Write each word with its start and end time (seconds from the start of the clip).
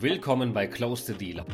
Willkommen 0.00 0.52
bei 0.52 0.66
Close 0.66 1.04
the 1.04 1.14
Deal. 1.14 1.44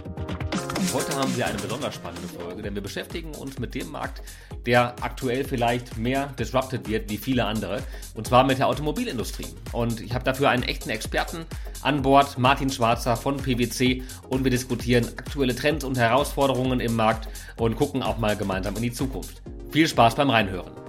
Heute 0.95 1.15
haben 1.15 1.37
wir 1.37 1.47
eine 1.47 1.59
besonders 1.59 1.95
spannende 1.95 2.27
Folge, 2.27 2.63
denn 2.63 2.75
wir 2.75 2.83
beschäftigen 2.83 3.35
uns 3.35 3.59
mit 3.59 3.75
dem 3.75 3.91
Markt, 3.91 4.23
der 4.65 4.97
aktuell 5.03 5.45
vielleicht 5.45 5.99
mehr 5.99 6.29
disrupted 6.39 6.89
wird 6.89 7.11
wie 7.11 7.19
viele 7.19 7.45
andere, 7.45 7.83
und 8.15 8.27
zwar 8.27 8.45
mit 8.45 8.59
der 8.59 8.69
Automobilindustrie. 8.69 9.55
Und 9.73 10.01
ich 10.01 10.15
habe 10.15 10.25
dafür 10.25 10.49
einen 10.49 10.63
echten 10.63 10.89
Experten 10.89 11.45
an 11.83 12.01
Bord, 12.01 12.39
Martin 12.39 12.71
Schwarzer 12.71 13.15
von 13.15 13.37
PwC, 13.37 14.03
und 14.31 14.43
wir 14.43 14.51
diskutieren 14.51 15.07
aktuelle 15.19 15.55
Trends 15.55 15.85
und 15.85 15.99
Herausforderungen 15.99 16.81
im 16.81 16.97
Markt 16.97 17.29
und 17.59 17.77
gucken 17.77 18.03
auch 18.03 18.17
mal 18.17 18.37
gemeinsam 18.37 18.75
in 18.77 18.83
die 18.83 18.93
Zukunft. 18.93 19.43
Viel 19.71 19.87
Spaß 19.87 20.15
beim 20.15 20.31
Reinhören. 20.31 20.80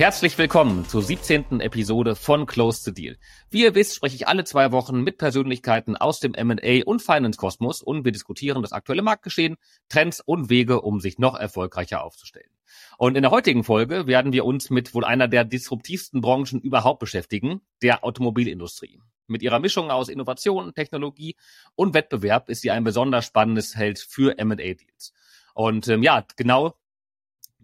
Herzlich 0.00 0.38
willkommen 0.38 0.88
zur 0.88 1.02
17. 1.02 1.60
Episode 1.60 2.16
von 2.16 2.46
Close 2.46 2.84
the 2.84 2.94
Deal. 2.94 3.18
Wie 3.50 3.64
ihr 3.64 3.74
wisst, 3.74 3.96
spreche 3.96 4.16
ich 4.16 4.26
alle 4.26 4.44
zwei 4.44 4.72
Wochen 4.72 5.02
mit 5.02 5.18
Persönlichkeiten 5.18 5.94
aus 5.94 6.20
dem 6.20 6.32
M&A 6.32 6.82
und 6.86 7.02
Finance-Kosmos 7.02 7.82
und 7.82 8.06
wir 8.06 8.10
diskutieren 8.10 8.62
das 8.62 8.72
aktuelle 8.72 9.02
Marktgeschehen, 9.02 9.58
Trends 9.90 10.22
und 10.22 10.48
Wege, 10.48 10.80
um 10.80 11.00
sich 11.00 11.18
noch 11.18 11.38
erfolgreicher 11.38 12.02
aufzustellen. 12.02 12.48
Und 12.96 13.14
in 13.14 13.20
der 13.20 13.30
heutigen 13.30 13.62
Folge 13.62 14.06
werden 14.06 14.32
wir 14.32 14.46
uns 14.46 14.70
mit 14.70 14.94
wohl 14.94 15.04
einer 15.04 15.28
der 15.28 15.44
disruptivsten 15.44 16.22
Branchen 16.22 16.62
überhaupt 16.62 17.00
beschäftigen, 17.00 17.60
der 17.82 18.02
Automobilindustrie. 18.02 19.02
Mit 19.26 19.42
ihrer 19.42 19.58
Mischung 19.58 19.90
aus 19.90 20.08
Innovation, 20.08 20.72
Technologie 20.72 21.36
und 21.74 21.92
Wettbewerb 21.92 22.48
ist 22.48 22.62
sie 22.62 22.70
ein 22.70 22.84
besonders 22.84 23.26
spannendes 23.26 23.74
Feld 23.74 23.98
für 23.98 24.38
M&A-Deals. 24.38 25.12
Und 25.52 25.88
ähm, 25.88 26.02
ja, 26.02 26.24
genau 26.36 26.79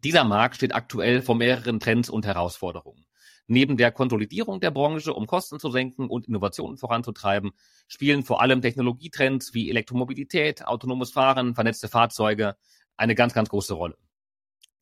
dieser 0.04 0.24
Markt 0.24 0.56
steht 0.56 0.74
aktuell 0.74 1.22
vor 1.22 1.34
mehreren 1.34 1.80
Trends 1.80 2.10
und 2.10 2.26
Herausforderungen. 2.26 3.06
Neben 3.48 3.76
der 3.76 3.92
Konsolidierung 3.92 4.60
der 4.60 4.72
Branche, 4.72 5.14
um 5.14 5.26
Kosten 5.26 5.60
zu 5.60 5.70
senken 5.70 6.08
und 6.08 6.26
Innovationen 6.26 6.76
voranzutreiben, 6.76 7.52
spielen 7.86 8.24
vor 8.24 8.40
allem 8.40 8.60
Technologietrends 8.60 9.54
wie 9.54 9.70
Elektromobilität, 9.70 10.66
autonomes 10.66 11.12
Fahren, 11.12 11.54
vernetzte 11.54 11.88
Fahrzeuge 11.88 12.56
eine 12.96 13.14
ganz, 13.14 13.34
ganz 13.34 13.48
große 13.48 13.74
Rolle. 13.74 13.96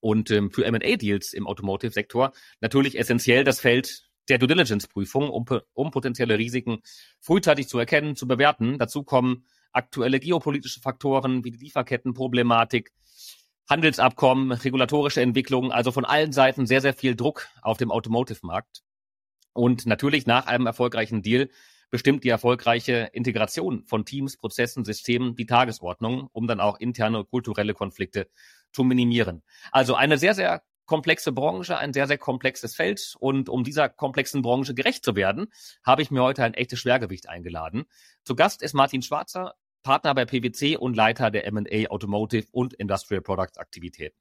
Und 0.00 0.30
ähm, 0.30 0.50
für 0.50 0.64
M&A-Deals 0.64 1.32
im 1.32 1.46
Automotive-Sektor 1.46 2.32
natürlich 2.60 2.98
essentiell 2.98 3.44
das 3.44 3.60
Feld 3.60 4.04
der 4.28 4.38
Due 4.38 4.48
Diligence-Prüfung, 4.48 5.28
um, 5.28 5.44
um 5.74 5.90
potenzielle 5.90 6.38
Risiken 6.38 6.78
frühzeitig 7.20 7.68
zu 7.68 7.78
erkennen, 7.78 8.16
zu 8.16 8.26
bewerten. 8.26 8.78
Dazu 8.78 9.02
kommen 9.02 9.46
aktuelle 9.72 10.20
geopolitische 10.20 10.80
Faktoren 10.80 11.44
wie 11.44 11.50
die 11.50 11.58
Lieferkettenproblematik, 11.58 12.92
Handelsabkommen, 13.68 14.52
regulatorische 14.52 15.22
Entwicklungen, 15.22 15.72
also 15.72 15.90
von 15.90 16.04
allen 16.04 16.32
Seiten 16.32 16.66
sehr, 16.66 16.80
sehr 16.80 16.94
viel 16.94 17.16
Druck 17.16 17.48
auf 17.62 17.78
dem 17.78 17.90
Automotive-Markt. 17.90 18.82
Und 19.52 19.86
natürlich 19.86 20.26
nach 20.26 20.46
einem 20.46 20.66
erfolgreichen 20.66 21.22
Deal 21.22 21.48
bestimmt 21.90 22.24
die 22.24 22.28
erfolgreiche 22.28 23.10
Integration 23.12 23.84
von 23.86 24.04
Teams, 24.04 24.36
Prozessen, 24.36 24.84
Systemen 24.84 25.36
die 25.36 25.46
Tagesordnung, 25.46 26.28
um 26.32 26.46
dann 26.46 26.60
auch 26.60 26.78
interne 26.80 27.24
kulturelle 27.24 27.72
Konflikte 27.72 28.28
zu 28.72 28.82
minimieren. 28.82 29.42
Also 29.70 29.94
eine 29.94 30.18
sehr, 30.18 30.34
sehr 30.34 30.62
komplexe 30.86 31.32
Branche, 31.32 31.78
ein 31.78 31.92
sehr, 31.92 32.06
sehr 32.06 32.18
komplexes 32.18 32.74
Feld. 32.74 33.14
Und 33.18 33.48
um 33.48 33.64
dieser 33.64 33.88
komplexen 33.88 34.42
Branche 34.42 34.74
gerecht 34.74 35.04
zu 35.04 35.16
werden, 35.16 35.46
habe 35.84 36.02
ich 36.02 36.10
mir 36.10 36.22
heute 36.22 36.44
ein 36.44 36.54
echtes 36.54 36.80
Schwergewicht 36.80 37.28
eingeladen. 37.28 37.84
Zu 38.24 38.34
Gast 38.34 38.62
ist 38.62 38.74
Martin 38.74 39.02
Schwarzer, 39.02 39.54
Partner 39.84 40.14
bei 40.14 40.24
PwC 40.24 40.76
und 40.76 40.96
Leiter 40.96 41.30
der 41.30 41.46
M&A 41.46 41.88
Automotive 41.90 42.48
und 42.50 42.74
Industrial 42.74 43.20
Products 43.20 43.58
Aktivitäten. 43.58 44.16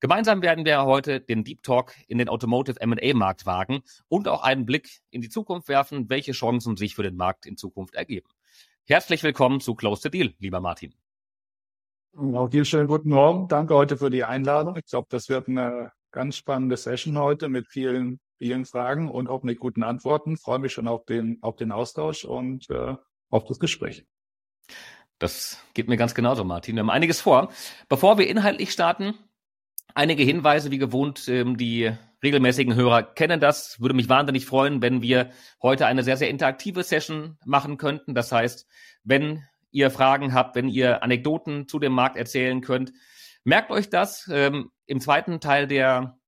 Gemeinsam 0.00 0.42
werden 0.42 0.64
wir 0.64 0.84
heute 0.84 1.20
den 1.20 1.42
Deep 1.42 1.64
Talk 1.64 1.94
in 2.06 2.18
den 2.18 2.28
Automotive 2.28 2.80
M&A 2.80 3.14
Markt 3.14 3.46
wagen 3.46 3.82
und 4.06 4.28
auch 4.28 4.44
einen 4.44 4.64
Blick 4.64 5.00
in 5.10 5.22
die 5.22 5.30
Zukunft 5.30 5.68
werfen, 5.68 6.08
welche 6.08 6.32
Chancen 6.32 6.76
sich 6.76 6.94
für 6.94 7.02
den 7.02 7.16
Markt 7.16 7.46
in 7.46 7.56
Zukunft 7.56 7.96
ergeben. 7.96 8.28
Herzlich 8.86 9.22
willkommen 9.24 9.60
zu 9.60 9.74
Close 9.74 10.02
the 10.02 10.10
Deal, 10.10 10.34
lieber 10.38 10.60
Martin. 10.60 10.94
Auch 12.16 12.48
dir 12.48 12.64
schönen 12.64 12.86
guten 12.86 13.08
Morgen. 13.08 13.48
Danke 13.48 13.74
heute 13.74 13.96
für 13.96 14.10
die 14.10 14.24
Einladung. 14.24 14.76
Ich 14.76 14.86
glaube, 14.86 15.08
das 15.10 15.28
wird 15.28 15.48
eine 15.48 15.90
ganz 16.12 16.36
spannende 16.36 16.76
Session 16.76 17.18
heute 17.18 17.48
mit 17.48 17.66
vielen, 17.66 18.20
vielen 18.36 18.66
Fragen 18.66 19.10
und 19.10 19.28
auch 19.28 19.42
mit 19.42 19.58
guten 19.58 19.82
Antworten. 19.82 20.34
Ich 20.34 20.40
freue 20.40 20.58
mich 20.58 20.72
schon 20.72 20.86
auf 20.86 21.04
den, 21.06 21.38
auf 21.42 21.56
den 21.56 21.72
Austausch 21.72 22.24
und 22.24 22.68
äh, 22.70 22.94
auf 23.30 23.44
das 23.44 23.58
Gespräch. 23.58 24.06
Das 25.18 25.62
geht 25.74 25.88
mir 25.88 25.96
ganz 25.96 26.14
genauso, 26.14 26.44
Martin. 26.44 26.76
Wir 26.76 26.80
haben 26.80 26.90
einiges 26.90 27.20
vor. 27.20 27.52
Bevor 27.88 28.18
wir 28.18 28.28
inhaltlich 28.28 28.70
starten, 28.70 29.14
einige 29.94 30.22
Hinweise, 30.22 30.70
wie 30.70 30.78
gewohnt, 30.78 31.26
ähm, 31.28 31.56
die 31.56 31.92
regelmäßigen 32.22 32.74
Hörer 32.74 33.02
kennen 33.02 33.40
das. 33.40 33.80
Würde 33.80 33.94
mich 33.94 34.08
wahnsinnig 34.08 34.46
freuen, 34.46 34.82
wenn 34.82 35.02
wir 35.02 35.30
heute 35.62 35.86
eine 35.86 36.02
sehr, 36.02 36.16
sehr 36.16 36.30
interaktive 36.30 36.82
Session 36.82 37.38
machen 37.44 37.78
könnten. 37.78 38.14
Das 38.14 38.32
heißt, 38.32 38.66
wenn 39.04 39.44
ihr 39.70 39.90
Fragen 39.90 40.34
habt, 40.34 40.56
wenn 40.56 40.68
ihr 40.68 41.02
Anekdoten 41.02 41.68
zu 41.68 41.78
dem 41.78 41.92
Markt 41.92 42.16
erzählen 42.16 42.60
könnt, 42.60 42.92
merkt 43.44 43.70
euch 43.70 43.90
das. 43.90 44.28
Ähm, 44.32 44.70
Im 44.86 45.00
zweiten 45.00 45.40
Teil 45.40 45.66
der 45.66 46.18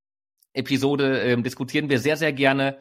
Episode 0.53 1.21
ähm, 1.23 1.43
diskutieren 1.43 1.89
wir 1.89 1.99
sehr, 2.01 2.17
sehr 2.17 2.33
gerne 2.33 2.79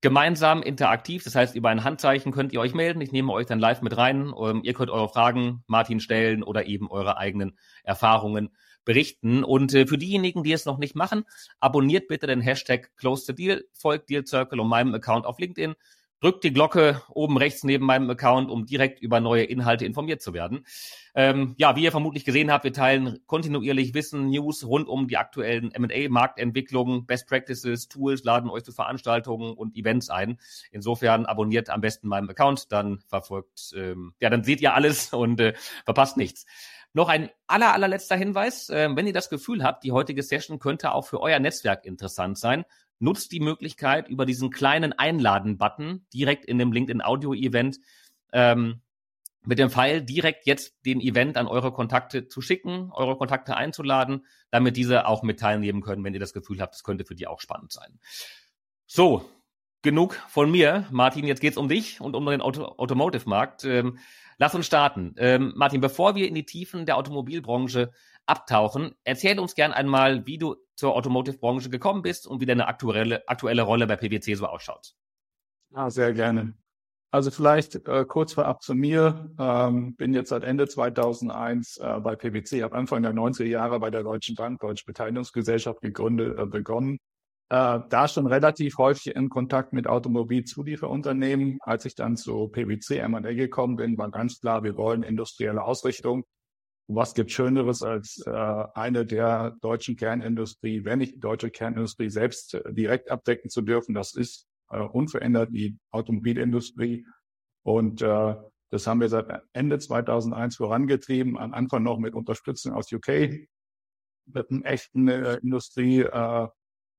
gemeinsam 0.00 0.62
interaktiv. 0.62 1.24
Das 1.24 1.34
heißt, 1.34 1.54
über 1.54 1.68
ein 1.68 1.84
Handzeichen 1.84 2.32
könnt 2.32 2.52
ihr 2.52 2.60
euch 2.60 2.74
melden. 2.74 3.00
Ich 3.00 3.12
nehme 3.12 3.32
euch 3.32 3.46
dann 3.46 3.58
live 3.58 3.82
mit 3.82 3.96
rein. 3.96 4.32
Ähm, 4.38 4.62
ihr 4.64 4.74
könnt 4.74 4.90
eure 4.90 5.08
Fragen 5.08 5.62
Martin 5.66 6.00
stellen 6.00 6.42
oder 6.42 6.66
eben 6.66 6.90
eure 6.90 7.18
eigenen 7.18 7.58
Erfahrungen 7.84 8.50
berichten. 8.84 9.44
Und 9.44 9.74
äh, 9.74 9.86
für 9.86 9.98
diejenigen, 9.98 10.42
die 10.42 10.52
es 10.52 10.64
noch 10.64 10.78
nicht 10.78 10.94
machen, 10.94 11.24
abonniert 11.60 12.08
bitte 12.08 12.26
den 12.26 12.40
Hashtag 12.40 12.90
Close 12.96 13.24
the 13.26 13.34
Deal, 13.34 13.64
folgt 13.72 14.08
Deal 14.08 14.26
Circle 14.26 14.60
und 14.60 14.68
meinem 14.68 14.94
Account 14.94 15.26
auf 15.26 15.38
LinkedIn 15.38 15.74
drückt 16.20 16.44
die 16.44 16.52
Glocke 16.52 17.02
oben 17.08 17.36
rechts 17.36 17.64
neben 17.64 17.86
meinem 17.86 18.08
Account, 18.10 18.50
um 18.50 18.66
direkt 18.66 19.00
über 19.00 19.20
neue 19.20 19.44
Inhalte 19.44 19.84
informiert 19.84 20.22
zu 20.22 20.34
werden. 20.34 20.66
Ähm, 21.14 21.54
ja, 21.58 21.76
wie 21.76 21.82
ihr 21.82 21.90
vermutlich 21.90 22.24
gesehen 22.24 22.52
habt, 22.52 22.64
wir 22.64 22.72
teilen 22.72 23.18
kontinuierlich 23.26 23.94
Wissen, 23.94 24.28
News 24.28 24.64
rund 24.64 24.88
um 24.88 25.08
die 25.08 25.16
aktuellen 25.16 25.72
M&A-Marktentwicklungen, 25.72 27.06
Best 27.06 27.26
Practices, 27.26 27.88
Tools, 27.88 28.22
laden 28.22 28.50
euch 28.50 28.64
zu 28.64 28.72
Veranstaltungen 28.72 29.54
und 29.54 29.76
Events 29.76 30.10
ein. 30.10 30.38
Insofern 30.70 31.26
abonniert 31.26 31.70
am 31.70 31.80
besten 31.80 32.08
meinen 32.08 32.28
Account, 32.28 32.70
dann 32.70 33.00
verfolgt, 33.08 33.72
ähm, 33.76 34.14
ja, 34.20 34.30
dann 34.30 34.44
seht 34.44 34.60
ihr 34.60 34.74
alles 34.74 35.12
und 35.12 35.40
äh, 35.40 35.54
verpasst 35.84 36.16
nichts. 36.16 36.46
Noch 36.92 37.08
ein 37.08 37.30
aller, 37.46 37.72
allerletzter 37.72 38.16
Hinweis. 38.16 38.68
Äh, 38.68 38.88
wenn 38.94 39.06
ihr 39.06 39.12
das 39.12 39.30
Gefühl 39.30 39.62
habt, 39.62 39.84
die 39.84 39.92
heutige 39.92 40.22
Session 40.22 40.58
könnte 40.58 40.92
auch 40.92 41.06
für 41.06 41.20
euer 41.20 41.38
Netzwerk 41.38 41.86
interessant 41.86 42.36
sein, 42.36 42.64
nutzt 43.00 43.32
die 43.32 43.40
Möglichkeit 43.40 44.08
über 44.08 44.26
diesen 44.26 44.50
kleinen 44.50 44.92
Einladen-Button 44.92 46.06
direkt 46.14 46.44
in 46.44 46.58
dem 46.58 46.72
LinkedIn-Audio-Event 46.72 47.80
ähm, 48.32 48.82
mit 49.42 49.58
dem 49.58 49.70
Pfeil 49.70 50.02
direkt 50.02 50.46
jetzt 50.46 50.74
den 50.84 51.00
Event 51.00 51.36
an 51.36 51.46
eure 51.46 51.72
Kontakte 51.72 52.28
zu 52.28 52.42
schicken, 52.42 52.90
eure 52.92 53.16
Kontakte 53.16 53.56
einzuladen, 53.56 54.26
damit 54.50 54.76
diese 54.76 55.06
auch 55.06 55.22
mit 55.22 55.40
teilnehmen 55.40 55.80
können, 55.80 56.04
wenn 56.04 56.14
ihr 56.14 56.20
das 56.20 56.34
Gefühl 56.34 56.60
habt, 56.60 56.74
es 56.74 56.84
könnte 56.84 57.04
für 57.04 57.14
die 57.14 57.26
auch 57.26 57.40
spannend 57.40 57.72
sein. 57.72 57.98
So, 58.86 59.24
genug 59.82 60.14
von 60.28 60.50
mir. 60.50 60.86
Martin, 60.90 61.26
jetzt 61.26 61.40
geht's 61.40 61.56
um 61.56 61.68
dich 61.68 62.00
und 62.00 62.14
um 62.14 62.26
den 62.26 62.42
Auto 62.42 62.64
Automotive-Markt. 62.64 63.64
Ähm, 63.64 63.98
lass 64.36 64.54
uns 64.54 64.66
starten. 64.66 65.14
Ähm, 65.16 65.52
Martin, 65.56 65.80
bevor 65.80 66.14
wir 66.14 66.28
in 66.28 66.34
die 66.34 66.44
Tiefen 66.44 66.84
der 66.84 66.98
Automobilbranche 66.98 67.92
abtauchen, 68.26 68.94
erzähl 69.04 69.38
uns 69.38 69.54
gern 69.54 69.72
einmal, 69.72 70.26
wie 70.26 70.38
du 70.38 70.56
zur 70.80 70.96
Automotive-Branche 70.96 71.68
gekommen 71.68 72.00
bist 72.00 72.26
und 72.26 72.40
wie 72.40 72.46
deine 72.46 72.66
aktuelle, 72.66 73.28
aktuelle 73.28 73.62
Rolle 73.62 73.86
bei 73.86 73.96
PwC 73.96 74.34
so 74.34 74.46
ausschaut. 74.46 74.94
Ah, 75.74 75.90
sehr 75.90 76.12
gerne. 76.14 76.54
Also 77.12 77.30
vielleicht 77.30 77.86
äh, 77.86 78.04
kurz 78.06 78.32
vorab 78.32 78.62
zu 78.62 78.74
mir. 78.74 79.30
Ähm, 79.38 79.94
bin 79.96 80.14
jetzt 80.14 80.30
seit 80.30 80.42
Ende 80.42 80.66
2001 80.66 81.76
äh, 81.76 82.00
bei 82.00 82.16
PwC, 82.16 82.62
habe 82.62 82.76
Anfang 82.76 83.02
der 83.02 83.12
90er 83.12 83.44
Jahre 83.44 83.78
bei 83.78 83.90
der 83.90 84.02
Deutschen 84.02 84.36
Bank, 84.36 84.60
Deutsche 84.60 84.84
Beteiligungsgesellschaft 84.86 85.82
gegründet, 85.82 86.38
äh, 86.38 86.46
begonnen. 86.46 86.98
Äh, 87.50 87.80
da 87.90 88.08
schon 88.08 88.26
relativ 88.26 88.78
häufig 88.78 89.14
in 89.14 89.28
Kontakt 89.28 89.74
mit 89.74 89.86
Automobilzulieferunternehmen. 89.86 91.58
Als 91.60 91.84
ich 91.84 91.94
dann 91.94 92.16
zu 92.16 92.48
PwC 92.48 92.98
M&A 92.98 93.34
gekommen 93.34 93.76
bin, 93.76 93.98
war 93.98 94.10
ganz 94.10 94.40
klar, 94.40 94.62
wir 94.62 94.76
wollen 94.76 95.02
industrielle 95.02 95.62
Ausrichtung 95.62 96.24
was 96.94 97.14
gibt 97.14 97.30
Schöneres 97.30 97.82
als 97.82 98.22
äh, 98.26 98.30
eine 98.30 99.06
der 99.06 99.56
deutschen 99.60 99.96
Kernindustrie, 99.96 100.84
wenn 100.84 100.98
nicht 100.98 101.14
die 101.14 101.20
deutsche 101.20 101.50
Kernindustrie 101.50 102.10
selbst 102.10 102.54
äh, 102.54 102.72
direkt 102.72 103.10
abdecken 103.10 103.50
zu 103.50 103.62
dürfen. 103.62 103.94
Das 103.94 104.14
ist 104.14 104.46
äh, 104.70 104.80
unverändert 104.80 105.50
die 105.52 105.78
Automobilindustrie. 105.90 107.06
Und 107.62 108.02
äh, 108.02 108.34
das 108.70 108.86
haben 108.86 109.00
wir 109.00 109.08
seit 109.08 109.42
Ende 109.52 109.78
2001 109.78 110.56
vorangetrieben, 110.56 111.38
am 111.38 111.54
Anfang 111.54 111.82
noch 111.82 111.98
mit 111.98 112.14
Unterstützung 112.14 112.72
aus 112.72 112.92
UK, 112.92 113.48
mit 114.26 114.50
einem 114.50 114.62
echten 114.62 115.08
äh, 115.08 115.36
Industrie. 115.36 116.00
Äh, 116.00 116.48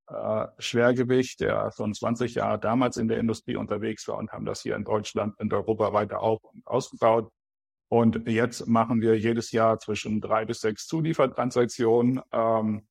äh, 0.07 0.47
Schwergewicht, 0.57 1.39
der 1.39 1.71
schon 1.71 1.93
20 1.93 2.35
Jahre 2.35 2.59
damals 2.59 2.97
in 2.97 3.07
der 3.07 3.17
Industrie 3.17 3.55
unterwegs 3.55 4.05
war 4.09 4.17
und 4.17 4.31
haben 4.31 4.45
das 4.45 4.61
hier 4.61 4.75
in 4.75 4.83
Deutschland 4.83 5.39
und 5.39 5.53
Europa 5.53 5.93
weiter 5.93 6.19
auf 6.21 6.43
und 6.43 6.67
ausgebaut. 6.67 7.31
Und 7.91 8.25
jetzt 8.29 8.67
machen 8.67 9.01
wir 9.01 9.19
jedes 9.19 9.51
Jahr 9.51 9.77
zwischen 9.77 10.21
drei 10.21 10.45
bis 10.45 10.61
sechs 10.61 10.87
Zuliefertransaktionen. 10.87 12.21
Ähm, 12.31 12.87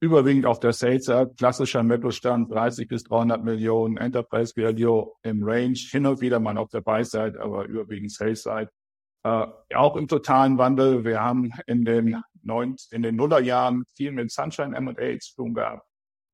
überwiegend 0.00 0.44
auf 0.44 0.60
der 0.60 0.74
Sales-Seite, 0.74 1.32
klassischer 1.34 1.82
Mittelstand, 1.82 2.52
30 2.52 2.88
bis 2.88 3.04
300 3.04 3.42
Millionen, 3.42 3.96
Enterprise 3.96 4.52
Value 4.54 5.12
im 5.22 5.42
Range, 5.42 5.78
hin 5.78 6.04
und 6.04 6.20
wieder 6.20 6.40
mal 6.40 6.58
auf 6.58 6.68
der 6.68 6.82
Buy-Side, 6.82 7.40
aber 7.40 7.64
überwiegend 7.64 8.12
Sales-Side. 8.12 8.68
Äh, 9.24 9.46
auch 9.74 9.96
im 9.96 10.08
totalen 10.08 10.58
Wandel. 10.58 11.06
Wir 11.06 11.22
haben 11.22 11.52
in 11.66 11.86
den, 11.86 12.22
neun, 12.42 12.76
in 12.90 13.02
den 13.02 13.16
Nullerjahren 13.16 13.86
viel 13.94 14.12
mit 14.12 14.30
Sunshine 14.30 14.76
M&A 14.76 15.18
zu 15.20 15.36
tun 15.36 15.54
gehabt. 15.54 15.88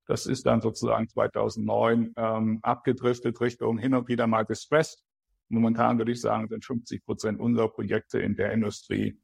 Das 0.09 0.26
ist 0.26 0.47
dann 0.47 0.61
sozusagen 0.61 1.09
2009 1.09 2.14
ähm, 2.17 2.59
abgedriftet 2.62 3.41
Richtung 3.41 3.79
hin 3.79 3.94
und 3.94 4.09
wieder 4.09 4.26
mal 4.26 4.43
gestresst. 4.43 5.05
Momentan 5.52 5.99
würde 5.99 6.12
ich 6.12 6.20
sagen, 6.20 6.49
sind 6.49 6.64
50 6.64 7.04
Prozent 7.04 7.40
unserer 7.40 7.69
Projekte 7.69 8.19
in 8.19 8.37
der 8.37 8.52
Industrie 8.52 9.20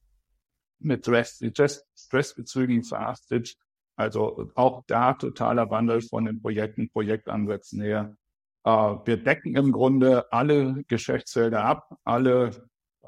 mit 0.79 1.07
Stressbezügen 1.07 2.85
verhaftet. 2.85 3.57
Also 3.97 4.51
auch 4.55 4.85
da 4.87 5.15
totaler 5.15 5.71
Wandel 5.71 6.03
von 6.03 6.27
den 6.27 6.41
Projekten, 6.41 6.91
Projektansätzen 6.91 7.81
her. 7.81 8.17
Äh, 8.65 8.71
wir 8.71 9.17
decken 9.17 9.57
im 9.57 9.73
Grunde 9.73 10.31
alle 10.33 10.85
Geschäftsfelder 10.87 11.65
ab, 11.65 11.97
alle 12.05 12.51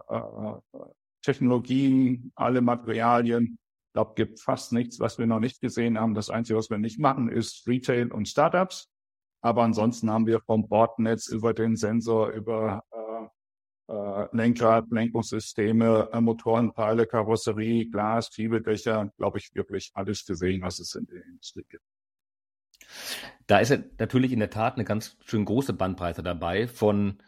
äh, 0.08 0.80
Technologien, 1.22 2.32
alle 2.34 2.60
Materialien. 2.60 3.58
Ich 3.88 3.92
glaube, 3.92 4.14
gibt 4.14 4.40
fast 4.40 4.72
nichts, 4.72 4.98
was 4.98 5.18
wir 5.18 5.26
noch 5.26 5.40
nicht 5.40 5.60
gesehen 5.60 5.98
haben. 5.98 6.14
Das 6.14 6.30
Einzige, 6.30 6.58
was 6.58 6.70
wir 6.70 6.78
nicht 6.78 6.98
machen, 6.98 7.28
ist 7.28 7.68
Retail 7.68 8.10
und 8.10 8.28
Startups. 8.28 8.88
Aber 9.42 9.62
ansonsten 9.62 10.10
haben 10.10 10.26
wir 10.26 10.40
vom 10.40 10.68
Bordnetz 10.68 11.28
über 11.28 11.54
den 11.54 11.76
Sensor, 11.76 12.30
über 12.30 12.82
äh, 13.90 14.28
Lenkrad, 14.36 14.86
Lenkungssysteme, 14.90 16.08
äh, 16.12 16.20
Motorenteile, 16.20 17.06
Karosserie, 17.06 17.86
Glas, 17.90 18.30
Schiebedächer, 18.32 19.12
glaube 19.16 19.38
ich, 19.38 19.54
wirklich 19.54 19.90
alles 19.94 20.24
gesehen, 20.24 20.62
was 20.62 20.78
es 20.78 20.94
in 20.94 21.06
der 21.06 21.24
Industrie 21.24 21.66
gibt. 21.68 21.84
Da 23.46 23.58
ist 23.58 23.70
ja 23.70 23.78
natürlich 23.98 24.32
in 24.32 24.38
der 24.38 24.50
Tat 24.50 24.74
eine 24.74 24.84
ganz 24.84 25.16
schön 25.24 25.44
große 25.44 25.72
Bandbreite 25.72 26.22
dabei 26.22 26.68
von 26.68 27.18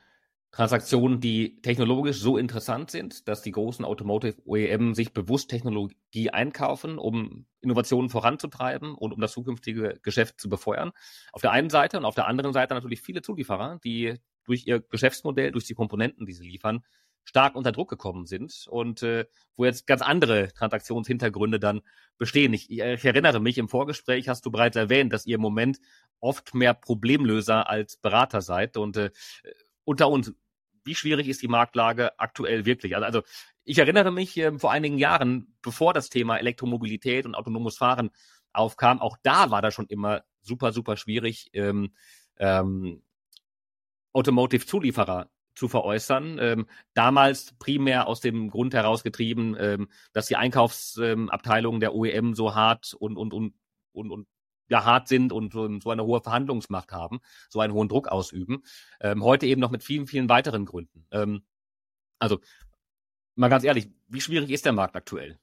Transaktionen, 0.52 1.18
die 1.18 1.60
technologisch 1.62 2.20
so 2.20 2.36
interessant 2.36 2.90
sind, 2.90 3.26
dass 3.26 3.42
die 3.42 3.52
großen 3.52 3.84
Automotive 3.84 4.36
OEM 4.44 4.94
sich 4.94 5.14
bewusst 5.14 5.48
Technologie 5.48 6.30
einkaufen, 6.30 6.98
um 6.98 7.46
Innovationen 7.60 8.10
voranzutreiben 8.10 8.94
und 8.94 9.12
um 9.12 9.20
das 9.20 9.32
zukünftige 9.32 9.98
Geschäft 10.02 10.38
zu 10.40 10.50
befeuern. 10.50 10.92
Auf 11.32 11.40
der 11.40 11.52
einen 11.52 11.70
Seite 11.70 11.96
und 11.96 12.04
auf 12.04 12.14
der 12.14 12.26
anderen 12.26 12.52
Seite 12.52 12.74
natürlich 12.74 13.00
viele 13.00 13.22
Zulieferer, 13.22 13.80
die 13.82 14.18
durch 14.44 14.66
ihr 14.66 14.80
Geschäftsmodell, 14.80 15.52
durch 15.52 15.66
die 15.66 15.74
Komponenten, 15.74 16.26
die 16.26 16.32
sie 16.32 16.46
liefern, 16.46 16.84
stark 17.24 17.54
unter 17.54 17.72
Druck 17.72 17.88
gekommen 17.88 18.26
sind 18.26 18.66
und 18.68 19.02
äh, 19.02 19.26
wo 19.56 19.64
jetzt 19.64 19.86
ganz 19.86 20.02
andere 20.02 20.52
Transaktionshintergründe 20.52 21.60
dann 21.60 21.82
bestehen. 22.18 22.52
Ich, 22.52 22.70
ich 22.70 22.80
erinnere 23.04 23.40
mich, 23.40 23.58
im 23.58 23.68
Vorgespräch 23.68 24.28
hast 24.28 24.44
du 24.44 24.50
bereits 24.50 24.76
erwähnt, 24.76 25.12
dass 25.12 25.26
ihr 25.26 25.36
im 25.36 25.40
Moment 25.40 25.78
oft 26.20 26.54
mehr 26.54 26.74
Problemlöser 26.74 27.68
als 27.68 27.96
Berater 27.96 28.40
seid 28.40 28.76
und 28.76 28.96
äh, 28.96 29.10
unter 29.84 30.08
uns, 30.08 30.32
wie 30.84 30.94
schwierig 30.94 31.28
ist 31.28 31.42
die 31.42 31.48
Marktlage 31.48 32.18
aktuell 32.18 32.64
wirklich? 32.64 32.96
Also, 32.96 33.06
also 33.06 33.22
ich 33.64 33.78
erinnere 33.78 34.10
mich 34.10 34.36
äh, 34.36 34.58
vor 34.58 34.72
einigen 34.72 34.98
Jahren, 34.98 35.54
bevor 35.62 35.92
das 35.92 36.08
Thema 36.10 36.38
Elektromobilität 36.38 37.26
und 37.26 37.34
autonomes 37.34 37.76
Fahren 37.76 38.10
aufkam, 38.52 39.00
auch 39.00 39.16
da 39.22 39.50
war 39.50 39.62
das 39.62 39.74
schon 39.74 39.86
immer 39.86 40.22
super, 40.42 40.72
super 40.72 40.96
schwierig, 40.96 41.50
ähm, 41.52 41.94
ähm, 42.38 43.02
Automotive-Zulieferer 44.12 45.30
zu 45.54 45.68
veräußern. 45.68 46.38
Ähm, 46.40 46.66
damals 46.94 47.54
primär 47.58 48.06
aus 48.06 48.20
dem 48.20 48.50
Grund 48.50 48.74
herausgetrieben, 48.74 49.56
ähm, 49.58 49.88
dass 50.12 50.26
die 50.26 50.36
Einkaufsabteilungen 50.36 51.80
der 51.80 51.94
OEM 51.94 52.34
so 52.34 52.54
hart 52.54 52.94
und, 52.94 53.16
und, 53.16 53.34
und, 53.34 53.54
und, 53.92 54.10
und 54.10 54.26
ja 54.68 54.84
hart 54.84 55.08
sind 55.08 55.32
und 55.32 55.52
so 55.52 55.90
eine 55.90 56.04
hohe 56.04 56.20
Verhandlungsmacht 56.20 56.92
haben, 56.92 57.20
so 57.50 57.60
einen 57.60 57.74
hohen 57.74 57.88
Druck 57.88 58.08
ausüben. 58.08 58.62
Ähm, 59.00 59.22
heute 59.22 59.46
eben 59.46 59.60
noch 59.60 59.70
mit 59.70 59.84
vielen, 59.84 60.06
vielen 60.06 60.28
weiteren 60.28 60.64
Gründen. 60.64 61.06
Ähm, 61.10 61.44
also 62.18 62.40
mal 63.34 63.48
ganz 63.48 63.64
ehrlich, 63.64 63.90
wie 64.08 64.20
schwierig 64.20 64.50
ist 64.50 64.64
der 64.64 64.72
Markt 64.72 64.96
aktuell? 64.96 65.38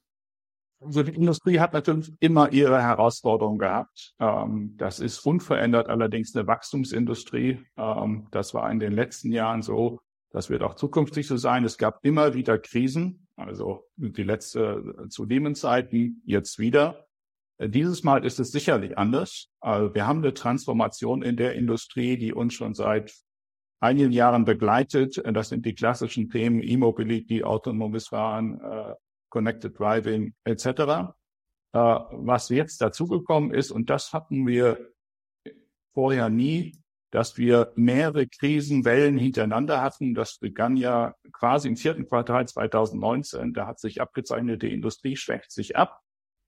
Also 0.80 1.02
die 1.02 1.14
Industrie 1.14 1.60
hat 1.60 1.74
natürlich 1.74 2.12
immer 2.20 2.52
ihre 2.52 2.82
Herausforderungen 2.82 3.58
gehabt. 3.58 4.14
Ähm, 4.18 4.74
das 4.78 4.98
ist 4.98 5.24
unverändert 5.26 5.88
allerdings 5.88 6.34
eine 6.34 6.46
Wachstumsindustrie. 6.46 7.60
Ähm, 7.76 8.28
das 8.30 8.54
war 8.54 8.70
in 8.70 8.80
den 8.80 8.92
letzten 8.92 9.30
Jahren 9.30 9.60
so. 9.60 10.00
Das 10.30 10.48
wird 10.48 10.62
auch 10.62 10.74
zukünftig 10.74 11.26
so 11.26 11.36
sein. 11.36 11.64
Es 11.64 11.76
gab 11.76 12.04
immer 12.04 12.34
wieder 12.34 12.58
Krisen. 12.58 13.26
Also 13.36 13.84
die 13.96 14.22
letzte 14.22 14.96
äh, 15.04 15.08
zu 15.08 15.24
Lehman-Zeiten, 15.24 16.22
jetzt 16.24 16.58
wieder. 16.58 17.06
Dieses 17.62 18.02
Mal 18.04 18.24
ist 18.24 18.40
es 18.40 18.52
sicherlich 18.52 18.96
anders. 18.96 19.48
Also 19.60 19.94
wir 19.94 20.06
haben 20.06 20.20
eine 20.20 20.32
Transformation 20.32 21.22
in 21.22 21.36
der 21.36 21.54
Industrie, 21.56 22.16
die 22.16 22.32
uns 22.32 22.54
schon 22.54 22.72
seit 22.72 23.12
einigen 23.80 24.12
Jahren 24.12 24.46
begleitet. 24.46 25.22
Das 25.30 25.50
sind 25.50 25.66
die 25.66 25.74
klassischen 25.74 26.30
Themen 26.30 26.62
E-Mobility, 26.62 27.44
autonomes 27.44 28.08
Fahren, 28.08 28.60
äh, 28.62 28.94
Connected 29.30 29.78
Driving 29.78 30.34
etc. 30.44 30.66
Äh, 30.66 31.12
was 31.72 32.48
jetzt 32.50 32.82
dazugekommen 32.82 33.54
ist, 33.54 33.70
und 33.70 33.88
das 33.90 34.12
hatten 34.12 34.46
wir 34.46 34.92
vorher 35.94 36.28
nie, 36.28 36.80
dass 37.10 37.36
wir 37.36 37.72
mehrere 37.74 38.26
Krisenwellen 38.26 39.18
hintereinander 39.18 39.82
hatten. 39.82 40.14
Das 40.14 40.38
begann 40.38 40.76
ja 40.76 41.14
quasi 41.32 41.68
im 41.68 41.76
vierten 41.76 42.06
Quartal 42.06 42.46
2019. 42.46 43.52
Da 43.52 43.66
hat 43.66 43.80
sich 43.80 44.00
abgezeichnet, 44.00 44.62
die 44.62 44.72
Industrie 44.72 45.16
schwächt 45.16 45.50
sich 45.50 45.76
ab. 45.76 46.00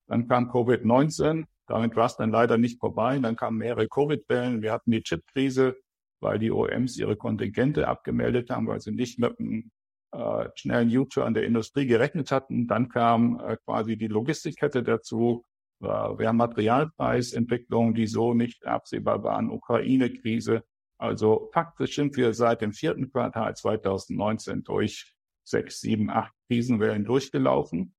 Dann 0.07 0.29
kam 0.29 0.51
Covid-19, 0.51 1.47
damit 1.67 1.97
war 1.97 2.07
es 2.07 2.17
dann 2.17 2.31
leider 2.31 2.59
nicht 2.59 2.79
vorbei. 2.79 3.19
Dann 3.19 3.37
kamen 3.37 3.59
mehrere 3.59 3.89
Covid-Wellen. 3.89 4.63
Wir 4.63 4.73
hatten 4.73 4.91
die 4.91 5.03
Chip-Krise, 5.03 5.77
weil 6.21 6.39
die 6.39 6.51
OEMs 6.51 6.97
ihre 6.97 7.17
Kontingente 7.17 7.89
abgemeldet 7.89 8.51
haben, 8.51 8.67
weil 8.69 8.81
sie 8.81 8.93
nicht 8.93 9.19
mit 9.19 9.39
einem 9.41 9.71
äh, 10.13 10.49
schnellen 10.55 10.97
U-Turn 10.97 11.35
der 11.35 11.45
Industrie 11.45 11.87
gerechnet 11.87 12.31
hatten. 12.31 12.67
Dann 12.67 12.89
kam 12.89 13.41
äh, 13.41 13.57
quasi 13.65 13.97
die 13.97 14.09
Logistikkette 14.09 14.83
dazu. 14.83 15.45
Äh, 15.81 15.87
wir 15.87 16.29
haben 16.29 16.37
Materialpreisentwicklungen, 16.37 17.95
die 17.95 18.07
so 18.07 18.35
nicht 18.35 18.67
absehbar 18.67 19.23
waren, 19.23 19.51
Ukraine-Krise. 19.51 20.65
Also 20.99 21.51
faktisch 21.53 21.97
sind 21.97 22.17
wir 22.17 22.33
seit 22.35 22.61
dem 22.61 22.73
vierten 22.73 23.11
Quartal 23.11 23.57
2019 23.57 24.63
durch 24.63 25.15
sechs, 25.45 25.81
sieben, 25.81 26.11
acht 26.11 26.33
Krisenwellen 26.49 27.05
durchgelaufen. 27.05 27.95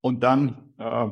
Und 0.00 0.22
dann 0.22 0.74
äh, 0.78 1.10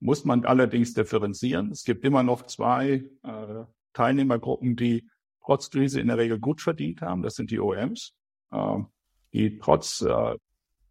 muss 0.00 0.24
man 0.24 0.44
allerdings 0.44 0.94
differenzieren. 0.94 1.70
Es 1.70 1.84
gibt 1.84 2.04
immer 2.04 2.22
noch 2.22 2.42
zwei 2.46 3.04
äh, 3.22 3.64
Teilnehmergruppen, 3.92 4.76
die 4.76 5.08
trotz 5.44 5.70
Krise 5.70 6.00
in 6.00 6.08
der 6.08 6.18
Regel 6.18 6.38
gut 6.38 6.60
verdient 6.60 7.00
haben. 7.02 7.22
Das 7.22 7.34
sind 7.34 7.50
die 7.50 7.60
OEMs, 7.60 8.14
äh, 8.52 8.78
die 9.32 9.58
trotz 9.58 10.02
äh, 10.02 10.36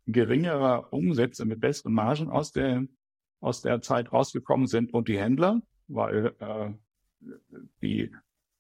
geringerer 0.08 0.92
Umsätze 0.94 1.46
mit 1.46 1.60
besseren 1.60 1.94
Margen 1.94 2.30
aus 2.30 2.52
der, 2.52 2.86
aus 3.40 3.62
der 3.62 3.82
Zeit 3.82 4.12
rausgekommen 4.12 4.68
sind 4.68 4.94
und 4.94 5.08
die 5.08 5.20
Händler, 5.20 5.62
weil 5.88 6.36
äh, 6.40 6.72
die 7.82 8.12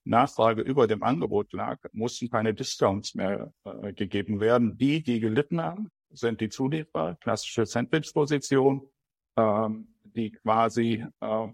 Nachfrage 0.03 0.61
über 0.61 0.87
dem 0.87 1.03
Angebot 1.03 1.51
lag, 1.53 1.79
mussten 1.91 2.29
keine 2.29 2.53
Discounts 2.53 3.15
mehr 3.15 3.53
äh, 3.63 3.93
gegeben 3.93 4.39
werden. 4.39 4.77
Die, 4.77 5.01
die 5.03 5.19
gelitten 5.19 5.61
haben, 5.61 5.89
sind 6.11 6.41
die 6.41 6.49
Zulieferer, 6.49 7.15
klassische 7.15 7.65
Sandwich-Position, 7.65 8.87
ähm, 9.37 9.95
die 10.03 10.31
quasi 10.31 11.05
äh, 11.19 11.47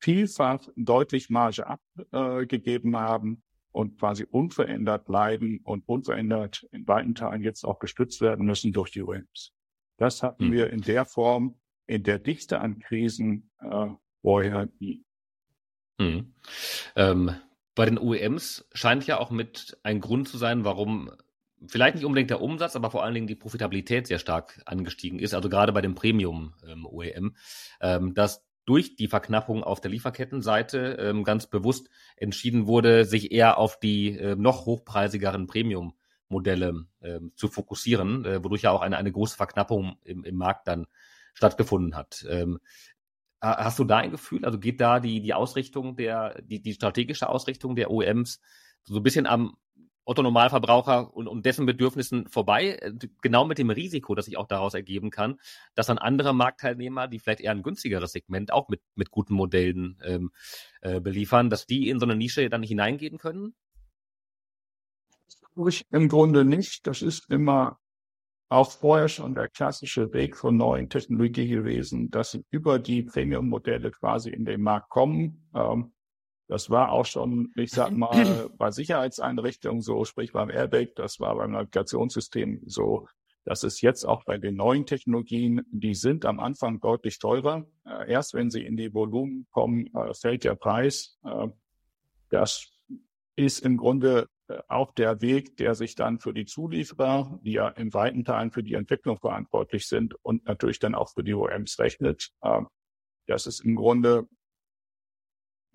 vielfach 0.00 0.60
deutlich 0.76 1.30
Marge 1.30 1.66
abgegeben 1.66 2.94
äh, 2.94 2.98
haben 2.98 3.42
und 3.76 3.98
quasi 3.98 4.24
unverändert 4.24 5.04
bleiben 5.04 5.60
und 5.62 5.86
unverändert 5.86 6.66
in 6.72 6.88
weiten 6.88 7.14
Teilen 7.14 7.42
jetzt 7.42 7.64
auch 7.64 7.78
gestützt 7.78 8.22
werden 8.22 8.46
müssen 8.46 8.72
durch 8.72 8.90
die 8.90 9.02
OEMs. 9.02 9.52
Das 9.98 10.22
hatten 10.22 10.48
mhm. 10.48 10.52
wir 10.52 10.70
in 10.70 10.80
der 10.80 11.04
Form, 11.04 11.58
in 11.86 12.02
der 12.02 12.18
Dichte 12.18 12.58
an 12.60 12.78
Krisen 12.78 13.50
äh, 13.60 13.88
vorher 14.22 14.70
nie. 14.78 15.04
Mhm. 15.98 16.32
Ähm, 16.96 17.36
bei 17.74 17.84
den 17.84 17.98
OEMs 17.98 18.66
scheint 18.72 19.06
ja 19.06 19.20
auch 19.20 19.30
mit 19.30 19.78
ein 19.82 20.00
Grund 20.00 20.26
zu 20.26 20.38
sein, 20.38 20.64
warum 20.64 21.10
vielleicht 21.66 21.96
nicht 21.96 22.06
unbedingt 22.06 22.30
der 22.30 22.40
Umsatz, 22.40 22.76
aber 22.76 22.90
vor 22.90 23.04
allen 23.04 23.14
Dingen 23.14 23.26
die 23.26 23.34
Profitabilität 23.34 24.06
sehr 24.06 24.18
stark 24.18 24.62
angestiegen 24.64 25.18
ist, 25.18 25.34
also 25.34 25.50
gerade 25.50 25.74
bei 25.74 25.82
dem 25.82 25.94
Premium 25.94 26.54
ähm, 26.66 26.86
OEM, 26.86 27.36
ähm, 27.82 28.14
dass 28.14 28.42
durch 28.66 28.96
die 28.96 29.08
Verknappung 29.08 29.64
auf 29.64 29.80
der 29.80 29.90
Lieferkettenseite 29.90 30.96
ähm, 31.00 31.24
ganz 31.24 31.46
bewusst 31.46 31.88
entschieden 32.16 32.66
wurde, 32.66 33.04
sich 33.04 33.32
eher 33.32 33.58
auf 33.58 33.78
die 33.78 34.18
äh, 34.18 34.36
noch 34.36 34.66
hochpreisigeren 34.66 35.46
Premium-Modelle 35.46 36.86
äh, 37.00 37.20
zu 37.36 37.48
fokussieren, 37.48 38.24
äh, 38.24 38.44
wodurch 38.44 38.62
ja 38.62 38.72
auch 38.72 38.82
eine, 38.82 38.98
eine 38.98 39.12
große 39.12 39.36
Verknappung 39.36 39.96
im, 40.02 40.24
im 40.24 40.36
Markt 40.36 40.66
dann 40.68 40.86
stattgefunden 41.32 41.94
hat. 41.94 42.26
Ähm, 42.28 42.58
hast 43.40 43.78
du 43.78 43.84
da 43.84 43.98
ein 43.98 44.10
Gefühl? 44.10 44.44
Also 44.44 44.58
geht 44.58 44.80
da 44.80 44.98
die, 44.98 45.20
die 45.20 45.34
Ausrichtung 45.34 45.96
der, 45.96 46.42
die, 46.42 46.60
die 46.60 46.74
strategische 46.74 47.28
Ausrichtung 47.28 47.76
der 47.76 47.90
OEMs 47.90 48.40
so 48.82 48.96
ein 48.96 49.02
bisschen 49.02 49.26
am 49.26 49.56
Otto 50.06 50.22
Normalverbraucher 50.22 51.12
und, 51.14 51.26
und 51.26 51.44
dessen 51.44 51.66
Bedürfnissen 51.66 52.28
vorbei, 52.28 52.78
äh, 52.80 52.92
genau 53.20 53.44
mit 53.44 53.58
dem 53.58 53.70
Risiko, 53.70 54.14
das 54.14 54.26
sich 54.26 54.36
auch 54.36 54.46
daraus 54.46 54.74
ergeben 54.74 55.10
kann, 55.10 55.38
dass 55.74 55.88
dann 55.88 55.98
andere 55.98 56.32
Marktteilnehmer, 56.32 57.08
die 57.08 57.18
vielleicht 57.18 57.40
eher 57.40 57.50
ein 57.50 57.64
günstigeres 57.64 58.12
Segment 58.12 58.52
auch 58.52 58.68
mit, 58.68 58.80
mit 58.94 59.10
guten 59.10 59.34
Modellen 59.34 59.98
ähm, 60.04 60.30
äh, 60.80 61.00
beliefern, 61.00 61.50
dass 61.50 61.66
die 61.66 61.88
in 61.88 61.98
so 61.98 62.06
eine 62.06 62.14
Nische 62.16 62.48
dann 62.48 62.60
nicht 62.60 62.70
hineingehen 62.70 63.18
können? 63.18 63.54
Ich 65.68 65.84
Im 65.90 66.08
Grunde 66.08 66.44
nicht. 66.44 66.86
Das 66.86 67.02
ist 67.02 67.28
immer 67.30 67.78
auch 68.48 68.70
vorher 68.70 69.08
schon 69.08 69.34
der 69.34 69.48
klassische 69.48 70.12
Weg 70.12 70.36
von 70.36 70.56
neuen 70.56 70.88
Technologie 70.88 71.48
gewesen, 71.48 72.10
dass 72.10 72.30
sie 72.30 72.44
über 72.50 72.78
die 72.78 73.02
Premium-Modelle 73.02 73.90
quasi 73.90 74.30
in 74.30 74.44
den 74.44 74.62
Markt 74.62 74.88
kommen. 74.90 75.48
Ähm, 75.52 75.92
das 76.48 76.70
war 76.70 76.92
auch 76.92 77.06
schon, 77.06 77.52
ich 77.56 77.70
sag 77.70 77.90
mal, 77.96 78.48
bei 78.56 78.70
Sicherheitseinrichtungen 78.70 79.80
so, 79.80 80.04
sprich 80.04 80.32
beim 80.32 80.50
Airbag, 80.50 80.94
das 80.96 81.20
war 81.20 81.36
beim 81.36 81.52
Navigationssystem 81.52 82.62
so. 82.66 83.06
Das 83.46 83.62
ist 83.62 83.80
jetzt 83.80 84.04
auch 84.04 84.24
bei 84.24 84.38
den 84.38 84.56
neuen 84.56 84.86
Technologien, 84.86 85.62
die 85.70 85.94
sind 85.94 86.24
am 86.24 86.40
Anfang 86.40 86.80
deutlich 86.80 87.20
teurer. 87.20 87.64
Äh, 87.84 88.10
erst 88.10 88.34
wenn 88.34 88.50
sie 88.50 88.66
in 88.66 88.76
die 88.76 88.92
Volumen 88.92 89.46
kommen, 89.52 89.86
äh, 89.94 90.12
fällt 90.14 90.42
der 90.42 90.56
Preis. 90.56 91.16
Äh, 91.24 91.48
das 92.28 92.72
ist 93.36 93.60
im 93.60 93.76
Grunde 93.76 94.28
auch 94.68 94.92
der 94.92 95.20
Weg, 95.20 95.56
der 95.58 95.74
sich 95.74 95.94
dann 95.94 96.18
für 96.18 96.32
die 96.32 96.44
Zulieferer, 96.44 97.38
die 97.42 97.52
ja 97.52 97.68
in 97.68 97.94
weiten 97.94 98.24
Teilen 98.24 98.50
für 98.50 98.62
die 98.62 98.74
Entwicklung 98.74 99.18
verantwortlich 99.18 99.86
sind 99.86 100.14
und 100.24 100.44
natürlich 100.46 100.78
dann 100.78 100.94
auch 100.94 101.10
für 101.10 101.22
die 101.22 101.34
OEMs 101.34 101.78
rechnet. 101.80 102.30
Das 103.26 103.46
ist 103.46 103.60
im 103.60 103.74
Grunde 103.74 104.28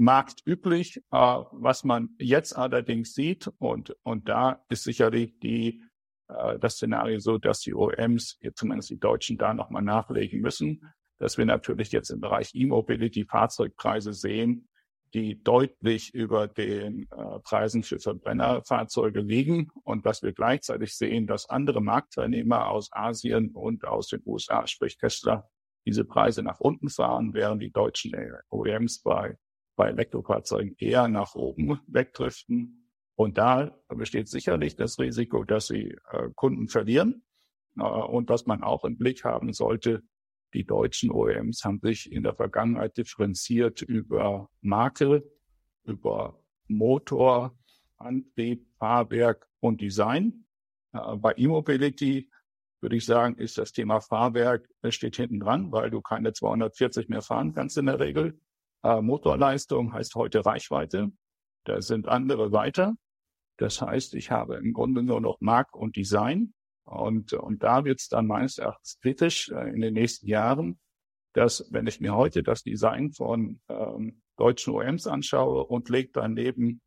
marktüblich. 0.01 0.97
Äh, 1.11 1.43
was 1.51 1.83
man 1.83 2.09
jetzt 2.19 2.57
allerdings 2.57 3.13
sieht, 3.13 3.49
und, 3.59 3.95
und 4.03 4.27
da 4.27 4.63
ist 4.69 4.83
sicherlich 4.83 5.39
die, 5.39 5.83
äh, 6.27 6.57
das 6.59 6.75
Szenario 6.75 7.19
so, 7.19 7.37
dass 7.37 7.61
die 7.61 7.73
OEMs, 7.73 8.39
zumindest 8.55 8.89
die 8.89 8.99
Deutschen, 8.99 9.37
da 9.37 9.53
nochmal 9.53 9.83
nachlegen 9.83 10.41
müssen, 10.41 10.81
dass 11.19 11.37
wir 11.37 11.45
natürlich 11.45 11.91
jetzt 11.91 12.09
im 12.09 12.19
Bereich 12.19 12.51
E-Mobility 12.55 13.25
Fahrzeugpreise 13.25 14.13
sehen, 14.13 14.67
die 15.13 15.43
deutlich 15.43 16.13
über 16.15 16.47
den 16.47 17.07
äh, 17.11 17.39
Preisen 17.43 17.83
für 17.83 17.99
Verbrennerfahrzeuge 17.99 19.19
liegen 19.19 19.69
und 19.83 20.05
dass 20.05 20.23
wir 20.23 20.33
gleichzeitig 20.33 20.95
sehen, 20.95 21.27
dass 21.27 21.49
andere 21.49 21.81
Marktteilnehmer 21.81 22.69
aus 22.69 22.89
Asien 22.91 23.51
und 23.51 23.85
aus 23.85 24.07
den 24.07 24.21
USA, 24.25 24.65
sprich 24.65 24.97
Tesla, 24.97 25.47
diese 25.85 26.05
Preise 26.05 26.41
nach 26.41 26.59
unten 26.59 26.89
fahren, 26.89 27.33
während 27.33 27.61
die 27.61 27.71
deutschen 27.71 28.13
OEMs 28.49 29.01
bei 29.01 29.37
bei 29.81 29.89
Elektrofahrzeugen 29.89 30.75
eher 30.77 31.07
nach 31.07 31.33
oben 31.33 31.79
wegdriften. 31.87 32.87
Und 33.15 33.39
da 33.39 33.75
besteht 33.87 34.27
sicherlich 34.27 34.75
das 34.75 34.99
Risiko, 34.99 35.43
dass 35.43 35.65
sie 35.65 35.97
äh, 36.11 36.29
Kunden 36.35 36.67
verlieren. 36.67 37.23
Äh, 37.79 37.81
und 37.81 38.29
was 38.29 38.45
man 38.45 38.61
auch 38.61 38.85
im 38.85 38.99
Blick 38.99 39.23
haben 39.23 39.53
sollte, 39.53 40.03
die 40.53 40.65
deutschen 40.65 41.09
OEMs 41.09 41.65
haben 41.65 41.79
sich 41.79 42.11
in 42.11 42.21
der 42.21 42.35
Vergangenheit 42.35 42.95
differenziert 42.95 43.81
über 43.81 44.51
Marke, 44.61 45.27
über 45.83 46.39
Motor, 46.67 47.57
Antrieb, 47.97 48.67
Fahrwerk 48.77 49.49
und 49.61 49.81
Design. 49.81 50.45
Äh, 50.93 51.15
bei 51.15 51.33
E-Mobility 51.35 52.29
würde 52.81 52.97
ich 52.97 53.05
sagen, 53.07 53.35
ist 53.39 53.57
das 53.57 53.71
Thema 53.71 53.99
Fahrwerk, 53.99 54.69
steht 54.89 55.15
hinten 55.15 55.39
dran, 55.39 55.71
weil 55.71 55.89
du 55.89 56.01
keine 56.01 56.33
240 56.33 57.09
mehr 57.09 57.23
fahren 57.23 57.51
kannst 57.55 57.79
in 57.79 57.87
der 57.87 57.99
Regel. 57.99 58.39
Äh, 58.83 59.01
Motorleistung 59.01 59.93
heißt 59.93 60.15
heute 60.15 60.45
Reichweite. 60.45 61.11
Da 61.65 61.81
sind 61.81 62.07
andere 62.07 62.51
weiter. 62.51 62.95
Das 63.57 63.81
heißt, 63.81 64.15
ich 64.15 64.31
habe 64.31 64.55
im 64.55 64.73
Grunde 64.73 65.03
nur 65.03 65.21
noch 65.21 65.39
Mark 65.39 65.75
und 65.75 65.95
Design. 65.95 66.53
Und, 66.83 67.33
und 67.33 67.63
da 67.63 67.85
wird 67.85 67.99
es 67.99 68.09
dann 68.09 68.25
meines 68.25 68.57
Erachtens 68.57 68.99
kritisch 68.99 69.49
äh, 69.49 69.69
in 69.69 69.81
den 69.81 69.93
nächsten 69.93 70.27
Jahren, 70.27 70.79
dass 71.33 71.67
wenn 71.71 71.87
ich 71.87 71.99
mir 71.99 72.15
heute 72.15 72.43
das 72.43 72.63
Design 72.63 73.11
von 73.11 73.61
ähm, 73.69 74.21
deutschen 74.37 74.73
OEMs 74.73 75.07
anschaue 75.07 75.65
und 75.65 75.89
lege 75.89 76.09
daneben 76.11 76.81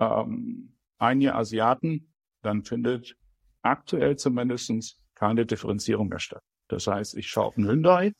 ähm, 0.00 0.76
einige 0.98 1.34
Asiaten, 1.34 2.12
dann 2.42 2.64
findet 2.64 3.16
aktuell 3.62 4.16
zumindest 4.16 5.00
keine 5.14 5.46
Differenzierung 5.46 6.08
mehr 6.08 6.18
statt. 6.18 6.42
Das 6.68 6.86
heißt, 6.86 7.16
ich 7.16 7.28
schaue 7.28 7.46
auf 7.46 7.56
einen 7.56 7.68
Hyundai, 7.68 8.12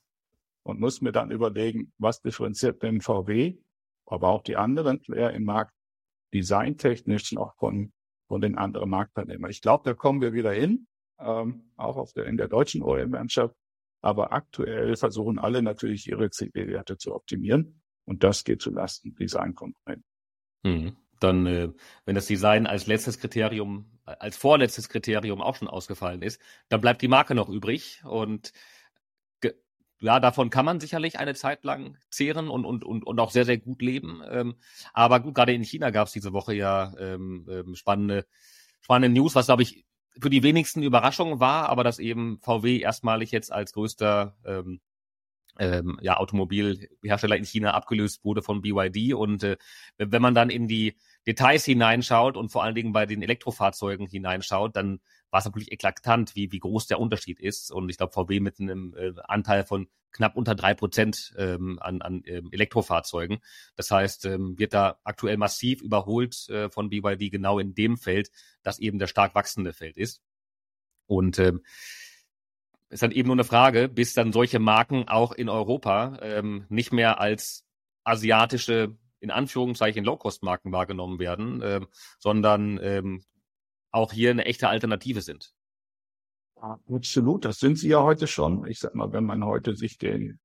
und 0.67 0.81
muss 0.81 1.01
mir 1.01 1.13
dann 1.13 1.31
überlegen, 1.31 1.93
was 1.97 2.21
differenziert 2.21 2.83
denn 2.83 3.01
VW, 3.01 3.57
aber 4.05 4.31
auch 4.31 4.43
die 4.43 4.57
anderen 4.57 5.01
Player 5.01 5.31
im 5.31 5.45
Markt 5.45 5.73
designtechnisch 6.35 7.33
noch 7.33 7.55
von, 7.57 7.93
von 8.27 8.41
den 8.41 8.59
anderen 8.59 8.91
Marktteilnehmern. 8.91 9.51
Ich 9.51 9.61
glaube, 9.61 9.85
da 9.85 9.95
kommen 9.95 10.21
wir 10.21 10.33
wieder 10.33 10.51
hin, 10.53 10.89
ähm, 11.21 11.71
auch 11.77 11.97
auf 11.97 12.13
der, 12.15 12.27
in 12.27 12.37
der 12.37 12.49
deutschen 12.49 12.83
OEM-Landschaft. 12.83 13.55
Aber 14.03 14.33
aktuell 14.33 14.97
versuchen 14.97 15.39
alle 15.39 15.63
natürlich 15.63 16.09
ihre 16.09 16.31
CP-Werte 16.31 16.99
zu 16.99 17.15
optimieren. 17.15 17.81
Und 18.05 18.25
das 18.25 18.43
geht 18.43 18.61
zulasten 18.61 19.15
Designkomponenten. 19.15 20.05
Mhm. 20.65 20.97
Dann, 21.21 21.47
äh, 21.47 21.69
wenn 22.05 22.17
das 22.17 22.27
Design 22.27 22.67
als 22.67 22.89
letztes 22.89 23.21
Kriterium, 23.21 24.01
als 24.05 24.37
vorletztes 24.37 24.89
Kriterium 24.89 25.41
auch 25.41 25.55
schon 25.55 25.69
ausgefallen 25.69 26.23
ist, 26.23 26.41
dann 26.69 26.81
bleibt 26.81 27.03
die 27.03 27.09
Marke 27.09 27.37
noch 27.37 27.49
übrig. 27.49 28.03
Und 28.05 28.53
ja, 30.01 30.21
davon 30.21 30.51
kann 30.51 30.65
man 30.65 30.81
sicherlich 30.81 31.19
eine 31.19 31.35
Zeit 31.35 31.65
lang 31.65 31.97
zehren 32.11 32.49
und, 32.49 32.65
und, 32.65 32.85
und, 32.85 33.07
und 33.07 33.21
auch 33.21 33.31
sehr, 33.31 33.45
sehr 33.45 33.59
gut 33.59 33.81
leben. 33.81 34.23
Ähm, 34.29 34.57
aber 34.93 35.21
gut, 35.21 35.35
gerade 35.35 35.55
in 35.55 35.63
China 35.63 35.91
gab 35.91 36.07
es 36.07 36.13
diese 36.13 36.33
Woche 36.33 36.55
ja 36.55 36.93
ähm, 36.99 37.47
ähm, 37.51 37.75
spannende, 37.75 38.27
spannende 38.81 39.19
News, 39.19 39.35
was, 39.35 39.47
glaube 39.47 39.63
ich, 39.63 39.87
für 40.21 40.31
die 40.31 40.43
wenigsten 40.43 40.83
Überraschung 40.83 41.41
war, 41.41 41.69
aber 41.69 41.85
dass 41.85 41.99
eben 41.99 42.39
VW 42.41 42.79
erstmalig 42.79 43.31
jetzt 43.31 43.53
als 43.53 43.73
größter 43.73 44.37
ähm, 44.45 44.81
ähm, 45.59 45.99
ja, 46.03 46.17
Automobilhersteller 46.17 47.37
in 47.37 47.45
China 47.45 47.73
abgelöst 47.73 48.25
wurde 48.25 48.43
von 48.43 48.63
BYD. 48.63 49.15
Und 49.15 49.43
äh, 49.43 49.57
wenn 49.99 50.23
man 50.23 50.35
dann 50.35 50.51
in 50.51 50.69
die 50.69 50.97
Details 51.27 51.65
hineinschaut 51.65 52.37
und 52.37 52.51
vor 52.51 52.63
allen 52.63 52.75
Dingen 52.75 52.93
bei 52.93 53.07
den 53.07 53.23
Elektrofahrzeugen 53.23 54.07
hineinschaut, 54.07 54.77
dann 54.77 55.01
war 55.31 55.41
es 55.41 55.45
natürlich 55.45 55.73
eklatant, 55.73 56.37
wie, 56.37 56.53
wie 56.53 56.61
groß 56.61 56.87
der 56.87 57.01
Unterschied 57.01 57.41
ist. 57.41 57.73
Und 57.73 57.89
ich 57.89 57.97
glaube, 57.97 58.13
VW 58.13 58.41
mit 58.41 58.61
einem 58.61 58.95
äh, 58.97 59.13
Anteil 59.25 59.65
von 59.65 59.89
knapp 60.13 60.37
unter 60.37 60.55
drei 60.55 60.75
Prozent 60.75 61.35
ähm, 61.37 61.79
an, 61.81 62.01
an 62.01 62.23
ähm, 62.27 62.49
Elektrofahrzeugen. 62.53 63.39
Das 63.75 63.91
heißt, 63.91 64.25
ähm, 64.27 64.59
wird 64.59 64.73
da 64.73 64.99
aktuell 65.05 65.37
massiv 65.37 65.83
überholt 65.83 66.49
äh, 66.49 66.71
von 66.71 66.89
BYD 66.89 67.31
genau 67.31 67.59
in 67.59 67.75
dem 67.75 67.97
Feld, 67.97 68.31
das 68.63 68.79
eben 68.79 68.99
der 68.99 69.09
stark 69.09 69.35
wachsende 69.35 69.73
Feld 69.73 69.97
ist. 69.97 70.23
Und 71.07 71.39
ähm, 71.39 71.63
ist 72.89 73.03
dann 73.03 73.11
eben 73.11 73.27
nur 73.27 73.35
eine 73.35 73.45
Frage, 73.45 73.89
bis 73.89 74.15
dann 74.15 74.33
solche 74.33 74.59
Marken 74.59 75.09
auch 75.09 75.33
in 75.33 75.49
Europa 75.49 76.19
ähm, 76.23 76.67
nicht 76.69 76.93
mehr 76.93 77.21
als 77.21 77.65
asiatische, 78.05 78.97
in 79.21 79.31
Anführungszeichen 79.31 80.05
Low-Cost-Marken 80.05 80.73
wahrgenommen 80.73 81.19
werden, 81.19 81.61
ähm, 81.65 81.87
sondern 82.19 82.79
ähm, 82.83 83.23
auch 83.91 84.13
hier 84.13 84.31
eine 84.31 84.45
echte 84.45 84.69
Alternative 84.69 85.23
sind. 85.23 85.53
Absolut, 86.57 87.45
das 87.45 87.59
sind 87.59 87.79
sie 87.79 87.89
ja 87.89 88.03
heute 88.03 88.27
schon. 88.27 88.67
Ich 88.67 88.79
sag 88.79 88.95
mal, 88.95 89.13
wenn 89.13 89.25
man 89.25 89.45
heute 89.45 89.77
sich 89.77 89.99
den 89.99 90.41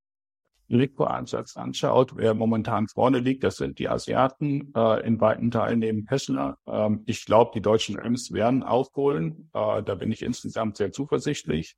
Elektroansatz 0.71 1.57
anschaut, 1.57 2.15
wer 2.15 2.33
momentan 2.33 2.87
vorne 2.87 3.19
liegt, 3.19 3.43
das 3.43 3.57
sind 3.57 3.79
die 3.79 3.89
Asiaten, 3.89 4.73
äh, 4.75 5.05
in 5.05 5.19
weiten 5.19 5.51
Teilen 5.51 5.79
neben 5.79 6.05
Tesla. 6.05 6.57
Ähm, 6.65 7.03
ich 7.05 7.25
glaube, 7.25 7.51
die 7.53 7.61
deutschen 7.61 7.97
Ems 7.97 8.31
werden 8.31 8.63
aufholen. 8.63 9.49
Äh, 9.53 9.83
da 9.83 9.95
bin 9.95 10.11
ich 10.11 10.21
insgesamt 10.21 10.77
sehr 10.77 10.91
zuversichtlich. 10.91 11.75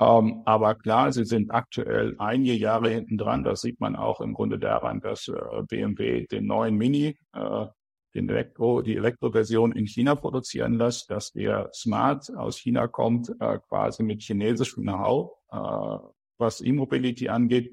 Ähm, 0.00 0.42
aber 0.44 0.74
klar, 0.74 1.12
sie 1.12 1.24
sind 1.24 1.52
aktuell 1.52 2.16
einige 2.18 2.54
Jahre 2.54 2.90
hinten 2.90 3.16
dran. 3.16 3.44
Das 3.44 3.60
sieht 3.60 3.80
man 3.80 3.94
auch 3.94 4.20
im 4.20 4.34
Grunde 4.34 4.58
daran, 4.58 5.00
dass 5.00 5.28
äh, 5.28 5.62
BMW 5.68 6.26
den 6.26 6.46
neuen 6.46 6.76
Mini, 6.76 7.16
äh, 7.32 7.66
den 8.14 8.28
Elektro, 8.28 8.82
die 8.82 8.96
Elektroversion 8.96 9.72
in 9.72 9.86
China 9.86 10.14
produzieren 10.16 10.74
lässt, 10.74 11.10
dass 11.10 11.32
der 11.32 11.70
Smart 11.72 12.28
aus 12.36 12.58
China 12.58 12.88
kommt, 12.88 13.30
äh, 13.40 13.58
quasi 13.68 14.02
mit 14.02 14.22
chinesischem 14.22 14.82
Know-how, 14.82 15.30
äh, 15.52 16.08
was 16.38 16.60
E-Mobility 16.60 17.28
angeht. 17.28 17.72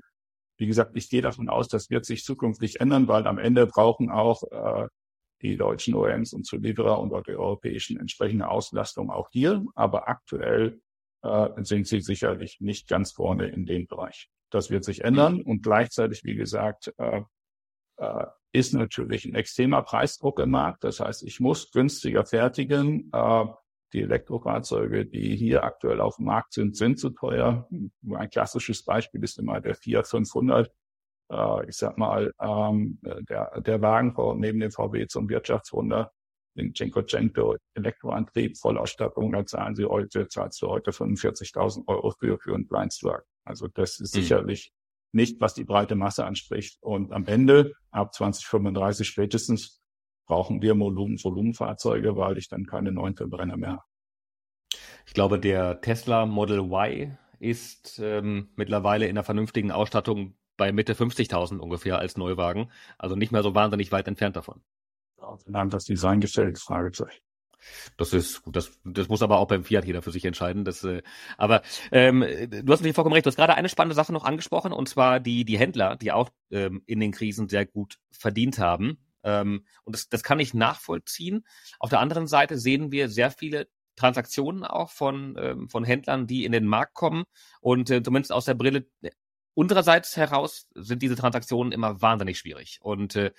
Wie 0.57 0.67
gesagt, 0.67 0.91
ich 0.95 1.09
gehe 1.09 1.23
davon 1.23 1.49
aus, 1.49 1.67
das 1.69 1.89
wird 1.89 2.05
sich 2.05 2.23
zukünftig 2.23 2.81
ändern, 2.81 3.07
weil 3.07 3.25
am 3.25 3.39
Ende 3.39 3.65
brauchen 3.65 4.11
auch 4.11 4.43
äh, 4.51 4.87
die 5.41 5.57
deutschen 5.57 5.95
OEMs 5.95 6.33
und 6.33 6.45
Zulieferer 6.45 6.99
und 6.99 7.13
auch 7.13 7.23
die 7.23 7.35
europäischen 7.35 7.99
entsprechende 7.99 8.47
Auslastung 8.47 9.09
auch 9.09 9.29
hier. 9.31 9.65
Aber 9.73 10.07
aktuell 10.07 10.79
äh, 11.23 11.49
sind 11.63 11.87
sie 11.87 12.01
sicherlich 12.01 12.59
nicht 12.59 12.87
ganz 12.87 13.11
vorne 13.11 13.47
in 13.47 13.65
dem 13.65 13.87
Bereich. 13.87 14.29
Das 14.49 14.69
wird 14.69 14.83
sich 14.83 15.03
ändern 15.03 15.41
und 15.41 15.63
gleichzeitig, 15.63 16.23
wie 16.23 16.35
gesagt, 16.35 16.93
äh, 16.97 17.21
äh, 17.97 18.25
ist 18.53 18.73
natürlich 18.73 19.25
ein 19.25 19.35
extremer 19.35 19.81
Preisdruck 19.81 20.39
im 20.39 20.51
Markt. 20.51 20.83
Das 20.83 20.99
heißt, 20.99 21.23
ich 21.23 21.39
muss 21.39 21.71
günstiger 21.71 22.25
fertigen. 22.25 23.09
Äh, 23.13 23.45
die 23.93 24.01
Elektrofahrzeuge, 24.01 25.05
die 25.05 25.35
hier 25.35 25.63
aktuell 25.63 26.01
auf 26.01 26.15
dem 26.17 26.25
Markt 26.25 26.53
sind, 26.53 26.75
sind 26.75 26.99
zu 26.99 27.11
teuer. 27.11 27.67
Ein 28.09 28.29
klassisches 28.29 28.83
Beispiel 28.83 29.23
ist 29.23 29.37
immer 29.39 29.61
der 29.61 29.75
Fiat 29.75 30.07
500. 30.07 30.71
Äh, 31.31 31.69
ich 31.69 31.77
sag 31.77 31.97
mal, 31.97 32.33
ähm, 32.41 32.99
der, 33.01 33.61
der 33.61 33.81
Wagen 33.81 34.13
neben 34.39 34.59
dem 34.59 34.71
VW 34.71 35.07
zum 35.07 35.29
Wirtschaftswunder 35.29 36.11
den 36.55 36.73
Cinquecento 36.73 37.55
Elektroantrieb, 37.75 38.57
Vollausstattung, 38.57 39.31
da 39.31 39.45
zahlen 39.45 39.75
sie 39.75 39.85
heute, 39.85 40.27
zahlst 40.27 40.61
du 40.61 40.67
heute 40.67 40.91
45.000 40.91 41.87
Euro 41.87 42.11
für, 42.11 42.37
für 42.39 42.53
einen 42.53 42.67
Kleinstwagen. 42.67 43.25
Also 43.43 43.67
das 43.67 43.99
ist 43.99 44.15
mhm. 44.15 44.21
sicherlich 44.21 44.73
nicht, 45.13 45.41
was 45.41 45.53
die 45.53 45.63
breite 45.63 45.95
Masse 45.95 46.25
anspricht. 46.25 46.77
Und 46.81 47.11
am 47.11 47.25
Ende, 47.27 47.73
ab 47.91 48.13
2035 48.13 49.07
spätestens, 49.07 49.81
brauchen 50.25 50.61
wir 50.61 50.77
Volumen, 50.79 51.21
Volumenfahrzeuge, 51.21 52.15
weil 52.15 52.37
ich 52.37 52.47
dann 52.47 52.65
keine 52.65 52.91
neuen 52.91 53.15
Verbrenner 53.15 53.57
mehr 53.57 53.71
habe. 53.71 53.83
Ich 55.05 55.13
glaube, 55.13 55.39
der 55.39 55.81
Tesla 55.81 56.25
Model 56.25 56.59
Y 56.59 57.17
ist 57.39 57.99
ähm, 58.01 58.49
mittlerweile 58.55 59.05
in 59.05 59.11
einer 59.11 59.23
vernünftigen 59.23 59.71
Ausstattung 59.71 60.35
bei 60.57 60.71
Mitte 60.71 60.93
50.000 60.93 61.57
ungefähr 61.57 61.97
als 61.97 62.17
Neuwagen. 62.17 62.71
Also 62.97 63.15
nicht 63.15 63.31
mehr 63.31 63.43
so 63.43 63.55
wahnsinnig 63.55 63.91
weit 63.91 64.07
entfernt 64.07 64.35
davon. 64.35 64.61
Dann 65.45 65.69
das 65.69 65.85
Design 65.85 66.21
gestellt, 66.21 66.59
Fragezeichen. 66.59 67.21
Das 67.97 68.13
ist 68.13 68.41
gut, 68.41 68.55
das, 68.55 68.71
das 68.83 69.07
muss 69.07 69.21
aber 69.21 69.37
auch 69.37 69.47
beim 69.47 69.63
Fiat 69.63 69.85
jeder 69.85 70.01
für 70.01 70.11
sich 70.11 70.25
entscheiden. 70.25 70.65
Das, 70.65 70.83
äh, 70.83 71.01
aber 71.37 71.61
ähm, 71.91 72.21
du 72.21 72.71
hast 72.71 72.79
natürlich 72.79 72.95
vollkommen 72.95 73.13
recht. 73.13 73.25
Du 73.25 73.29
hast 73.29 73.35
gerade 73.35 73.55
eine 73.55 73.69
spannende 73.69 73.95
Sache 73.95 74.13
noch 74.13 74.23
angesprochen, 74.23 74.71
und 74.71 74.89
zwar 74.89 75.19
die, 75.19 75.45
die 75.45 75.59
Händler, 75.59 75.95
die 75.95 76.11
auch 76.11 76.29
ähm, 76.49 76.81
in 76.85 76.99
den 76.99 77.11
Krisen 77.11 77.49
sehr 77.49 77.65
gut 77.65 77.99
verdient 78.11 78.59
haben. 78.59 78.97
Ähm, 79.23 79.65
und 79.83 79.95
das, 79.95 80.09
das 80.09 80.23
kann 80.23 80.39
ich 80.39 80.53
nachvollziehen. 80.53 81.45
Auf 81.79 81.89
der 81.89 81.99
anderen 81.99 82.27
Seite 82.27 82.57
sehen 82.57 82.91
wir 82.91 83.09
sehr 83.09 83.31
viele 83.31 83.67
Transaktionen 83.95 84.63
auch 84.63 84.89
von, 84.89 85.35
ähm, 85.39 85.69
von 85.69 85.83
Händlern, 85.83 86.25
die 86.25 86.45
in 86.45 86.51
den 86.51 86.65
Markt 86.65 86.95
kommen. 86.95 87.25
Und 87.59 87.89
äh, 87.89 88.01
zumindest 88.01 88.31
aus 88.31 88.45
der 88.45 88.55
Brille 88.55 88.87
unsererseits 89.53 90.17
heraus 90.17 90.67
sind 90.73 91.03
diese 91.03 91.15
Transaktionen 91.15 91.71
immer 91.71 92.01
wahnsinnig 92.01 92.39
schwierig. 92.39 92.79
Und 92.81 93.15
äh, 93.15 93.31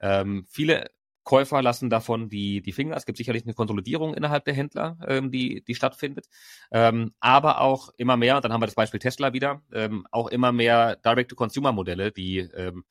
ähm, 0.00 0.46
viele 0.48 0.90
Käufer 1.30 1.62
lassen 1.62 1.90
davon 1.90 2.28
die, 2.28 2.60
die 2.60 2.72
Finger. 2.72 2.96
Es 2.96 3.06
gibt 3.06 3.16
sicherlich 3.16 3.44
eine 3.44 3.54
Konsolidierung 3.54 4.14
innerhalb 4.14 4.44
der 4.46 4.54
Händler, 4.54 4.98
ähm, 5.06 5.30
die, 5.30 5.62
die 5.62 5.76
stattfindet. 5.76 6.26
Ähm, 6.72 7.14
aber 7.20 7.60
auch 7.60 7.90
immer 7.96 8.16
mehr, 8.16 8.40
dann 8.40 8.52
haben 8.52 8.60
wir 8.60 8.66
das 8.66 8.74
Beispiel 8.74 8.98
Tesla 8.98 9.32
wieder, 9.32 9.62
ähm, 9.72 10.08
auch 10.10 10.26
immer 10.26 10.50
mehr 10.50 10.96
Direct-to-Consumer-Modelle, 10.96 12.10
die 12.10 12.38
ähm, 12.38 12.82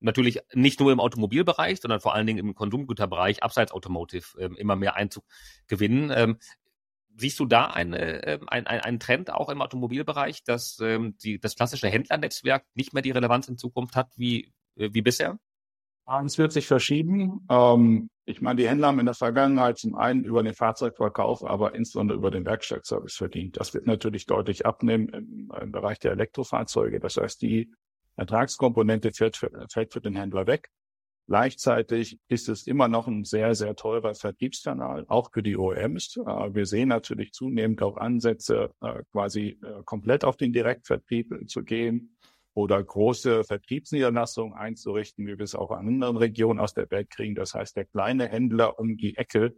natürlich 0.00 0.40
nicht 0.54 0.80
nur 0.80 0.90
im 0.90 0.98
Automobilbereich, 0.98 1.80
sondern 1.80 2.00
vor 2.00 2.16
allen 2.16 2.26
Dingen 2.26 2.40
im 2.40 2.56
Konsumgüterbereich, 2.56 3.44
abseits 3.44 3.70
Automotive, 3.70 4.26
ähm, 4.40 4.56
immer 4.56 4.74
mehr 4.74 4.96
Einzug 4.96 5.22
gewinnen. 5.68 6.12
Ähm, 6.12 6.38
siehst 7.16 7.38
du 7.38 7.46
da 7.46 7.66
eine, 7.66 8.26
äh, 8.26 8.40
ein, 8.48 8.66
ein, 8.66 8.80
einen 8.80 8.98
Trend 8.98 9.30
auch 9.32 9.50
im 9.50 9.62
Automobilbereich, 9.62 10.42
dass 10.42 10.80
ähm, 10.80 11.16
die, 11.18 11.38
das 11.38 11.54
klassische 11.54 11.86
Händlernetzwerk 11.86 12.64
nicht 12.74 12.92
mehr 12.92 13.02
die 13.02 13.12
Relevanz 13.12 13.46
in 13.46 13.56
Zukunft 13.56 13.94
hat 13.94 14.10
wie, 14.16 14.52
äh, 14.74 14.88
wie 14.92 15.02
bisher? 15.02 15.38
Es 16.24 16.38
wird 16.38 16.52
sich 16.52 16.66
verschieben. 16.66 17.44
Ähm, 17.50 18.08
ich 18.26 18.40
meine, 18.40 18.60
die 18.60 18.68
Händler 18.68 18.88
haben 18.88 19.00
in 19.00 19.06
der 19.06 19.14
Vergangenheit 19.14 19.78
zum 19.78 19.96
einen 19.96 20.24
über 20.24 20.42
den 20.42 20.54
Fahrzeugverkauf, 20.54 21.44
aber 21.44 21.74
insbesondere 21.74 22.18
über 22.18 22.30
den 22.30 22.44
Werkstattservice 22.44 23.16
verdient. 23.16 23.58
Das 23.58 23.74
wird 23.74 23.86
natürlich 23.86 24.26
deutlich 24.26 24.66
abnehmen 24.66 25.08
im, 25.08 25.52
im 25.60 25.72
Bereich 25.72 25.98
der 25.98 26.12
Elektrofahrzeuge. 26.12 27.00
Das 27.00 27.16
heißt, 27.16 27.42
die 27.42 27.72
Ertragskomponente 28.16 29.12
fällt 29.12 29.36
für, 29.36 29.50
fällt 29.70 29.92
für 29.92 30.00
den 30.00 30.16
Händler 30.16 30.46
weg. 30.46 30.70
Gleichzeitig 31.28 32.20
ist 32.28 32.48
es 32.48 32.68
immer 32.68 32.86
noch 32.86 33.08
ein 33.08 33.24
sehr, 33.24 33.56
sehr 33.56 33.74
teurer 33.74 34.14
Vertriebskanal, 34.14 35.06
auch 35.08 35.32
für 35.32 35.42
die 35.42 35.56
OEMs. 35.56 36.16
Äh, 36.18 36.54
wir 36.54 36.66
sehen 36.66 36.88
natürlich 36.88 37.32
zunehmend 37.32 37.82
auch 37.82 37.96
Ansätze, 37.96 38.70
äh, 38.80 39.02
quasi 39.10 39.58
äh, 39.60 39.82
komplett 39.84 40.24
auf 40.24 40.36
den 40.36 40.52
Direktvertrieb 40.52 41.48
zu 41.48 41.64
gehen 41.64 42.15
oder 42.56 42.82
große 42.82 43.44
Vertriebsniederlassungen 43.44 44.54
einzurichten, 44.54 45.26
wie 45.26 45.36
wir 45.36 45.44
es 45.44 45.54
auch 45.54 45.70
in 45.72 45.76
anderen 45.76 46.16
Regionen 46.16 46.58
aus 46.58 46.72
der 46.72 46.90
Welt 46.90 47.10
kriegen. 47.10 47.34
Das 47.34 47.54
heißt, 47.54 47.76
der 47.76 47.84
kleine 47.84 48.28
Händler 48.28 48.78
um 48.78 48.96
die 48.96 49.14
Ecke, 49.18 49.54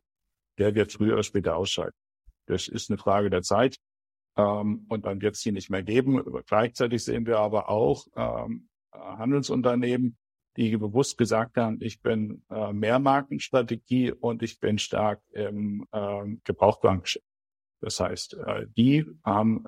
der 0.59 0.75
wird 0.75 0.93
früher 0.93 1.15
oder 1.15 1.23
später 1.23 1.57
ausscheiden. 1.57 1.95
Das 2.47 2.67
ist 2.67 2.91
eine 2.91 2.99
Frage 2.99 3.31
der 3.31 3.43
Zeit. 3.43 3.77
Ähm, 4.37 4.85
und 4.89 5.07
dann 5.07 5.23
wird 5.23 5.37
es 5.37 5.43
die 5.43 5.53
nicht 5.53 5.71
mehr 5.71 5.85
geben. 5.85 6.21
Gleichzeitig 6.49 7.05
sehen 7.05 7.25
wir 7.25 7.39
aber 7.39 7.69
auch 7.69 8.05
ähm, 8.17 8.69
Handelsunternehmen, 8.93 10.19
die 10.57 10.77
bewusst 10.77 11.19
gesagt 11.19 11.57
haben, 11.57 11.79
ich 11.81 12.03
bin 12.03 12.43
äh, 12.51 12.73
Mehrmarkenstrategie 12.73 14.11
und 14.11 14.43
ich 14.43 14.59
bin 14.59 14.77
stark 14.79 15.23
im 15.31 15.87
äh, 15.93 16.25
Gebrauchtwarengeschäft. 16.43 17.25
Das 17.81 18.01
heißt, 18.01 18.35
äh, 18.35 18.67
die 18.77 19.07
haben 19.23 19.65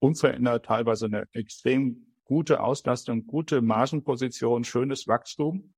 unverändert 0.00 0.66
teilweise 0.66 1.06
eine 1.06 1.24
extrem 1.32 2.07
gute 2.28 2.60
Auslastung, 2.62 3.26
gute 3.26 3.62
Margenposition, 3.62 4.62
schönes 4.62 5.08
Wachstum. 5.08 5.74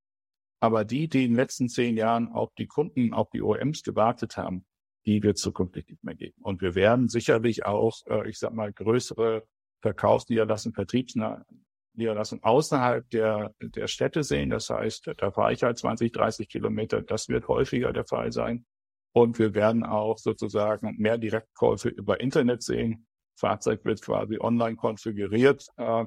Aber 0.60 0.84
die, 0.84 1.08
die 1.08 1.24
in 1.24 1.30
den 1.30 1.36
letzten 1.36 1.68
zehn 1.68 1.96
Jahren 1.96 2.28
auf 2.28 2.52
die 2.58 2.66
Kunden, 2.66 3.14
auf 3.14 3.30
die 3.30 3.40
OEMs 3.40 3.82
gewartet 3.82 4.36
haben, 4.36 4.66
die 5.06 5.22
wird 5.22 5.38
zukünftig 5.38 5.88
nicht 5.88 6.04
mehr 6.04 6.16
geben. 6.16 6.42
Und 6.42 6.60
wir 6.60 6.74
werden 6.74 7.08
sicherlich 7.08 7.64
auch, 7.64 8.00
äh, 8.06 8.28
ich 8.28 8.38
sag 8.38 8.52
mal, 8.52 8.70
größere 8.72 9.46
Verkaufsniederlassungen, 9.80 10.74
Vertriebsniederlassungen 10.74 12.42
außerhalb 12.42 13.08
der, 13.08 13.54
der 13.62 13.86
Städte 13.86 14.22
sehen. 14.22 14.50
Das 14.50 14.68
heißt, 14.68 15.12
da 15.16 15.30
fahre 15.30 15.54
ich 15.54 15.62
halt 15.62 15.78
20, 15.78 16.12
30 16.12 16.48
Kilometer. 16.48 17.00
Das 17.00 17.28
wird 17.28 17.48
häufiger 17.48 17.94
der 17.94 18.04
Fall 18.04 18.32
sein. 18.32 18.66
Und 19.12 19.38
wir 19.38 19.54
werden 19.54 19.84
auch 19.84 20.18
sozusagen 20.18 20.96
mehr 20.98 21.16
Direktkäufe 21.16 21.88
über 21.88 22.20
Internet 22.20 22.62
sehen. 22.62 23.06
Fahrzeug 23.36 23.84
wird 23.84 24.02
quasi 24.02 24.38
online 24.38 24.76
konfiguriert, 24.76 25.66
äh, 25.78 26.04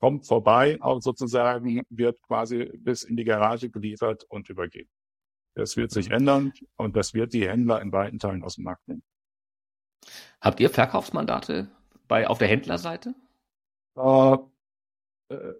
kommt 0.00 0.26
vorbei, 0.26 0.78
auch 0.80 1.00
sozusagen 1.00 1.82
wird 1.90 2.20
quasi 2.22 2.70
bis 2.78 3.02
in 3.02 3.16
die 3.16 3.24
Garage 3.24 3.70
geliefert 3.70 4.24
und 4.28 4.48
übergeben. 4.48 4.90
Das 5.54 5.76
wird 5.76 5.90
sich 5.90 6.08
mhm. 6.08 6.14
ändern 6.14 6.52
und 6.76 6.96
das 6.96 7.14
wird 7.14 7.32
die 7.32 7.48
Händler 7.48 7.80
in 7.82 7.92
weiten 7.92 8.18
Teilen 8.18 8.42
aus 8.42 8.56
dem 8.56 8.64
Markt 8.64 8.86
nehmen. 8.88 9.02
Habt 10.40 10.60
ihr 10.60 10.70
Verkaufsmandate 10.70 11.70
bei, 12.08 12.26
auf 12.26 12.38
der 12.38 12.48
Händlerseite? 12.48 13.14
Äh, 13.96 14.36
äh, 15.28 15.54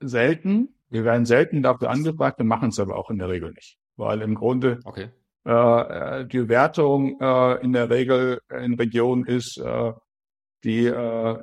selten. 0.00 0.74
Wir 0.88 1.04
werden 1.04 1.24
selten 1.24 1.62
dafür 1.62 1.90
angefragt, 1.90 2.38
wir 2.38 2.44
machen 2.44 2.68
es 2.68 2.78
aber 2.78 2.96
auch 2.96 3.10
in 3.10 3.18
der 3.18 3.28
Regel 3.28 3.52
nicht. 3.52 3.78
Weil 3.96 4.20
im 4.20 4.34
Grunde 4.34 4.80
okay. 4.84 5.08
äh, 5.44 6.26
die 6.26 6.48
Wertung 6.48 7.18
äh, 7.18 7.54
in 7.62 7.72
der 7.72 7.88
Regel 7.88 8.40
in 8.50 8.74
Regionen 8.74 9.24
ist, 9.24 9.58
äh, 9.58 9.92
die 10.66 10.84
äh, 10.84 11.36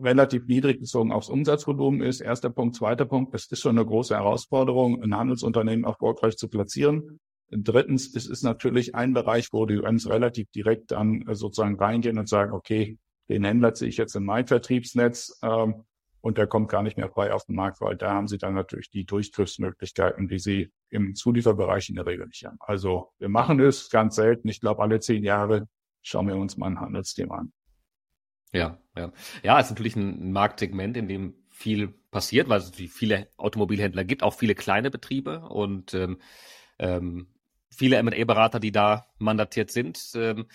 relativ 0.00 0.46
niedrig 0.46 0.78
bezogen 0.78 1.10
aufs 1.10 1.28
Umsatzvolumen 1.28 2.00
ist. 2.00 2.20
Erster 2.20 2.48
Punkt. 2.48 2.76
Zweiter 2.76 3.04
Punkt, 3.04 3.34
es 3.34 3.50
ist 3.50 3.60
schon 3.60 3.76
eine 3.76 3.84
große 3.84 4.14
Herausforderung, 4.14 5.02
ein 5.02 5.16
Handelsunternehmen 5.16 5.84
erfolgreich 5.84 6.36
zu 6.36 6.48
platzieren. 6.48 7.18
Drittens, 7.50 8.14
es 8.14 8.26
ist 8.26 8.44
natürlich 8.44 8.94
ein 8.94 9.14
Bereich, 9.14 9.48
wo 9.52 9.66
die 9.66 9.78
UMs 9.78 10.08
relativ 10.08 10.48
direkt 10.52 10.92
dann 10.92 11.26
äh, 11.26 11.34
sozusagen 11.34 11.76
reingehen 11.76 12.18
und 12.18 12.28
sagen, 12.28 12.52
okay, 12.52 12.98
den 13.28 13.42
Händler 13.42 13.74
ziehe 13.74 13.88
ich 13.88 13.96
jetzt 13.96 14.14
in 14.14 14.24
mein 14.24 14.46
Vertriebsnetz 14.46 15.40
ähm, 15.42 15.82
und 16.20 16.38
der 16.38 16.46
kommt 16.46 16.68
gar 16.68 16.84
nicht 16.84 16.96
mehr 16.96 17.10
frei 17.10 17.32
auf 17.32 17.44
den 17.46 17.56
Markt, 17.56 17.80
weil 17.80 17.96
da 17.96 18.12
haben 18.12 18.28
sie 18.28 18.38
dann 18.38 18.54
natürlich 18.54 18.90
die 18.90 19.04
Durchgriffsmöglichkeiten, 19.04 20.28
die 20.28 20.38
sie 20.38 20.70
im 20.88 21.16
Zulieferbereich 21.16 21.88
in 21.88 21.96
der 21.96 22.06
Regel 22.06 22.28
nicht 22.28 22.44
haben. 22.44 22.58
Also 22.60 23.10
wir 23.18 23.28
machen 23.28 23.58
es 23.58 23.90
ganz 23.90 24.14
selten. 24.14 24.46
Ich 24.46 24.60
glaube, 24.60 24.82
alle 24.82 25.00
zehn 25.00 25.24
Jahre 25.24 25.66
schauen 26.00 26.28
wir 26.28 26.36
uns 26.36 26.56
mal 26.56 26.68
ein 26.68 26.80
Handelsthema 26.80 27.38
an. 27.38 27.52
Ja, 28.52 28.78
ja. 28.96 29.12
Ja, 29.42 29.58
ist 29.60 29.70
natürlich 29.70 29.96
ein 29.96 30.32
Marktsegment, 30.32 30.96
in 30.96 31.08
dem 31.08 31.34
viel 31.50 31.88
passiert, 32.10 32.48
weil 32.48 32.60
es 32.60 32.70
viele 32.70 33.28
Automobilhändler 33.36 34.04
gibt, 34.04 34.22
auch 34.22 34.34
viele 34.34 34.54
kleine 34.54 34.90
Betriebe 34.90 35.40
und 35.48 35.94
ähm, 35.94 36.18
ähm, 36.78 37.28
viele 37.70 37.96
M&A-Berater, 37.96 38.60
die 38.60 38.72
da 38.72 39.06
mandatiert 39.18 39.70
sind. 39.70 39.98
Ähm, 40.14 40.46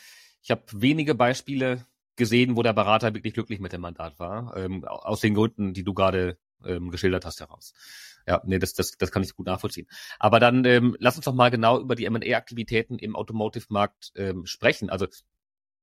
ich 0.44 0.52
habe 0.52 0.64
wenige 0.74 1.16
Beispiele 1.16 1.86
gesehen, 2.16 2.56
wo 2.56 2.64
der 2.64 2.74
Berater 2.74 3.14
wirklich 3.14 3.34
glücklich 3.34 3.60
mit 3.60 3.74
dem 3.74 3.82
Mandat 3.82 4.20
war, 4.20 4.56
ähm, 4.56 4.86
aus 4.86 5.22
den 5.22 5.34
Gründen, 5.34 5.74
die 5.74 5.84
du 5.84 5.94
gerade 5.94 6.38
ähm, 6.66 6.92
geschildert 6.92 7.26
hast 7.26 7.40
heraus. 7.40 7.74
Ja, 8.28 8.42
nee, 8.46 8.60
das, 8.60 8.74
das, 8.74 8.92
das 8.98 9.12
kann 9.12 9.24
ich 9.24 9.36
gut 9.36 9.46
nachvollziehen. 9.46 9.88
Aber 10.20 10.40
dann 10.40 10.66
ähm, 10.66 10.96
lass 11.00 11.16
uns 11.16 11.26
doch 11.26 11.34
mal 11.34 11.50
genau 11.50 11.80
über 11.80 11.96
die 11.96 12.06
M&A-Aktivitäten 12.06 13.00
im 13.00 13.16
Automotive-Markt 13.16 14.12
ähm, 14.16 14.46
sprechen. 14.46 14.90
Also 14.90 15.08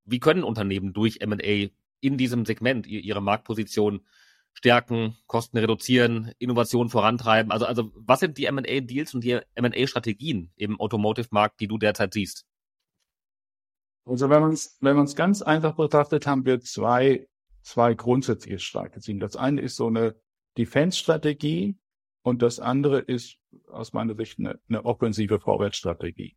wie 0.05 0.21
können 0.21 0.45
Unternehmen 0.45 0.93
durch 0.93 1.21
M&A 1.21 1.71
in 2.05 2.19
diesem 2.19 2.45
Segment 2.45 2.87
ihre 2.87 3.23
Marktposition 3.23 4.07
stärken, 4.53 5.17
Kosten 5.27 5.59
reduzieren, 5.59 6.33
Innovation 6.39 6.89
vorantreiben? 6.89 7.51
Also, 7.51 7.67
also 7.67 7.91
was 7.95 8.21
sind 8.21 8.39
die 8.39 8.45
M&A-Deals 8.45 9.15
und 9.15 9.25
die 9.25 9.41
M&A-Strategien 9.55 10.53
im 10.57 10.81
Automotive-Markt, 10.81 11.61
die 11.61 11.67
du 11.67 11.79
derzeit 11.79 12.13
siehst? 12.13 12.47
Also 14.07 14.29
wenn 14.29 14.43
man 14.43 14.53
es 14.53 14.77
wenn 14.81 15.05
ganz 15.15 15.43
einfach 15.43 15.77
betrachtet, 15.77 16.27
haben 16.27 16.45
wir 16.45 16.61
zwei, 16.61 17.27
zwei 17.63 17.95
grundsätzliche 17.95 18.59
Strategien. 18.59 19.19
Das 19.19 19.35
eine 19.35 19.63
ist 19.63 19.77
so 19.77 19.87
eine 19.87 20.15
Defense-Strategie 20.59 21.77
und 22.23 22.43
das 22.43 22.61
andere 22.61 23.01
ist 23.01 23.39
aus 23.69 23.93
meiner 23.93 24.15
Sicht 24.15 24.39
eine, 24.39 24.61
eine 24.69 24.85
offensive 24.85 25.41
Vorwärtsstrategie. 25.41 26.37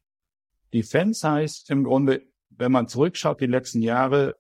Defense 0.74 1.30
heißt 1.30 1.70
im 1.70 1.84
Grunde, 1.84 2.24
wenn 2.50 2.72
man 2.72 2.88
zurückschaut 2.88 3.42
die 3.42 3.48
letzten 3.48 3.82
Jahre, 3.82 4.36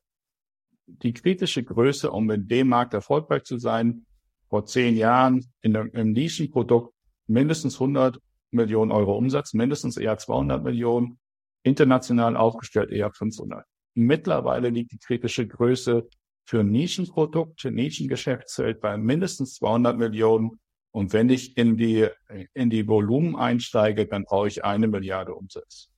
die 0.88 1.13
kritische 1.13 1.63
Größe, 1.63 2.12
um 2.12 2.30
in 2.32 2.47
dem 2.47 2.69
Markt 2.69 2.93
erfolgreich 2.93 3.43
zu 3.43 3.58
sein, 3.58 4.06
vor 4.50 4.65
zehn 4.65 4.95
Jahren 4.95 5.45
in 5.62 5.76
einem 5.76 6.13
Nischenprodukt 6.13 6.93
mindestens 7.28 7.76
100 7.76 8.19
Millionen 8.52 8.91
Euro 8.91 9.17
Umsatz, 9.17 9.54
mindestens 9.54 9.97
eher 9.97 10.17
200 10.17 10.63
Millionen, 10.63 11.19
international 11.63 12.38
aufgestellt 12.38 12.91
eher 12.91 13.12
500. 13.12 13.65
Mittlerweile 13.93 14.69
liegt 14.69 14.93
die 14.93 15.00
kritische 15.00 15.45
Größe 15.45 16.08
für 16.45 16.63
Nischenprodukte, 16.63 17.71
Nischengeschäftsfeld 17.71 18.80
bei 18.80 18.97
mindestens 18.97 19.56
200 19.56 19.97
Millionen. 19.97 20.60
Und 20.91 21.12
wenn 21.12 21.30
ich 21.30 21.58
in 21.58 21.76
die, 21.76 22.08
in 22.54 22.69
die 22.69 22.88
Volumen 22.88 23.36
einsteige, 23.36 24.08
dann 24.08 24.23
brauche 24.23 24.47
ich 24.47 24.63
eine 24.63 24.88
Milliarde 24.88 25.36
Umsatz. 25.36 25.89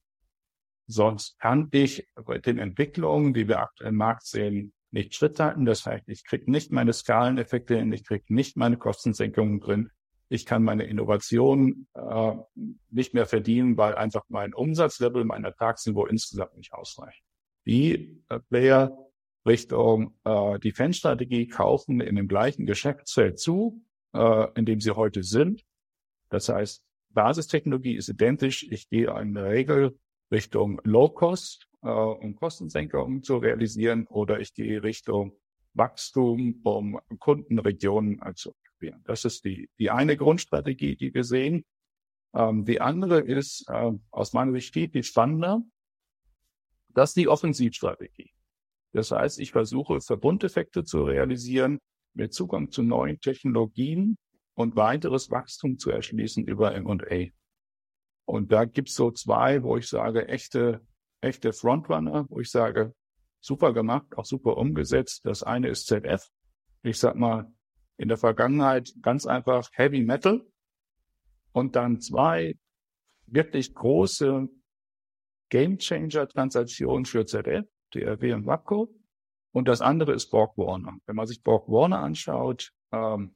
Sonst 0.88 1.38
kann 1.39 1.67
ich 1.71 2.08
bei 2.15 2.39
den 2.39 2.58
Entwicklungen, 2.58 3.36
die 3.36 3.47
wir 3.47 3.60
aktuell 3.60 3.89
im 3.89 3.97
Markt 3.97 4.25
sehen, 4.25 4.73
nicht 4.91 5.15
Schritt 5.15 5.39
halten. 5.39 5.65
Das 5.65 5.86
heißt, 5.86 6.08
ich 6.08 6.23
kriege 6.23 6.49
nicht 6.49 6.71
meine 6.71 6.93
Skaleneffekte 6.93 7.78
hin, 7.78 7.91
ich 7.91 8.06
kriege 8.06 8.25
nicht 8.30 8.58
meine 8.58 8.78
Kostensenkungen 8.78 9.60
drin. 9.60 9.89
Ich 10.32 10.45
kann 10.45 10.63
meine 10.63 10.84
Innovation 10.84 11.88
äh, 11.95 12.34
nicht 12.91 13.15
mehr 13.15 13.25
verdienen, 13.25 13.78
weil 13.78 13.95
einfach 13.95 14.23
mein 14.30 14.54
Umsatzlevel, 14.54 15.25
mein 15.25 15.43
Ertragsniveau 15.43 16.06
insgesamt 16.06 16.56
nicht 16.56 16.71
ausreicht. 16.73 17.23
Die 17.65 18.21
äh, 18.30 18.39
Player 18.49 18.95
Richtung 19.45 20.13
äh, 20.25 20.60
Defense-Strategie 20.60 21.47
kaufen 21.47 22.02
in 22.02 22.15
dem 22.15 22.28
gleichen 22.28 22.65
Geschäftsfeld 22.65 23.39
zu, 23.39 23.84
äh, 24.13 24.47
in 24.56 24.65
dem 24.65 24.80
sie 24.80 24.95
heute 24.95 25.23
sind. 25.23 25.63
Das 26.30 26.49
heißt, 26.49 26.84
Basistechnologie 27.10 27.95
ist 27.95 28.10
identisch. 28.10 28.67
Ich 28.69 28.89
gehe 28.89 29.10
in 29.19 29.34
der 29.34 29.45
Regel 29.45 29.97
Richtung 30.32 30.80
Low-Cost, 30.84 31.69
äh, 31.84 31.89
um 31.89 32.36
Kostensenkungen 32.36 33.24
zu 33.24 33.38
realisieren, 33.38 34.06
oder 34.08 34.39
ich 34.39 34.54
gehe 34.54 34.84
Richtung 34.84 35.34
Wachstum, 35.74 36.62
um 36.63 37.00
Kundenregionen 37.20 38.20
zu 38.36 38.52
aktivieren. 38.52 39.02
Das 39.06 39.26
ist 39.26 39.46
die, 39.46 39.70
die 39.78 39.89
eine 39.89 40.18
Grundstrategie, 40.18 40.96
die 40.96 41.13
wir 41.13 41.24
sehen. 41.24 41.65
Ähm, 42.34 42.65
die 42.65 42.82
andere 42.82 43.22
ist 43.22 43.65
äh, 43.70 43.92
aus 44.12 44.34
meiner 44.34 44.52
Sicht 44.54 44.74
viel, 44.74 44.89
viel 44.89 45.04
spannender. 45.04 45.62
Das 46.89 47.12
ist 47.12 47.18
die 47.18 47.28
Offensivstrategie. 47.28 48.32
Das 48.92 49.12
heißt, 49.12 49.39
ich 49.39 49.52
versuche 49.52 50.02
Verbundeffekte 50.02 50.84
zu 50.84 51.04
realisieren 51.04 51.80
mit 52.13 52.34
Zugang 52.34 52.72
zu 52.72 52.82
neuen 52.82 53.20
Technologien 53.20 54.18
und 54.56 54.76
weiteres 54.76 55.30
Wachstum 55.30 55.78
zu 55.78 55.92
erschließen 55.92 56.46
über 56.46 56.74
M&A. 56.74 57.28
Und 58.26 58.52
da 58.52 58.65
gibt's 58.65 58.96
so 58.96 59.12
zwei, 59.12 59.63
wo 59.63 59.78
ich 59.78 59.88
sage, 59.88 60.28
echte, 60.28 60.86
echte 61.22 61.54
Frontrunner, 61.54 62.26
wo 62.30 62.40
ich 62.40 62.50
sage, 62.50 62.94
super 63.40 63.74
gemacht, 63.74 64.18
auch 64.18 64.26
super 64.26 64.58
umgesetzt. 64.58 65.22
Das 65.26 65.44
eine 65.44 65.70
ist 65.70 65.88
ZF. 65.88 66.28
Ich 66.84 67.00
sag 67.00 67.16
mal, 67.16 67.52
in 67.98 68.08
der 68.08 68.18
Vergangenheit 68.18 68.94
ganz 69.02 69.26
einfach 69.26 69.70
Heavy 69.74 70.02
Metal. 70.02 70.42
Und 71.52 71.76
dann 71.76 72.00
zwei 72.00 72.58
wirklich 73.26 73.74
große 73.74 74.48
Game 75.50 75.78
Changer 75.78 76.28
Transaktionen 76.28 77.06
für 77.06 77.26
ZF. 77.26 77.66
DRW 77.94 78.34
und 78.34 78.46
WAPCO. 78.46 78.94
Und 79.52 79.68
das 79.68 79.82
andere 79.82 80.14
ist 80.14 80.30
Borg 80.30 80.58
Warner. 80.58 80.98
Wenn 81.06 81.16
man 81.16 81.26
sich 81.26 81.42
Borg 81.42 81.68
Warner 81.68 82.00
anschaut, 82.00 82.72
ähm, 82.92 83.36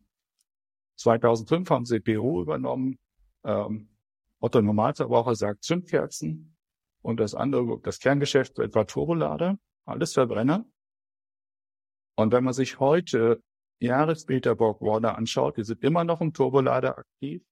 2005 0.98 1.70
haben 1.70 1.86
sie 1.86 2.00
Peru 2.00 2.42
übernommen. 2.42 3.00
Ähm, 3.44 3.90
Otto 4.40 4.62
Normalverbraucher 4.62 5.36
sagt 5.36 5.64
Zündkerzen. 5.64 6.53
Und 7.04 7.20
das 7.20 7.36
andere, 7.36 7.80
das 7.84 8.00
Kerngeschäft 8.00 8.58
etwa 8.58 8.86
Turbolader. 8.86 9.60
Alles 9.86 10.14
Verbrenner. 10.14 10.66
Und 12.16 12.32
wenn 12.32 12.44
man 12.44 12.54
sich 12.54 12.80
heute 12.80 13.44
Jahre 13.80 14.16
später 14.16 14.56
Borg 14.56 14.82
Warner 14.82 15.18
anschaut, 15.18 15.58
die 15.58 15.64
sind 15.64 15.84
immer 15.84 16.04
noch 16.04 16.22
im 16.22 16.34
Turbolader 16.34 16.98
aktiv, 16.98 17.44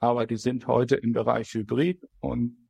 aber 0.00 0.26
die 0.26 0.36
sind 0.36 0.66
heute 0.66 0.96
im 0.96 1.12
Bereich 1.12 1.54
Hybrid 1.54 2.06
und 2.20 2.68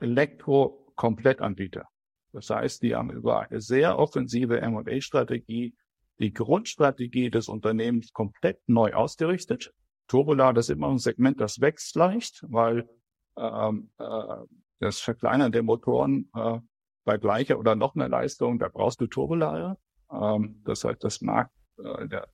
Elektro-Komplettanbieter. 0.00 1.88
Das 2.32 2.50
heißt, 2.50 2.82
die 2.82 2.94
haben 2.94 3.10
über 3.10 3.40
eine 3.40 3.60
sehr 3.60 3.98
offensive 3.98 4.60
M&A-Strategie 4.60 5.74
die 6.18 6.32
Grundstrategie 6.32 7.30
des 7.30 7.48
Unternehmens 7.48 8.12
komplett 8.12 8.60
neu 8.66 8.92
ausgerichtet. 8.92 9.72
Turbolader 10.06 10.60
ist 10.60 10.70
immer 10.70 10.88
ein 10.90 10.98
Segment, 10.98 11.40
das 11.40 11.60
wächst 11.60 11.96
leicht, 11.96 12.44
weil 12.48 12.88
ähm, 13.36 13.90
äh, 13.98 14.36
das 14.80 15.00
Verkleinern 15.00 15.52
der 15.52 15.62
Motoren 15.62 16.30
äh, 16.34 16.58
bei 17.04 17.18
gleicher 17.18 17.58
oder 17.58 17.74
noch 17.74 17.94
mehr 17.94 18.08
Leistung, 18.08 18.58
da 18.58 18.68
brauchst 18.68 19.00
du 19.00 19.06
Turbolader. 19.06 19.78
Ähm, 20.10 20.62
das 20.64 20.84
heißt, 20.84 21.02
das 21.02 21.20
Markt, 21.20 21.54
äh, 21.78 22.08
der, 22.08 22.28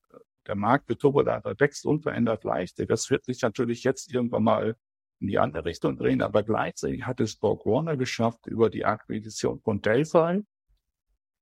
der 0.46 0.54
Markt 0.54 0.86
für 0.86 0.96
Turbolader 0.96 1.54
wächst 1.58 1.84
unverändert 1.86 2.44
leicht. 2.44 2.78
Das 2.88 3.10
wird 3.10 3.24
sich 3.24 3.42
natürlich 3.42 3.84
jetzt 3.84 4.12
irgendwann 4.12 4.44
mal 4.44 4.76
in 5.20 5.28
die 5.28 5.38
andere 5.38 5.64
Richtung 5.64 5.96
drehen. 5.96 6.22
Aber 6.22 6.42
gleichzeitig 6.42 7.04
hat 7.04 7.20
es 7.20 7.36
Borg 7.36 7.66
Warner 7.66 7.96
geschafft 7.96 8.46
über 8.46 8.70
die 8.70 8.84
Akquisition 8.84 9.60
von 9.60 9.80
Delphi 9.80 10.42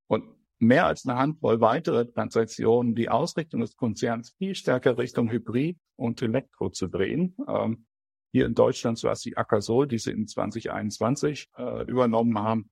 und 0.09 0.25
mehr 0.59 0.87
als 0.87 1.07
eine 1.07 1.19
Handvoll 1.19 1.61
weitere 1.61 2.07
Transaktionen 2.07 2.95
die 2.95 3.09
Ausrichtung 3.09 3.61
des 3.61 3.77
Konzerns 3.77 4.35
viel 4.39 4.55
stärker 4.55 4.99
Richtung 4.99 5.31
Hybrid 5.31 5.79
und 5.97 6.21
Elektro 6.21 6.71
zu 6.71 6.89
drehen. 6.89 7.37
Ähm, 7.47 7.87
hier 8.33 8.47
in 8.47 8.55
Deutschland 8.55 9.03
war 9.05 9.13
es 9.13 9.21
die 9.21 9.37
Akasol, 9.37 9.89
die 9.89 9.99
sie 9.99 10.11
in 10.11 10.27
2021 10.27 11.51
äh, 11.57 11.85
übernommen 11.85 12.39
haben. 12.39 12.71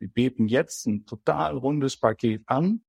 Die 0.00 0.06
beten 0.06 0.48
jetzt 0.48 0.86
ein 0.86 1.04
total 1.06 1.56
rundes 1.56 1.98
Paket 1.98 2.42
an 2.46 2.82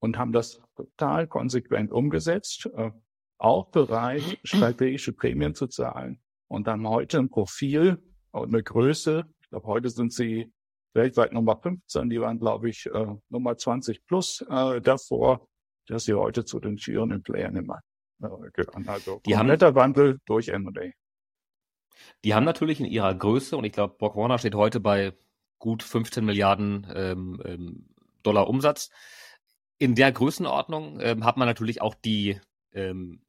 und 0.00 0.18
haben 0.18 0.32
das 0.32 0.60
total 0.76 1.26
konsequent 1.26 1.92
umgesetzt, 1.92 2.68
äh, 2.76 2.90
auch 3.38 3.70
bereit, 3.70 4.38
strategische 4.44 5.12
Prämien 5.12 5.54
zu 5.54 5.66
zahlen 5.66 6.20
und 6.48 6.68
haben 6.68 6.88
heute 6.88 7.18
ein 7.18 7.30
Profil 7.30 8.02
und 8.30 8.48
eine 8.48 8.62
Größe. 8.62 9.24
Ich 9.40 9.48
glaube, 9.48 9.66
heute 9.66 9.90
sind 9.90 10.12
sie 10.12 10.52
weltweit 10.94 11.32
Nummer 11.32 11.56
15. 11.56 12.10
Die 12.10 12.20
waren, 12.20 12.38
glaube 12.38 12.68
ich, 12.68 12.86
äh, 12.86 13.06
Nummer 13.28 13.56
20 13.56 14.04
plus 14.06 14.44
äh, 14.48 14.80
davor, 14.80 15.48
dass 15.86 16.04
sie 16.04 16.14
heute 16.14 16.44
zu 16.44 16.60
den 16.60 16.78
führenden 16.78 17.22
Playern 17.22 17.56
im 17.56 17.66
Markt 17.66 17.84
äh, 18.22 18.50
gehören. 18.52 18.88
Also 18.88 19.20
die 19.24 19.32
kompletter 19.32 19.74
Wandel 19.74 20.18
durch 20.26 20.48
M&A. 20.48 20.90
Die 22.24 22.34
haben 22.34 22.44
natürlich 22.44 22.80
in 22.80 22.86
ihrer 22.86 23.14
Größe, 23.14 23.56
und 23.56 23.64
ich 23.64 23.72
glaube, 23.72 23.96
Borg 23.98 24.16
Warner 24.16 24.38
steht 24.38 24.54
heute 24.54 24.80
bei 24.80 25.12
gut 25.58 25.82
15 25.82 26.24
Milliarden 26.24 26.86
ähm, 26.94 27.42
ähm, 27.44 27.88
Dollar 28.22 28.48
Umsatz. 28.48 28.90
In 29.78 29.94
der 29.94 30.12
Größenordnung 30.12 31.00
ähm, 31.00 31.24
hat 31.24 31.36
man 31.36 31.46
natürlich 31.46 31.82
auch 31.82 31.94
die, 31.94 32.40
ähm, 32.72 33.22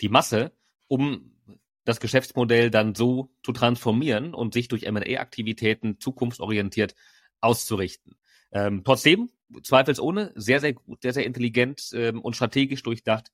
die 0.00 0.08
Masse, 0.08 0.52
um 0.88 1.32
das 1.84 2.00
Geschäftsmodell 2.00 2.70
dann 2.70 2.94
so 2.94 3.30
zu 3.42 3.52
transformieren 3.52 4.34
und 4.34 4.54
sich 4.54 4.68
durch 4.68 4.84
M&A-Aktivitäten 4.84 6.00
zukunftsorientiert 6.00 6.94
auszurichten. 7.40 8.16
Ähm, 8.52 8.82
trotzdem, 8.84 9.30
zweifelsohne, 9.62 10.32
sehr, 10.34 10.60
sehr 10.60 10.72
gut, 10.72 11.02
sehr, 11.02 11.12
sehr 11.12 11.24
intelligent 11.24 11.90
ähm, 11.94 12.20
und 12.20 12.34
strategisch 12.34 12.82
durchdacht 12.82 13.30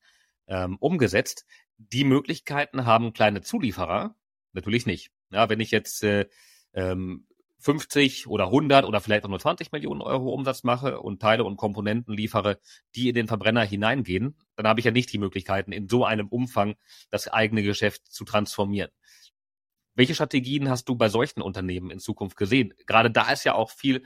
ähm, 0.47 0.77
umgesetzt. 0.81 1.47
Die 1.79 2.05
Möglichkeiten 2.05 2.85
haben 2.85 3.13
kleine 3.13 3.41
Zulieferer 3.41 4.15
natürlich 4.53 4.87
nicht. 4.87 5.11
Ja, 5.31 5.49
wenn 5.49 5.61
ich 5.61 5.71
jetzt 5.71 6.03
äh, 6.05 6.27
ähm, 6.75 7.27
50 7.63 8.27
oder 8.27 8.47
100 8.47 8.85
oder 8.85 9.01
vielleicht 9.01 9.25
auch 9.25 9.29
nur 9.29 9.39
20 9.39 9.71
Millionen 9.71 10.03
Euro 10.03 10.31
Umsatz 10.31 10.65
mache 10.65 11.01
und 11.01 11.23
Teile 11.23 11.45
und 11.45 11.57
Komponenten 11.57 12.15
liefere, 12.15 12.59
die 12.97 13.09
in 13.09 13.15
den 13.15 13.29
Verbrenner 13.29 13.63
hineingehen, 13.63 14.37
dann 14.57 14.67
habe 14.67 14.81
ich 14.81 14.85
ja 14.85 14.91
nicht 14.91 15.13
die 15.13 15.19
Möglichkeiten, 15.19 15.71
in 15.71 15.89
so 15.89 16.05
einem 16.05 16.29
Umfang 16.29 16.75
das 17.11 17.29
eigene 17.29 17.63
Geschäft 17.63 18.07
zu 18.07 18.25
transformieren. 18.25 18.91
Welche 19.95 20.15
Strategien 20.15 20.71
hast 20.71 20.89
du 20.89 20.97
bei 20.97 21.09
solchen 21.09 21.43
Unternehmen 21.43 21.91
in 21.91 22.01
Zukunft 22.01 22.37
gesehen? 22.37 22.75
Gerade 22.87 23.11
da 23.11 23.31
ist 23.31 23.45
ja 23.45 23.55
auch 23.55 23.71
viel 23.71 24.03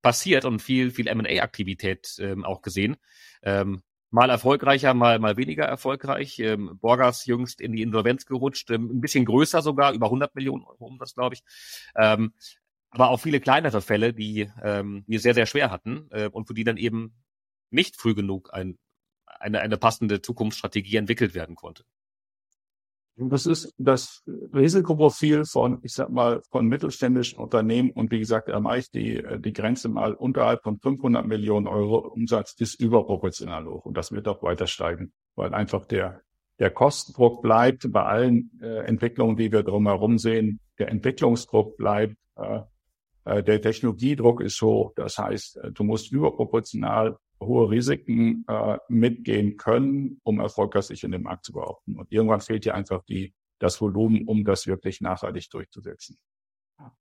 passiert 0.00 0.44
und 0.44 0.60
viel, 0.60 0.90
viel 0.90 1.08
M&A-Aktivität 1.08 2.16
ähm, 2.20 2.44
auch 2.44 2.62
gesehen. 2.62 2.96
Ähm, 3.42 3.82
mal 4.14 4.30
erfolgreicher, 4.30 4.94
mal, 4.94 5.18
mal 5.18 5.36
weniger 5.36 5.64
erfolgreich. 5.64 6.38
Ähm, 6.38 6.78
Borgas 6.80 7.26
jüngst 7.26 7.60
in 7.60 7.72
die 7.72 7.82
Insolvenz 7.82 8.26
gerutscht, 8.26 8.70
ähm, 8.70 8.88
ein 8.96 9.00
bisschen 9.00 9.24
größer 9.24 9.60
sogar, 9.60 9.92
über 9.92 10.06
100 10.06 10.36
Millionen 10.36 10.62
Euro 10.62 10.86
Umsatz, 10.86 11.14
glaube 11.14 11.34
ich. 11.34 11.42
Ähm, 11.96 12.32
aber 12.90 13.10
auch 13.10 13.18
viele 13.18 13.40
kleinere 13.40 13.82
Fälle, 13.82 14.14
die 14.14 14.48
ähm, 14.62 15.02
wir 15.08 15.18
sehr, 15.18 15.34
sehr 15.34 15.46
schwer 15.46 15.72
hatten 15.72 16.06
äh, 16.12 16.28
und 16.28 16.46
für 16.46 16.54
die 16.54 16.62
dann 16.62 16.76
eben 16.76 17.12
nicht 17.70 17.96
früh 17.96 18.14
genug 18.14 18.54
ein, 18.54 18.78
eine, 19.26 19.60
eine 19.60 19.78
passende 19.78 20.22
Zukunftsstrategie 20.22 20.96
entwickelt 20.96 21.34
werden 21.34 21.56
konnte. 21.56 21.84
Das 23.16 23.46
ist 23.46 23.72
das 23.78 24.24
Risikoprofil 24.26 25.44
von, 25.44 25.78
ich 25.82 25.92
sag 25.92 26.10
mal, 26.10 26.42
von 26.50 26.66
mittelständischen 26.66 27.38
Unternehmen 27.38 27.90
und 27.90 28.10
wie 28.10 28.18
gesagt, 28.18 28.48
erreicht 28.48 28.92
die, 28.94 29.22
die 29.38 29.52
Grenze 29.52 29.88
mal 29.88 30.14
unterhalb 30.14 30.64
von 30.64 30.80
500 30.80 31.24
Millionen 31.24 31.68
Euro 31.68 31.98
Umsatz 31.98 32.54
ist 32.58 32.80
überproportional 32.80 33.66
hoch 33.66 33.84
und 33.84 33.96
das 33.96 34.10
wird 34.10 34.26
auch 34.26 34.42
weiter 34.42 34.66
steigen, 34.66 35.12
weil 35.36 35.54
einfach 35.54 35.86
der, 35.86 36.22
der 36.58 36.70
Kostendruck 36.70 37.40
bleibt 37.40 37.90
bei 37.92 38.02
allen 38.02 38.50
äh, 38.60 38.84
Entwicklungen, 38.84 39.36
die 39.36 39.52
wir 39.52 39.62
drumherum 39.62 40.18
sehen. 40.18 40.58
Der 40.80 40.88
Entwicklungsdruck 40.88 41.76
bleibt, 41.76 42.16
äh, 42.36 42.62
äh, 43.24 43.42
der 43.42 43.60
Technologiedruck 43.60 44.40
ist 44.40 44.60
hoch. 44.60 44.92
Das 44.96 45.18
heißt, 45.18 45.58
äh, 45.58 45.72
du 45.72 45.84
musst 45.84 46.12
überproportional 46.12 47.16
hohe 47.46 47.70
Risiken 47.70 48.44
äh, 48.48 48.78
mitgehen 48.88 49.56
können, 49.56 50.20
um 50.24 50.40
erfolgreich 50.40 50.84
sich 50.84 51.04
in 51.04 51.12
dem 51.12 51.22
Markt 51.22 51.44
zu 51.44 51.52
behaupten. 51.52 51.98
Und 51.98 52.10
irgendwann 52.10 52.40
fehlt 52.40 52.64
dir 52.64 52.74
einfach 52.74 53.02
die, 53.04 53.34
das 53.58 53.80
Volumen, 53.80 54.26
um 54.26 54.44
das 54.44 54.66
wirklich 54.66 55.00
nachhaltig 55.00 55.50
durchzusetzen. 55.50 56.18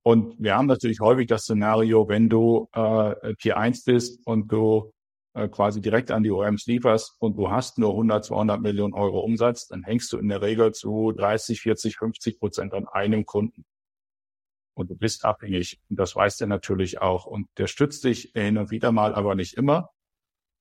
Und 0.04 0.36
wir 0.40 0.56
haben 0.56 0.68
natürlich 0.68 1.00
häufig 1.00 1.28
das 1.28 1.44
Szenario, 1.44 2.08
wenn 2.08 2.30
du 2.30 2.70
äh, 2.74 3.36
Tier 3.36 3.58
1 3.58 3.84
bist 3.84 4.26
und 4.26 4.52
du 4.52 4.94
äh, 5.34 5.48
quasi 5.48 5.82
direkt 5.82 6.12
an 6.12 6.24
die 6.24 6.32
OEMs 6.32 6.68
lieferst 6.68 7.16
und 7.20 7.38
du 7.38 7.50
hast 7.50 7.80
nur 7.80 7.92
100, 7.92 8.26
200 8.26 8.62
Millionen 8.62 8.94
Euro 8.94 9.20
Umsatz, 9.22 9.68
dann 9.68 9.84
hängst 9.84 10.14
du 10.14 10.20
in 10.20 10.30
der 10.30 10.42
Regel 10.42 10.74
zu 10.74 11.12
30, 11.12 11.60
40, 11.62 11.98
50 11.98 12.40
Prozent 12.40 12.74
an 12.74 12.88
einem 12.88 13.26
Kunden. 13.26 13.66
Und 14.76 14.90
du 14.90 14.96
bist 14.96 15.26
abhängig. 15.26 15.80
Und 15.90 16.00
das 16.00 16.16
weiß 16.16 16.38
der 16.38 16.48
natürlich 16.48 17.02
auch. 17.02 17.26
Und 17.26 17.48
der 17.58 17.68
stützt 17.68 18.04
dich 18.04 18.32
hin 18.36 18.58
und 18.58 18.72
wieder 18.72 18.92
mal, 18.92 19.14
aber 19.16 19.36
nicht 19.36 19.54
immer. 19.56 19.90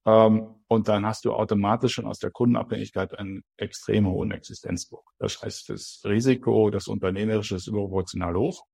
Ähm, 0.05 0.55
und 0.69 0.89
dann 0.89 1.07
hast 1.07 1.25
du 1.25 1.33
automatisch 1.33 1.95
schon 1.95 2.07
aus 2.07 2.19
der 2.19 2.31
Kundenabhängigkeit 2.31 3.19
einen 3.19 3.45
extrem 3.57 4.07
hohen 4.07 4.31
Existenzdruck. 4.31 5.05
Das 5.19 5.43
heißt, 5.43 5.69
das 5.69 6.01
Risiko, 6.05 6.71
das 6.71 6.89
Unternehmerische 6.89 7.57
ist 7.57 7.67
überproportional 7.67 8.35
hoch. 8.35 8.65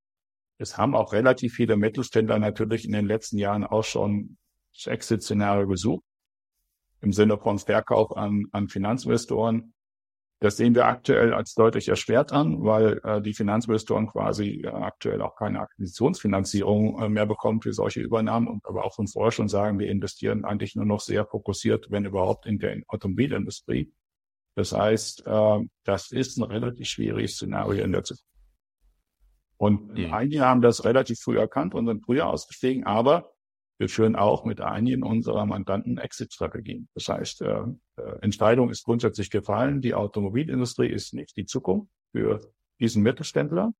Es 0.58 0.76
haben 0.76 0.94
auch 0.94 1.12
relativ 1.12 1.54
viele 1.54 1.76
Mittelständler 1.76 2.38
natürlich 2.38 2.84
in 2.84 2.92
den 2.92 3.06
letzten 3.06 3.38
Jahren 3.38 3.64
auch 3.64 3.84
schon 3.84 4.38
Exit-Szenario 4.84 5.66
gesucht, 5.66 6.04
im 7.00 7.12
Sinne 7.12 7.38
von 7.38 7.58
Verkauf 7.58 8.16
an, 8.16 8.46
an 8.52 8.68
Finanzinvestoren. 8.68 9.74
Das 10.40 10.56
sehen 10.56 10.74
wir 10.76 10.86
aktuell 10.86 11.34
als 11.34 11.54
deutlich 11.54 11.88
erschwert 11.88 12.32
an, 12.32 12.62
weil 12.62 13.00
äh, 13.02 13.20
die 13.20 13.34
Finanzinvestoren 13.34 14.06
quasi 14.06 14.62
äh, 14.62 14.68
aktuell 14.68 15.20
auch 15.20 15.34
keine 15.34 15.60
Akquisitionsfinanzierung 15.60 17.02
äh, 17.02 17.08
mehr 17.08 17.26
bekommen 17.26 17.60
für 17.60 17.72
solche 17.72 18.00
Übernahmen 18.00 18.46
und 18.46 18.64
aber 18.64 18.84
auch 18.84 18.94
von 18.94 19.08
vorher 19.08 19.32
schon 19.32 19.48
sagen, 19.48 19.80
wir 19.80 19.90
investieren 19.90 20.44
eigentlich 20.44 20.76
nur 20.76 20.84
noch 20.84 21.00
sehr 21.00 21.26
fokussiert, 21.26 21.90
wenn 21.90 22.04
überhaupt, 22.04 22.46
in 22.46 22.60
der 22.60 22.80
Automobilindustrie. 22.86 23.92
Das 24.54 24.72
heißt, 24.72 25.26
äh, 25.26 25.58
das 25.84 26.12
ist 26.12 26.38
ein 26.38 26.44
relativ 26.44 26.86
schwieriges 26.86 27.34
Szenario 27.34 27.82
in 27.82 27.90
der 27.90 28.04
Zukunft. 28.04 28.24
Und 29.56 29.98
mhm. 29.98 30.14
einige 30.14 30.40
haben 30.42 30.62
das 30.62 30.84
relativ 30.84 31.18
früh 31.18 31.36
erkannt 31.36 31.74
und 31.74 31.86
sind 31.86 32.04
früher 32.04 32.28
ausgestiegen, 32.28 32.84
aber 32.84 33.32
wir 33.78 33.88
führen 33.88 34.16
auch 34.16 34.44
mit 34.44 34.60
einigen 34.60 35.04
unserer 35.04 35.46
Mandanten 35.46 35.98
Exit-Strategien. 35.98 36.88
Das 36.94 37.08
heißt, 37.08 37.42
äh, 37.42 37.62
äh, 37.96 38.18
Entscheidung 38.22 38.70
ist 38.70 38.84
grundsätzlich 38.84 39.30
gefallen. 39.30 39.80
Die 39.80 39.94
Automobilindustrie 39.94 40.88
ist 40.88 41.14
nicht 41.14 41.36
die 41.36 41.46
Zukunft 41.46 41.88
für 42.12 42.40
diesen 42.80 43.04
Mittelständler. 43.04 43.72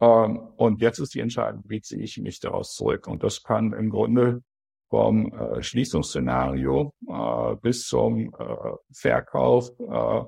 Ähm, 0.00 0.38
und 0.56 0.80
jetzt 0.80 0.98
ist 0.98 1.14
die 1.14 1.20
Entscheidung, 1.20 1.62
wie 1.66 1.80
ziehe 1.80 2.02
ich 2.02 2.18
mich 2.18 2.40
daraus 2.40 2.74
zurück? 2.74 3.06
Und 3.06 3.22
das 3.22 3.42
kann 3.42 3.72
im 3.72 3.90
Grunde 3.90 4.42
vom 4.88 5.32
äh, 5.32 5.62
Schließungsszenario 5.62 6.92
äh, 7.08 7.56
bis 7.56 7.86
zum 7.86 8.34
äh, 8.34 8.72
Verkauf 8.92 9.70
äh, 9.78 10.24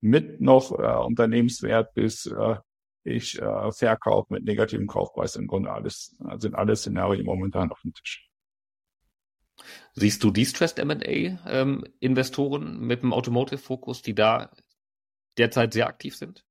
mit 0.00 0.40
noch 0.40 0.70
äh, 0.78 1.04
Unternehmenswert 1.04 1.92
bis 1.94 2.26
äh, 2.26 2.56
ich 3.04 3.40
äh, 3.40 3.72
verkaufe 3.72 4.32
mit 4.32 4.44
negativem 4.44 4.86
Kaufpreis 4.86 5.36
im 5.36 5.46
Grunde 5.46 5.72
alles, 5.72 6.16
sind 6.38 6.54
alle 6.54 6.76
Szenarien 6.76 7.24
momentan 7.24 7.70
auf 7.70 7.80
dem 7.82 7.92
Tisch. 7.94 8.28
Siehst 9.94 10.24
du 10.24 10.30
Distressed 10.30 10.78
M&A-Investoren 10.78 12.66
ähm, 12.66 12.86
mit 12.86 13.02
dem 13.02 13.12
Automotive-Fokus, 13.12 14.02
die 14.02 14.14
da 14.14 14.50
derzeit 15.38 15.72
sehr 15.72 15.86
aktiv 15.86 16.16
sind? 16.16 16.44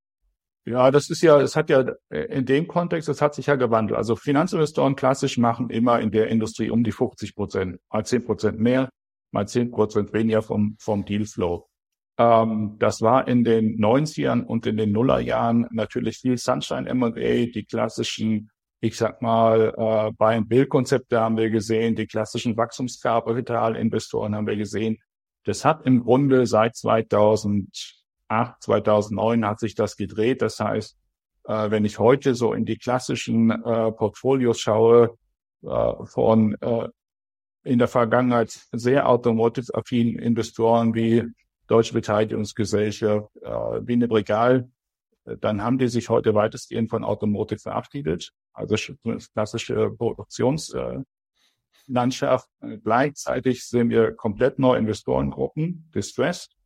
Ja, 0.64 0.92
das 0.92 1.10
ist 1.10 1.24
ja, 1.24 1.42
es 1.42 1.56
hat 1.56 1.72
ja 1.72 1.92
in 2.10 2.46
dem 2.46 2.68
Kontext, 2.68 3.10
es 3.10 3.22
hat 3.22 3.34
sich 3.34 3.48
ja 3.48 3.56
gewandelt. 3.56 3.98
Also 3.98 4.16
Finanzinvestoren 4.16 4.96
klassisch 4.96 5.40
machen 5.40 5.72
immer 5.72 6.00
in 6.00 6.12
der 6.12 6.28
Industrie 6.28 6.70
um 6.70 6.84
die 6.84 6.92
50 6.92 7.36
Prozent, 7.36 7.80
mal 7.90 8.06
10 8.06 8.26
Prozent 8.26 8.60
mehr, 8.60 8.90
mal 9.32 9.48
10 9.48 9.72
Prozent 9.72 10.14
weniger 10.14 10.44
vom, 10.44 10.76
vom 10.80 11.04
Dealflow. 11.04 11.68
Ähm, 12.18 12.76
das 12.80 13.02
war 13.02 13.28
in 13.28 13.44
den 13.44 13.80
90ern 13.80 14.44
und 14.44 14.66
in 14.66 14.78
den 14.78 14.92
Nullerjahren 14.92 15.68
natürlich 15.72 16.18
viel 16.18 16.38
Sunshine 16.38 16.88
M&A, 16.90 17.10
die 17.12 17.66
klassischen, 17.66 18.52
ich 18.80 18.98
sag 18.98 19.22
mal, 19.22 19.74
äh, 19.78 20.12
Buy-and-Build-Konzepte 20.18 21.20
haben 21.20 21.38
wir 21.38 21.50
gesehen, 21.50 21.96
die 21.96 22.08
klassischen 22.08 22.58
Wachstumskapitalinvestoren 22.58 24.36
haben 24.36 24.48
wir 24.48 24.58
gesehen. 24.58 24.98
Das 25.46 25.66
hat 25.66 25.86
im 25.86 26.04
Grunde 26.04 26.46
seit 26.46 26.76
2008, 26.76 27.72
2009 28.30 29.46
hat 29.46 29.60
sich 29.60 29.76
das 29.76 29.96
gedreht. 29.96 30.42
Das 30.42 30.60
heißt, 30.60 30.98
äh, 31.46 31.72
wenn 31.72 31.86
ich 31.86 32.00
heute 32.00 32.36
so 32.36 32.54
in 32.54 32.66
die 32.66 32.78
klassischen 32.78 33.52
äh, 33.52 33.92
Portfolios 33.92 34.60
schaue, 34.60 35.18
äh, 35.64 36.06
von 36.06 36.56
äh, 36.62 36.88
in 37.64 37.78
der 37.80 37.88
Vergangenheit 37.88 38.60
sehr 38.72 39.08
automotive-affinen 39.08 40.18
Investoren 40.18 40.96
wie 40.96 41.24
Deutsche 41.72 41.94
Beteiligungsgesellschaft, 41.94 43.34
äh, 43.38 43.88
Wiener 43.88 44.08
Bregal, 44.08 44.70
dann 45.24 45.64
haben 45.64 45.78
die 45.78 45.88
sich 45.88 46.10
heute 46.10 46.34
weitestgehend 46.34 46.90
von 46.90 47.06
Automotive 47.06 47.60
verabschiedet. 47.60 48.34
Also 48.54 48.76
klassische 49.34 49.92
Produktionslandschaft. 49.92 51.06
Äh, 52.62 52.78
Gleichzeitig 52.84 53.66
sehen 53.66 53.90
wir 53.90 54.14
komplett 54.14 54.60
neue 54.60 54.80
Investorengruppen, 54.80 55.90
Distressed, 55.96 56.58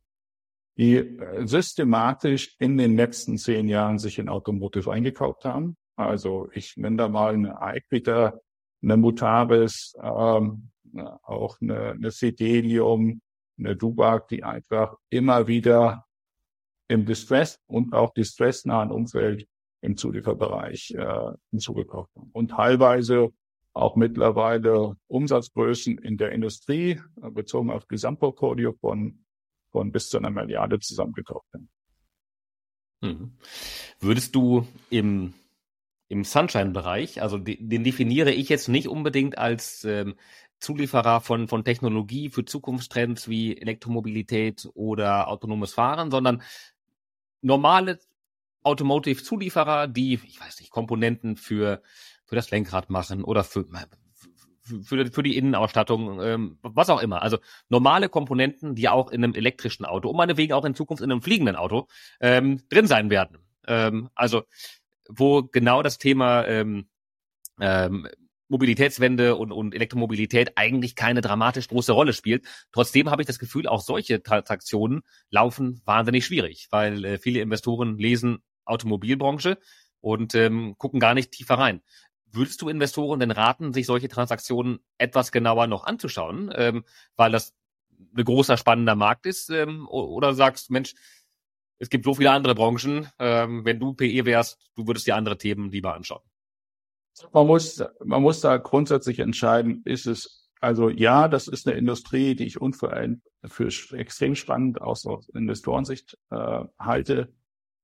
die 0.76 0.96
äh, 0.96 1.46
systematisch 1.46 2.56
in 2.58 2.76
den 2.76 2.96
letzten 2.96 3.38
zehn 3.38 3.68
Jahren 3.68 4.00
sich 4.00 4.18
in 4.18 4.28
Automotive 4.28 4.90
eingekauft 4.90 5.44
haben. 5.44 5.76
Also 5.94 6.48
ich 6.52 6.76
nenne 6.76 6.96
da 6.96 7.08
mal 7.08 7.34
eine 7.34 7.56
Equita, 7.60 8.40
eine 8.82 8.96
Mutavis, 8.96 9.94
ähm, 10.02 10.70
auch 11.22 11.60
eine, 11.60 11.92
eine 11.92 12.10
Fidelium, 12.10 13.20
eine 13.58 13.76
Dubak, 13.76 14.28
die 14.28 14.44
einfach 14.44 14.96
immer 15.10 15.46
wieder 15.46 16.06
im 16.88 17.06
Distress 17.06 17.58
und 17.66 17.94
auch 17.94 18.12
distressnahen 18.14 18.90
Umfeld 18.90 19.48
im 19.80 19.96
Zulieferbereich 19.96 20.92
äh, 20.92 21.32
hinzugekauft 21.50 22.14
haben. 22.16 22.30
Und 22.32 22.52
teilweise 22.52 23.32
auch 23.72 23.94
mittlerweile 23.94 24.96
Umsatzgrößen 25.08 25.98
in 25.98 26.16
der 26.16 26.32
Industrie, 26.32 27.00
äh, 27.22 27.30
bezogen 27.30 27.70
auf 27.70 27.88
Gesamtportfolio 27.88 28.72
von, 28.72 29.24
von 29.70 29.92
bis 29.92 30.08
zu 30.08 30.18
einer 30.18 30.30
Milliarde 30.30 30.78
zusammengekauft 30.78 31.46
haben. 31.52 31.68
Mhm. 33.02 33.36
Würdest 34.00 34.34
du 34.34 34.66
im, 34.90 35.34
im 36.08 36.24
Sunshine-Bereich, 36.24 37.20
also 37.20 37.36
den, 37.38 37.68
den 37.68 37.84
definiere 37.84 38.32
ich 38.32 38.48
jetzt 38.48 38.68
nicht 38.68 38.88
unbedingt 38.88 39.36
als 39.36 39.84
ähm, 39.84 40.14
Zulieferer 40.58 41.20
von, 41.20 41.48
von 41.48 41.64
Technologie 41.64 42.30
für 42.30 42.44
Zukunftstrends 42.44 43.28
wie 43.28 43.56
Elektromobilität 43.56 44.68
oder 44.74 45.28
autonomes 45.28 45.74
Fahren, 45.74 46.10
sondern 46.10 46.42
normale 47.42 47.98
Automotive-Zulieferer, 48.62 49.86
die, 49.86 50.14
ich 50.26 50.40
weiß 50.40 50.60
nicht, 50.60 50.70
Komponenten 50.70 51.36
für, 51.36 51.82
für 52.24 52.34
das 52.34 52.50
Lenkrad 52.50 52.90
machen 52.90 53.22
oder 53.22 53.44
für, 53.44 53.64
für, 54.82 55.06
für 55.12 55.22
die 55.22 55.36
Innenausstattung, 55.36 56.20
ähm, 56.20 56.58
was 56.62 56.90
auch 56.90 57.00
immer. 57.00 57.22
Also 57.22 57.38
normale 57.68 58.08
Komponenten, 58.08 58.74
die 58.74 58.88
auch 58.88 59.10
in 59.10 59.22
einem 59.22 59.34
elektrischen 59.34 59.84
Auto 59.84 60.08
und 60.10 60.16
meinetwegen 60.16 60.52
auch 60.52 60.64
in 60.64 60.74
Zukunft 60.74 61.02
in 61.02 61.12
einem 61.12 61.22
fliegenden 61.22 61.54
Auto 61.54 61.86
ähm, 62.20 62.62
drin 62.68 62.88
sein 62.88 63.08
werden. 63.10 63.38
Ähm, 63.68 64.10
also 64.14 64.42
wo 65.08 65.44
genau 65.44 65.82
das 65.82 65.98
Thema 65.98 66.44
ähm, 66.46 66.88
ähm, 67.60 68.08
Mobilitätswende 68.48 69.36
und, 69.36 69.52
und 69.52 69.74
Elektromobilität 69.74 70.52
eigentlich 70.56 70.94
keine 70.94 71.20
dramatisch 71.20 71.68
große 71.68 71.92
Rolle 71.92 72.12
spielt. 72.12 72.46
Trotzdem 72.72 73.10
habe 73.10 73.22
ich 73.22 73.26
das 73.26 73.38
Gefühl, 73.38 73.66
auch 73.66 73.80
solche 73.80 74.22
Transaktionen 74.22 75.02
laufen 75.30 75.80
wahnsinnig 75.84 76.26
schwierig, 76.26 76.68
weil 76.70 77.04
äh, 77.04 77.18
viele 77.18 77.40
Investoren 77.40 77.98
lesen 77.98 78.38
Automobilbranche 78.64 79.58
und 80.00 80.34
ähm, 80.34 80.74
gucken 80.78 81.00
gar 81.00 81.14
nicht 81.14 81.32
tiefer 81.32 81.58
rein. 81.58 81.82
Würdest 82.30 82.60
du 82.62 82.68
Investoren 82.68 83.20
denn 83.20 83.30
raten, 83.30 83.72
sich 83.72 83.86
solche 83.86 84.08
Transaktionen 84.08 84.80
etwas 84.98 85.32
genauer 85.32 85.66
noch 85.66 85.84
anzuschauen, 85.84 86.52
ähm, 86.54 86.84
weil 87.16 87.32
das 87.32 87.54
ein 88.16 88.24
großer 88.24 88.56
spannender 88.56 88.94
Markt 88.94 89.26
ist? 89.26 89.50
Ähm, 89.50 89.88
oder 89.88 90.34
sagst, 90.34 90.70
Mensch, 90.70 90.94
es 91.78 91.90
gibt 91.90 92.04
so 92.04 92.14
viele 92.14 92.30
andere 92.30 92.54
Branchen, 92.54 93.08
ähm, 93.18 93.64
wenn 93.64 93.78
du 93.78 93.94
PE 93.94 94.24
wärst, 94.24 94.58
du 94.76 94.86
würdest 94.86 95.06
dir 95.06 95.16
andere 95.16 95.38
Themen 95.38 95.70
lieber 95.70 95.94
anschauen? 95.94 96.22
Man 97.32 97.46
muss, 97.46 97.82
man 98.04 98.22
muss 98.22 98.40
da 98.40 98.56
grundsätzlich 98.58 99.20
entscheiden, 99.20 99.82
ist 99.84 100.06
es, 100.06 100.50
also 100.60 100.88
ja, 100.88 101.28
das 101.28 101.48
ist 101.48 101.66
eine 101.66 101.76
Industrie, 101.76 102.34
die 102.34 102.46
ich 102.46 102.60
unvereint 102.60 103.22
für 103.44 103.68
extrem 103.96 104.34
spannend 104.34 104.80
aus 104.80 105.06
Investorensicht 105.34 106.18
äh, 106.30 106.64
halte. 106.78 107.32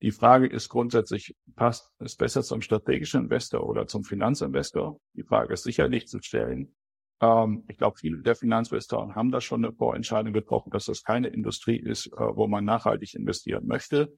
Die 0.03 0.11
Frage 0.11 0.49
ist 0.49 0.69
grundsätzlich, 0.69 1.37
passt 1.55 1.93
es 2.01 2.17
besser 2.17 2.43
zum 2.43 2.61
strategischen 2.61 3.23
Investor 3.23 3.65
oder 3.65 3.87
zum 3.87 4.03
Finanzinvestor? 4.03 5.01
Die 5.15 5.23
Frage 5.23 5.55
ist 5.55 5.63
sicherlich 5.63 6.09
zu 6.09 6.21
stellen. 6.21 6.75
Ähm, 7.21 7.65
ich 7.69 7.79
glaube, 7.79 7.97
viele 7.99 8.21
der 8.21 8.35
Finanzinvestoren 8.35 9.15
haben 9.15 9.31
da 9.31 9.41
schon 9.41 9.65
eine 9.65 9.73
Vorentscheidung 9.73 10.33
getroffen, 10.33 10.71
dass 10.71 10.87
das 10.87 11.05
keine 11.05 11.29
Industrie 11.29 11.79
ist, 11.79 12.09
äh, 12.09 12.17
wo 12.19 12.49
man 12.49 12.65
nachhaltig 12.65 13.15
investieren 13.15 13.67
möchte. 13.67 14.13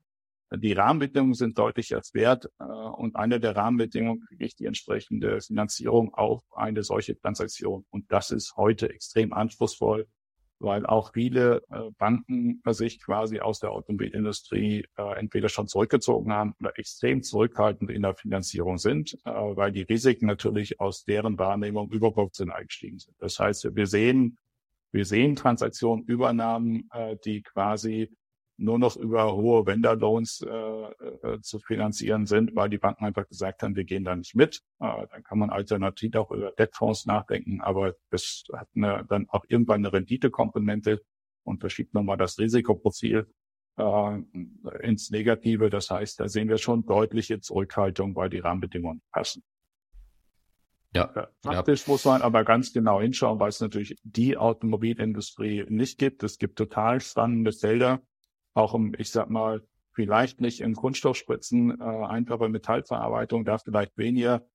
Die 0.52 0.72
Rahmenbedingungen 0.72 1.34
sind 1.34 1.58
deutlich 1.58 1.92
erschwert 1.92 2.48
äh, 2.58 2.64
und 2.64 3.16
eine 3.16 3.40
der 3.40 3.56
Rahmenbedingungen 3.56 4.20
kriege 4.26 4.44
ich 4.44 4.54
die 4.54 4.66
entsprechende 4.66 5.40
Finanzierung 5.40 6.14
auf 6.14 6.42
eine 6.54 6.82
solche 6.82 7.18
Transaktion. 7.18 7.84
Und 7.90 8.10
das 8.12 8.30
ist 8.30 8.56
heute 8.56 8.90
extrem 8.90 9.32
anspruchsvoll, 9.32 10.06
weil 10.58 10.86
auch 10.86 11.12
viele 11.12 11.62
äh, 11.70 11.90
Banken 11.98 12.60
sich 12.68 13.00
quasi 13.00 13.40
aus 13.40 13.60
der 13.60 13.72
Automobilindustrie 13.72 14.86
äh, 14.96 15.18
entweder 15.18 15.48
schon 15.48 15.66
zurückgezogen 15.66 16.32
haben 16.32 16.54
oder 16.60 16.78
extrem 16.78 17.22
zurückhaltend 17.22 17.90
in 17.90 18.02
der 18.02 18.14
Finanzierung 18.14 18.78
sind, 18.78 19.14
äh, 19.24 19.30
weil 19.30 19.72
die 19.72 19.82
Risiken 19.82 20.26
natürlich 20.26 20.80
aus 20.80 21.04
deren 21.04 21.38
Wahrnehmung 21.38 21.90
überproportional 21.90 22.60
eingestiegen 22.60 22.98
sind. 22.98 23.16
Das 23.18 23.38
heißt, 23.38 23.74
wir 23.74 23.86
sehen, 23.86 24.38
wir 24.92 25.04
sehen 25.04 25.36
Transaktionen, 25.36 26.04
Übernahmen, 26.04 26.88
äh, 26.92 27.16
die 27.24 27.42
quasi 27.42 28.10
nur 28.56 28.78
noch 28.78 28.96
über 28.96 29.34
hohe 29.34 29.66
Vendor-Loans 29.66 30.42
äh, 30.42 30.48
äh, 30.48 31.40
zu 31.40 31.58
finanzieren 31.58 32.26
sind, 32.26 32.54
weil 32.54 32.70
die 32.70 32.78
Banken 32.78 33.04
einfach 33.04 33.28
gesagt 33.28 33.62
haben, 33.62 33.74
wir 33.74 33.84
gehen 33.84 34.04
da 34.04 34.14
nicht 34.14 34.34
mit. 34.34 34.62
Äh, 34.80 35.06
dann 35.10 35.22
kann 35.24 35.38
man 35.38 35.50
alternativ 35.50 36.14
auch 36.14 36.30
über 36.30 36.52
Debtfonds 36.52 37.06
nachdenken, 37.06 37.60
aber 37.60 37.94
das 38.10 38.44
hat 38.52 38.68
eine, 38.76 39.04
dann 39.08 39.28
auch 39.28 39.44
irgendwann 39.48 39.84
eine 39.84 39.92
Renditekomponente 39.92 41.02
und 41.42 41.60
verschiebt 41.60 41.94
nochmal 41.94 42.16
das 42.16 42.38
Risikoprofil 42.38 43.26
äh, 43.76 44.18
ins 44.82 45.10
Negative. 45.10 45.68
Das 45.70 45.90
heißt, 45.90 46.20
da 46.20 46.28
sehen 46.28 46.48
wir 46.48 46.58
schon 46.58 46.86
deutliche 46.86 47.40
Zurückhaltung, 47.40 48.14
weil 48.14 48.30
die 48.30 48.38
Rahmenbedingungen 48.38 49.02
passen. 49.10 49.42
Ja, 50.94 51.12
ja. 51.16 51.28
Praktisch 51.42 51.86
ja. 51.86 51.92
muss 51.92 52.04
man 52.04 52.22
aber 52.22 52.44
ganz 52.44 52.72
genau 52.72 53.00
hinschauen, 53.00 53.40
weil 53.40 53.48
es 53.48 53.60
natürlich 53.60 53.96
die 54.04 54.36
Automobilindustrie 54.36 55.66
nicht 55.68 55.98
gibt. 55.98 56.22
Es 56.22 56.38
gibt 56.38 56.56
total 56.56 57.00
spannende 57.00 57.52
Felder, 57.52 58.00
auch 58.54 58.74
im, 58.74 58.94
ich 58.98 59.10
sag 59.10 59.28
mal, 59.30 59.62
vielleicht 59.92 60.40
nicht 60.40 60.60
in 60.60 60.74
Kunststoffspritzen, 60.74 61.80
äh, 61.80 62.48
Metallverarbeitung, 62.48 63.44
da 63.44 63.58
vielleicht 63.58 63.96
weniger. 63.96 64.46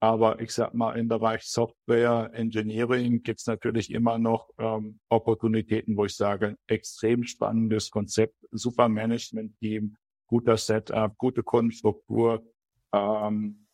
Aber 0.00 0.40
ich 0.40 0.52
sag 0.52 0.74
mal, 0.74 0.96
im 0.96 1.08
Bereich 1.08 1.42
Software 1.42 2.30
Engineering 2.32 3.22
gibt's 3.22 3.46
natürlich 3.46 3.90
immer 3.92 4.18
noch 4.18 4.50
ähm, 4.58 5.00
Opportunitäten, 5.08 5.96
wo 5.96 6.04
ich 6.04 6.14
sage, 6.14 6.56
extrem 6.68 7.24
spannendes 7.24 7.90
Konzept, 7.90 8.36
super 8.52 8.88
Management-Team, 8.88 9.96
guter 10.28 10.56
Setup, 10.56 11.16
gute 11.18 11.42
Kundenstruktur. 11.42 12.44
Ähm, 12.92 13.66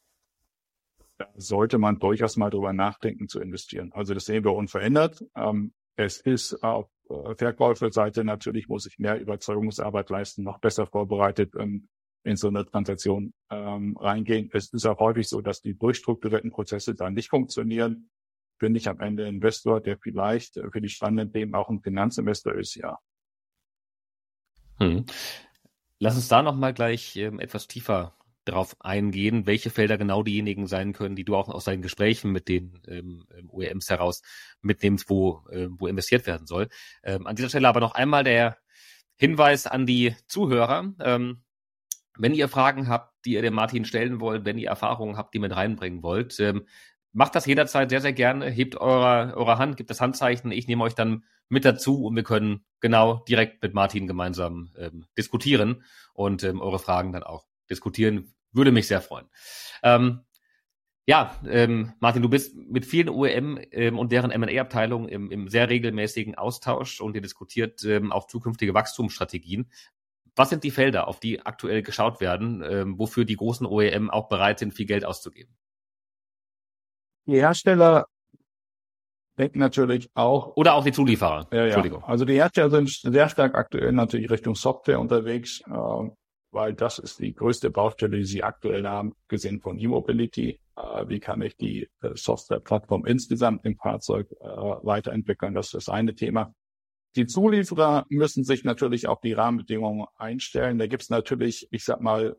da 1.18 1.28
sollte 1.36 1.78
man 1.78 1.98
durchaus 1.98 2.36
mal 2.36 2.50
drüber 2.50 2.72
nachdenken 2.72 3.28
zu 3.28 3.40
investieren. 3.40 3.92
Also 3.92 4.14
das 4.14 4.24
sehen 4.24 4.44
wir 4.44 4.52
unverändert. 4.52 5.22
Ähm, 5.36 5.74
es 5.96 6.20
ist 6.20 6.62
auf 6.64 6.88
Verkäuferseite 7.08 8.24
natürlich 8.24 8.68
muss 8.68 8.86
ich 8.86 8.98
mehr 8.98 9.20
Überzeugungsarbeit 9.20 10.10
leisten, 10.10 10.42
noch 10.42 10.58
besser 10.58 10.86
vorbereitet 10.86 11.54
ähm, 11.58 11.88
in 12.24 12.36
so 12.36 12.48
eine 12.48 12.64
Transaktion 12.64 13.34
ähm, 13.50 13.96
reingehen. 13.98 14.50
Es 14.52 14.72
ist 14.72 14.86
auch 14.86 14.98
häufig 14.98 15.28
so, 15.28 15.40
dass 15.42 15.60
die 15.60 15.76
durchstrukturierten 15.76 16.50
Prozesse 16.50 16.94
dann 16.94 17.14
nicht 17.14 17.28
funktionieren. 17.28 18.10
Bin 18.58 18.74
ich 18.74 18.88
am 18.88 19.00
Ende 19.00 19.26
Investor, 19.26 19.80
der 19.80 19.98
vielleicht 19.98 20.54
für 20.54 20.80
die 20.80 20.88
spannenden 20.88 21.32
Themen 21.32 21.54
auch 21.54 21.68
ein 21.68 21.80
Finanzinvestor 21.80 22.54
ist, 22.54 22.76
ja. 22.76 22.98
Hm. 24.78 25.04
Lass 25.98 26.16
uns 26.16 26.28
da 26.28 26.42
nochmal 26.42 26.72
gleich 26.72 27.16
ähm, 27.16 27.38
etwas 27.40 27.68
tiefer 27.68 28.16
darauf 28.44 28.76
eingehen, 28.80 29.46
welche 29.46 29.70
Felder 29.70 29.98
genau 29.98 30.22
diejenigen 30.22 30.66
sein 30.66 30.92
können, 30.92 31.16
die 31.16 31.24
du 31.24 31.36
auch 31.36 31.48
aus 31.48 31.64
deinen 31.64 31.82
Gesprächen 31.82 32.32
mit 32.32 32.48
den 32.48 32.80
ähm, 32.86 33.24
OEMs 33.48 33.90
ähm, 33.90 33.96
heraus 33.96 34.22
mitnimmst, 34.60 35.08
wo, 35.08 35.42
äh, 35.50 35.68
wo 35.70 35.86
investiert 35.86 36.26
werden 36.26 36.46
soll. 36.46 36.68
Ähm, 37.02 37.26
an 37.26 37.36
dieser 37.36 37.48
Stelle 37.48 37.68
aber 37.68 37.80
noch 37.80 37.94
einmal 37.94 38.24
der 38.24 38.58
Hinweis 39.16 39.66
an 39.66 39.86
die 39.86 40.14
Zuhörer. 40.26 40.92
Ähm, 41.00 41.42
wenn 42.16 42.34
ihr 42.34 42.48
Fragen 42.48 42.88
habt, 42.88 43.12
die 43.24 43.32
ihr 43.32 43.42
dem 43.42 43.54
Martin 43.54 43.84
stellen 43.84 44.20
wollt, 44.20 44.44
wenn 44.44 44.58
ihr 44.58 44.68
Erfahrungen 44.68 45.16
habt, 45.16 45.34
die 45.34 45.38
mit 45.38 45.54
reinbringen 45.54 46.02
wollt, 46.02 46.38
ähm, 46.40 46.66
macht 47.12 47.34
das 47.34 47.46
jederzeit 47.46 47.90
sehr, 47.90 48.00
sehr 48.00 48.12
gerne. 48.12 48.50
Hebt 48.50 48.76
eure, 48.76 49.36
eure 49.36 49.58
Hand, 49.58 49.76
gebt 49.76 49.90
das 49.90 50.00
Handzeichen. 50.00 50.52
Ich 50.52 50.66
nehme 50.68 50.84
euch 50.84 50.94
dann 50.94 51.24
mit 51.48 51.64
dazu 51.64 52.04
und 52.04 52.16
wir 52.16 52.22
können 52.22 52.64
genau 52.80 53.24
direkt 53.28 53.62
mit 53.62 53.74
Martin 53.74 54.06
gemeinsam 54.06 54.70
ähm, 54.76 55.06
diskutieren 55.16 55.84
und 56.12 56.42
ähm, 56.42 56.60
eure 56.60 56.78
Fragen 56.78 57.12
dann 57.12 57.22
auch 57.22 57.46
diskutieren. 57.74 58.34
Würde 58.52 58.72
mich 58.72 58.86
sehr 58.86 59.00
freuen. 59.00 59.26
Ähm, 59.82 60.20
ja, 61.06 61.38
ähm, 61.46 61.92
Martin, 62.00 62.22
du 62.22 62.30
bist 62.30 62.56
mit 62.56 62.86
vielen 62.86 63.10
OEM 63.10 63.60
ähm, 63.72 63.98
und 63.98 64.10
deren 64.10 64.30
M&A-Abteilungen 64.30 65.08
im, 65.08 65.30
im, 65.30 65.48
sehr 65.48 65.68
regelmäßigen 65.68 66.34
Austausch 66.34 67.00
und 67.00 67.14
ihr 67.14 67.20
diskutiert 67.20 67.84
ähm, 67.84 68.10
auch 68.10 68.26
zukünftige 68.26 68.72
Wachstumsstrategien. 68.72 69.70
Was 70.34 70.48
sind 70.48 70.64
die 70.64 70.70
Felder, 70.70 71.06
auf 71.06 71.20
die 71.20 71.44
aktuell 71.44 71.82
geschaut 71.82 72.20
werden, 72.20 72.62
ähm, 72.66 72.98
wofür 72.98 73.24
die 73.24 73.36
großen 73.36 73.66
OEM 73.66 74.10
auch 74.10 74.28
bereit 74.28 74.58
sind, 74.58 74.72
viel 74.72 74.86
Geld 74.86 75.04
auszugeben? 75.04 75.54
Die 77.26 77.36
Hersteller 77.36 78.06
denken 79.38 79.58
natürlich 79.58 80.10
auch. 80.14 80.56
Oder 80.56 80.74
auch 80.74 80.84
die 80.84 80.92
Zulieferer. 80.92 81.48
Ja, 81.50 81.58
ja. 81.58 81.64
Entschuldigung. 81.66 82.02
Also 82.04 82.24
die 82.24 82.34
Hersteller 82.34 82.70
sind 82.70 82.88
sehr 82.88 83.28
stark 83.28 83.54
aktuell 83.54 83.92
natürlich 83.92 84.30
Richtung 84.30 84.54
Software 84.54 85.00
unterwegs. 85.00 85.60
Äh, 85.66 86.10
weil 86.54 86.72
das 86.72 86.98
ist 86.98 87.18
die 87.18 87.34
größte 87.34 87.70
Baustelle, 87.70 88.16
die 88.16 88.24
sie 88.24 88.42
aktuell 88.42 88.86
haben, 88.86 89.14
gesehen 89.28 89.60
von 89.60 89.78
E-Mobility. 89.78 90.60
Äh, 90.76 91.08
wie 91.08 91.20
kann 91.20 91.42
ich 91.42 91.56
die 91.56 91.88
äh, 92.00 92.14
Softwareplattform 92.14 93.04
insgesamt 93.04 93.64
im 93.64 93.76
Fahrzeug 93.76 94.30
äh, 94.40 94.46
weiterentwickeln? 94.46 95.54
Das 95.54 95.66
ist 95.66 95.74
das 95.74 95.88
eine 95.88 96.14
Thema. 96.14 96.54
Die 97.16 97.26
Zulieferer 97.26 98.06
müssen 98.08 98.44
sich 98.44 98.64
natürlich 98.64 99.06
auf 99.06 99.20
die 99.20 99.32
Rahmenbedingungen 99.32 100.06
einstellen. 100.16 100.78
Da 100.78 100.86
gibt 100.86 101.02
es 101.02 101.10
natürlich, 101.10 101.68
ich 101.70 101.84
sag 101.84 102.00
mal, 102.00 102.36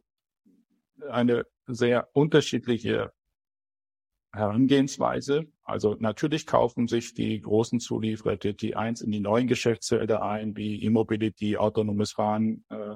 eine 1.10 1.46
sehr 1.68 2.10
unterschiedliche 2.14 3.12
Herangehensweise. 4.34 5.46
Also 5.64 5.96
natürlich 6.00 6.46
kaufen 6.46 6.88
sich 6.88 7.14
die 7.14 7.40
großen 7.40 7.80
Zulieferer 7.80 8.36
die 8.36 8.54
T1 8.54 9.04
in 9.04 9.12
die 9.12 9.20
neuen 9.22 9.48
Geschäftsfelder 9.48 10.22
ein, 10.22 10.56
wie 10.58 10.84
E-Mobility, 10.84 11.58
autonomes 11.58 12.12
Fahren, 12.12 12.66
äh, 12.70 12.96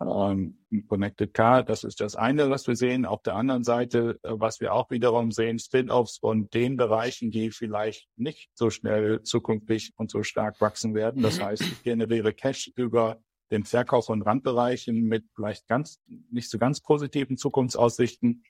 ähm, 0.00 0.58
Connected 0.88 1.34
Car, 1.34 1.64
das 1.64 1.82
ist 1.82 2.00
das 2.00 2.14
eine, 2.14 2.50
was 2.50 2.66
wir 2.68 2.76
sehen. 2.76 3.04
Auf 3.04 3.22
der 3.22 3.34
anderen 3.34 3.64
Seite, 3.64 4.18
äh, 4.22 4.30
was 4.32 4.60
wir 4.60 4.72
auch 4.72 4.90
wiederum 4.90 5.32
sehen, 5.32 5.58
Spin-offs 5.58 6.18
von 6.18 6.48
den 6.50 6.76
Bereichen, 6.76 7.30
die 7.30 7.50
vielleicht 7.50 8.08
nicht 8.16 8.50
so 8.54 8.70
schnell 8.70 9.22
zukünftig 9.22 9.92
und 9.96 10.10
so 10.10 10.22
stark 10.22 10.60
wachsen 10.60 10.94
werden. 10.94 11.22
Das 11.22 11.38
mhm. 11.38 11.44
heißt, 11.44 11.62
ich 11.62 11.82
generiere 11.82 12.32
Cash 12.32 12.70
über 12.76 13.20
den 13.50 13.64
Verkauf 13.64 14.06
von 14.06 14.22
Randbereichen 14.22 15.02
mit 15.02 15.24
vielleicht 15.34 15.66
ganz, 15.66 16.00
nicht 16.30 16.50
so 16.50 16.58
ganz 16.58 16.80
positiven 16.80 17.36
Zukunftsaussichten, 17.36 18.44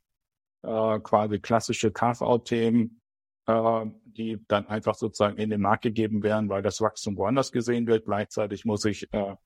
äh, 0.63 0.99
quasi 1.01 1.39
klassische 1.39 1.93
Carve-out-Themen, 1.93 3.01
äh, 3.47 3.87
die 4.05 4.45
dann 4.49 4.67
einfach 4.67 4.97
sozusagen 4.97 5.39
in 5.39 5.51
den 5.51 5.61
Markt 5.61 5.83
gegeben 5.83 6.23
werden, 6.23 6.49
weil 6.49 6.63
das 6.63 6.81
Wachstum 6.81 7.17
woanders 7.17 7.53
gesehen 7.53 7.87
wird. 7.87 8.07
Gleichzeitig 8.07 8.65
muss 8.65 8.85
ich 8.85 9.13
äh, 9.15 9.37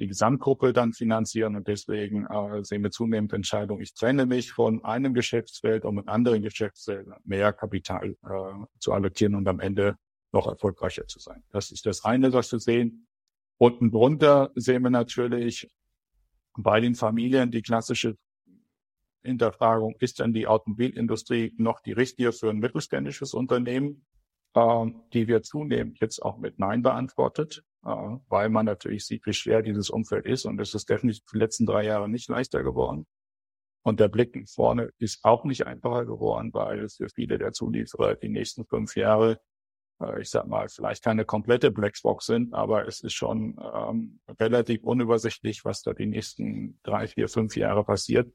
die 0.00 0.06
Gesamtgruppe 0.06 0.72
dann 0.72 0.92
finanzieren 0.92 1.56
und 1.56 1.66
deswegen 1.66 2.26
äh, 2.26 2.64
sehen 2.64 2.82
wir 2.82 2.90
zunehmend 2.90 3.32
Entscheidungen, 3.32 3.82
ich 3.82 3.94
trenne 3.94 4.26
mich 4.26 4.52
von 4.52 4.84
einem 4.84 5.14
Geschäftsfeld, 5.14 5.84
um 5.84 5.98
in 5.98 6.08
anderen 6.08 6.42
Geschäftsfeldern 6.42 7.20
mehr 7.24 7.52
Kapital 7.52 8.10
äh, 8.10 8.66
zu 8.78 8.92
allokieren 8.92 9.34
und 9.34 9.48
am 9.48 9.60
Ende 9.60 9.96
noch 10.32 10.46
erfolgreicher 10.46 11.06
zu 11.06 11.18
sein. 11.18 11.42
Das 11.50 11.70
ist 11.70 11.86
das 11.86 12.04
eine, 12.04 12.32
was 12.32 12.52
wir 12.52 12.60
sehen. 12.60 13.06
Unten 13.56 13.90
drunter 13.90 14.50
sehen 14.54 14.82
wir 14.82 14.90
natürlich 14.90 15.68
bei 16.56 16.80
den 16.80 16.94
Familien 16.94 17.50
die 17.50 17.62
klassische 17.62 18.16
Hinterfragung, 19.22 19.96
ist 19.98 20.20
denn 20.20 20.32
die 20.32 20.46
Automobilindustrie 20.46 21.54
noch 21.56 21.80
die 21.80 21.92
richtige 21.92 22.32
für 22.32 22.50
ein 22.50 22.58
mittelständisches 22.58 23.34
Unternehmen? 23.34 24.06
Ähm, 24.54 25.02
die 25.12 25.26
wird 25.26 25.44
zunehmend 25.44 25.98
jetzt 26.00 26.22
auch 26.22 26.38
mit 26.38 26.58
Nein 26.58 26.82
beantwortet 26.82 27.58
äh, 27.58 27.67
weil 27.82 28.48
man 28.48 28.66
natürlich 28.66 29.06
sieht, 29.06 29.24
wie 29.26 29.32
schwer 29.32 29.62
dieses 29.62 29.90
Umfeld 29.90 30.26
ist. 30.26 30.44
Und 30.44 30.60
es 30.60 30.74
ist 30.74 30.88
definitiv 30.88 31.24
die 31.32 31.38
letzten 31.38 31.66
drei 31.66 31.84
Jahre 31.84 32.08
nicht 32.08 32.28
leichter 32.28 32.62
geworden. 32.62 33.06
Und 33.82 34.00
der 34.00 34.08
Blick 34.08 34.48
vorne 34.48 34.90
ist 34.98 35.24
auch 35.24 35.44
nicht 35.44 35.66
einfacher 35.66 36.04
geworden, 36.04 36.52
weil 36.52 36.80
es 36.80 36.96
für 36.96 37.08
viele 37.08 37.38
der 37.38 37.52
Zulieferer 37.52 38.16
die 38.16 38.28
nächsten 38.28 38.66
fünf 38.66 38.96
Jahre, 38.96 39.40
äh, 40.00 40.20
ich 40.20 40.30
sag 40.30 40.46
mal, 40.46 40.68
vielleicht 40.68 41.02
keine 41.04 41.24
komplette 41.24 41.70
Blackbox 41.70 42.26
sind, 42.26 42.52
aber 42.52 42.86
es 42.86 43.00
ist 43.00 43.14
schon 43.14 43.56
ähm, 43.74 44.20
relativ 44.40 44.82
unübersichtlich, 44.82 45.64
was 45.64 45.82
da 45.82 45.94
die 45.94 46.06
nächsten 46.06 46.78
drei, 46.82 47.06
vier, 47.06 47.28
fünf 47.28 47.56
Jahre 47.56 47.84
passiert. 47.84 48.30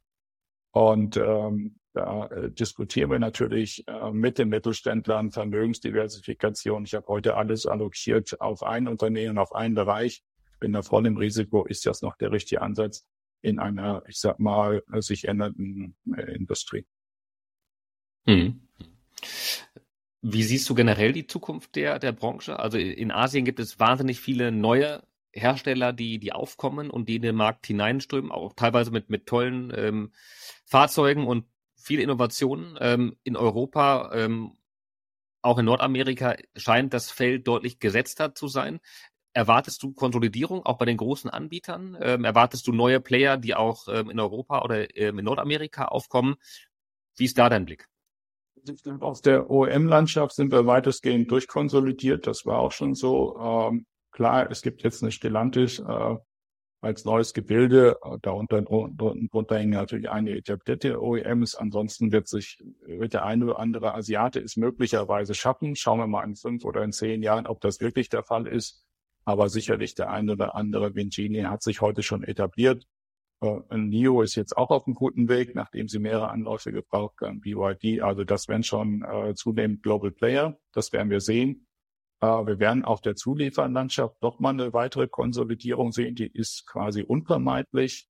Und 0.72 1.18
ähm, 1.18 1.80
da 1.94 2.26
äh, 2.28 2.52
diskutieren 2.52 3.12
wir 3.12 3.20
natürlich 3.20 3.88
äh, 3.88 4.12
mit 4.12 4.40
den 4.40 4.50
Mittelständlern 4.50 5.32
Vermögensdiversifikation. 5.32 6.86
Ich 6.86 6.96
habe 6.96 7.08
heute 7.08 7.36
alles 7.36 7.68
allokiert 7.68 8.42
auf 8.42 8.64
ein 8.64 8.88
Unternehmen, 8.88 9.38
auf 9.38 9.54
einen 9.54 9.76
Bereich. 9.76 10.24
Bin 10.60 10.74
da 10.74 10.82
voll 10.82 11.06
im 11.06 11.18
Risiko. 11.18 11.66
Ist 11.66 11.86
das 11.86 12.02
noch 12.02 12.18
der 12.18 12.32
richtige 12.32 12.62
Ansatz 12.62 13.06
in 13.42 13.60
einer, 13.60 14.04
ich 14.08 14.20
sag 14.20 14.40
mal, 14.40 14.82
sich 15.00 15.28
ändernden 15.28 15.96
äh, 16.16 16.34
Industrie? 16.34 16.86
Hm. 18.26 18.68
Wie 20.22 20.44
siehst 20.44 20.70
du 20.70 20.76
generell 20.76 21.12
die 21.12 21.28
Zukunft 21.28 21.76
der, 21.76 22.00
der 22.00 22.14
Branche? 22.14 22.58
Also 22.58 22.78
in 22.78 23.12
Asien 23.12 23.46
gibt 23.46 23.60
es 23.60 23.80
wahnsinnig 23.80 24.20
viele 24.20 24.52
neue 24.52 25.04
Hersteller, 25.32 25.94
die, 25.94 26.18
die 26.18 26.32
aufkommen 26.32 26.90
und 26.90 27.10
die 27.10 27.18
in 27.18 27.22
den 27.24 27.36
Markt 27.36 27.68
hineinströmen, 27.68 28.32
auch 28.32 28.54
teilweise 28.54 28.92
mit, 28.92 29.10
mit 29.10 29.26
tollen 29.26 29.74
ähm, 29.76 30.12
Fahrzeugen 30.66 31.28
und 31.28 31.46
viele 31.84 32.02
Innovationen 32.02 32.78
ähm, 32.80 33.18
in 33.24 33.36
Europa. 33.36 34.12
Ähm, 34.14 34.58
auch 35.42 35.58
in 35.58 35.66
Nordamerika 35.66 36.36
scheint 36.56 36.94
das 36.94 37.12
Feld 37.12 37.48
deutlich 37.48 37.80
gesetzter 37.80 38.34
zu 38.34 38.48
sein. 38.48 38.80
Erwartest 39.34 39.84
du 39.84 39.94
Konsolidierung 39.94 40.66
auch 40.66 40.78
bei 40.78 40.86
den 40.86 40.98
großen 40.98 41.30
Anbietern? 41.30 41.98
Ähm, 42.00 42.24
erwartest 42.24 42.68
du 42.68 42.72
neue 42.72 43.02
Player, 43.02 43.38
die 43.38 43.56
auch 43.56 43.88
ähm, 43.90 44.10
in 44.10 44.20
Europa 44.20 44.62
oder 44.64 44.96
ähm, 44.96 45.20
in 45.20 45.26
Nordamerika 45.26 45.86
aufkommen? 45.86 46.36
Wie 47.18 47.26
ist 47.26 47.38
da 47.38 47.50
dein 47.50 47.66
Blick? 47.66 47.88
Aus 49.02 49.22
der 49.22 49.50
OEM-Landschaft 49.50 50.36
sind 50.36 50.52
wir 50.52 50.66
weitestgehend 50.66 51.30
durchkonsolidiert. 51.30 52.28
Das 52.28 52.46
war 52.46 52.60
auch 52.60 52.72
schon 52.72 52.96
so. 52.96 53.38
Ähm, 53.38 53.86
klar, 54.12 54.50
es 54.50 54.62
gibt 54.62 54.84
jetzt 54.84 55.04
eine 55.04 55.12
Stellantis 55.12 55.80
äh, 55.80 56.16
als 56.84 57.06
neues 57.06 57.34
Gebilde. 57.34 57.98
Äh, 58.04 58.18
darunter 58.22 58.62
drunter 58.62 59.58
hängen 59.58 59.72
natürlich 59.72 60.10
einige 60.10 60.38
etablierte 60.38 61.02
OEMs. 61.02 61.56
Ansonsten 61.56 62.12
wird 62.12 62.28
sich 62.28 62.64
wird 62.86 63.14
der 63.14 63.26
eine 63.26 63.46
oder 63.46 63.60
andere 63.60 63.96
Asiate 63.96 64.40
es 64.40 64.58
möglicherweise 64.58 65.34
schaffen. 65.34 65.76
Schauen 65.76 66.00
wir 66.00 66.08
mal 66.08 66.24
in 66.24 66.36
fünf 66.36 66.66
oder 66.66 66.84
in 66.84 66.92
zehn 66.92 67.24
Jahren, 67.24 67.48
ob 67.48 67.62
das 67.62 67.80
wirklich 67.80 68.10
der 68.10 68.24
Fall 68.24 68.48
ist. 68.48 68.86
Aber 69.26 69.50
sicherlich 69.50 69.96
der 69.96 70.10
eine 70.10 70.34
oder 70.34 70.56
andere 70.56 70.96
Vingini 70.96 71.42
hat 71.42 71.64
sich 71.64 71.82
heute 71.82 72.04
schon 72.04 72.24
etabliert. 72.24 72.86
Äh, 73.42 73.78
NIO 73.78 74.22
ist 74.22 74.36
jetzt 74.36 74.58
auch 74.58 74.70
auf 74.70 74.86
einem 74.86 74.96
guten 74.96 75.30
Weg, 75.30 75.56
nachdem 75.56 75.88
sie 75.88 76.00
mehrere 76.00 76.30
Anläufe 76.30 76.72
gebraucht 76.72 77.22
haben, 77.22 77.40
BYD. 77.40 78.02
Also 78.02 78.24
das 78.24 78.48
werden 78.48 78.64
schon 78.64 79.04
äh, 79.04 79.34
zunehmend 79.36 79.84
Global 79.84 80.12
Player. 80.12 80.58
Das 80.74 80.92
werden 80.92 81.10
wir 81.10 81.22
sehen. 81.22 81.68
Äh, 82.24 82.48
wir 82.48 82.60
werden 82.60 82.86
auf 82.86 83.02
der 83.02 83.16
Zulieferlandschaft 83.16 84.16
doch 84.22 84.40
mal 84.40 84.52
eine 84.52 84.72
weitere 84.72 85.08
Konsolidierung 85.08 85.92
sehen. 85.92 86.16
Die 86.16 86.28
ist 86.28 86.66
quasi 86.66 87.04
unvermeidlich. 87.04 88.08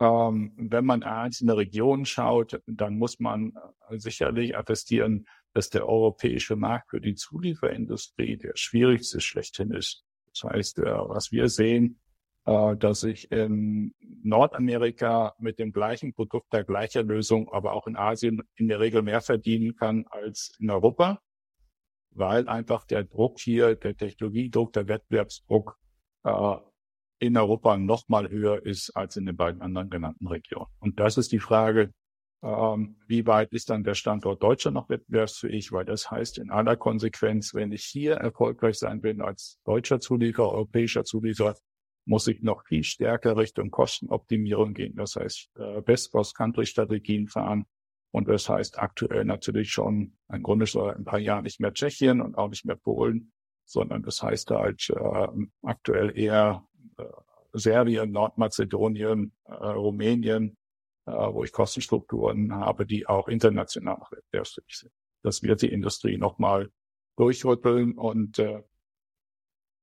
Ähm, 0.00 0.52
wenn 0.56 0.84
man 0.84 1.02
einzelne 1.02 1.56
Regionen 1.56 2.04
schaut, 2.04 2.60
dann 2.66 2.98
muss 2.98 3.20
man 3.20 3.54
äh, 3.88 3.98
sicherlich 3.98 4.56
attestieren, 4.56 5.26
dass 5.54 5.70
der 5.70 5.88
europäische 5.88 6.56
Markt 6.56 6.90
für 6.90 7.00
die 7.00 7.14
Zulieferindustrie 7.14 8.36
der 8.36 8.52
schwierigste 8.54 9.20
schlechthin 9.20 9.70
ist. 9.70 10.04
Das 10.32 10.50
heißt, 10.50 10.80
äh, 10.80 10.84
was 10.84 11.32
wir 11.32 11.48
sehen, 11.48 12.00
dass 12.46 13.04
ich 13.04 13.32
in 13.32 13.94
Nordamerika 14.22 15.34
mit 15.38 15.58
dem 15.58 15.72
gleichen 15.72 16.12
Produkt 16.12 16.52
der 16.52 16.62
gleichen 16.62 17.08
Lösung, 17.08 17.50
aber 17.50 17.72
auch 17.72 17.86
in 17.86 17.96
Asien 17.96 18.42
in 18.56 18.68
der 18.68 18.80
Regel 18.80 19.00
mehr 19.00 19.22
verdienen 19.22 19.76
kann 19.76 20.04
als 20.10 20.54
in 20.58 20.68
Europa, 20.68 21.22
weil 22.14 22.48
einfach 22.48 22.84
der 22.84 23.04
Druck 23.04 23.40
hier, 23.40 23.74
der 23.74 23.96
Technologiedruck, 23.96 24.72
der 24.72 24.88
Wettbewerbsdruck 24.88 25.78
äh, 26.24 26.56
in 27.18 27.36
Europa 27.36 27.76
noch 27.76 28.08
mal 28.08 28.28
höher 28.28 28.64
ist 28.64 28.90
als 28.90 29.16
in 29.16 29.26
den 29.26 29.36
beiden 29.36 29.62
anderen 29.62 29.90
genannten 29.90 30.26
Regionen. 30.26 30.70
Und 30.80 31.00
das 31.00 31.16
ist 31.16 31.32
die 31.32 31.38
Frage, 31.38 31.92
ähm, 32.42 32.96
wie 33.06 33.26
weit 33.26 33.52
ist 33.52 33.70
dann 33.70 33.84
der 33.84 33.94
Standort 33.94 34.42
Deutschland 34.42 34.74
noch 34.74 34.90
wettbewerbsfähig? 34.90 35.72
Weil 35.72 35.86
das 35.86 36.10
heißt 36.10 36.38
in 36.38 36.50
aller 36.50 36.76
Konsequenz, 36.76 37.54
wenn 37.54 37.72
ich 37.72 37.84
hier 37.84 38.14
erfolgreich 38.14 38.78
sein 38.78 39.02
will 39.02 39.22
als 39.22 39.58
deutscher 39.64 39.98
Zulieferer, 40.00 40.52
europäischer 40.52 41.04
Zulieferer, 41.04 41.56
muss 42.06 42.28
ich 42.28 42.42
noch 42.42 42.66
viel 42.66 42.84
stärker 42.84 43.36
Richtung 43.38 43.70
Kostenoptimierung 43.70 44.74
gehen. 44.74 44.94
Das 44.94 45.16
heißt, 45.16 45.50
äh, 45.56 45.80
Best-Cost-Country-Strategien 45.80 47.28
fahren. 47.28 47.64
Und 48.14 48.28
das 48.28 48.48
heißt 48.48 48.78
aktuell 48.78 49.24
natürlich 49.24 49.72
schon, 49.72 50.16
im 50.32 50.42
Grunde 50.44 50.68
schon 50.68 50.88
ein 50.88 51.04
paar 51.04 51.18
Jahre 51.18 51.42
nicht 51.42 51.58
mehr 51.58 51.74
Tschechien 51.74 52.20
und 52.20 52.38
auch 52.38 52.48
nicht 52.48 52.64
mehr 52.64 52.76
Polen, 52.76 53.32
sondern 53.64 54.04
das 54.04 54.22
heißt 54.22 54.52
halt 54.52 54.88
äh, 54.90 55.28
aktuell 55.62 56.16
eher 56.16 56.64
äh, 56.96 57.02
Serbien, 57.54 58.12
Nordmazedonien, 58.12 59.32
äh, 59.46 59.52
Rumänien, 59.52 60.56
äh, 61.06 61.10
wo 61.10 61.42
ich 61.42 61.50
Kostenstrukturen 61.50 62.54
habe, 62.54 62.86
die 62.86 63.04
auch 63.08 63.26
international 63.26 64.00
wettbewerbsfähig 64.08 64.76
sind. 64.76 64.92
Das 65.24 65.42
wird 65.42 65.62
die 65.62 65.72
Industrie 65.72 66.16
nochmal 66.16 66.70
durchrütteln 67.16 67.98
und 67.98 68.38
äh, 68.38 68.62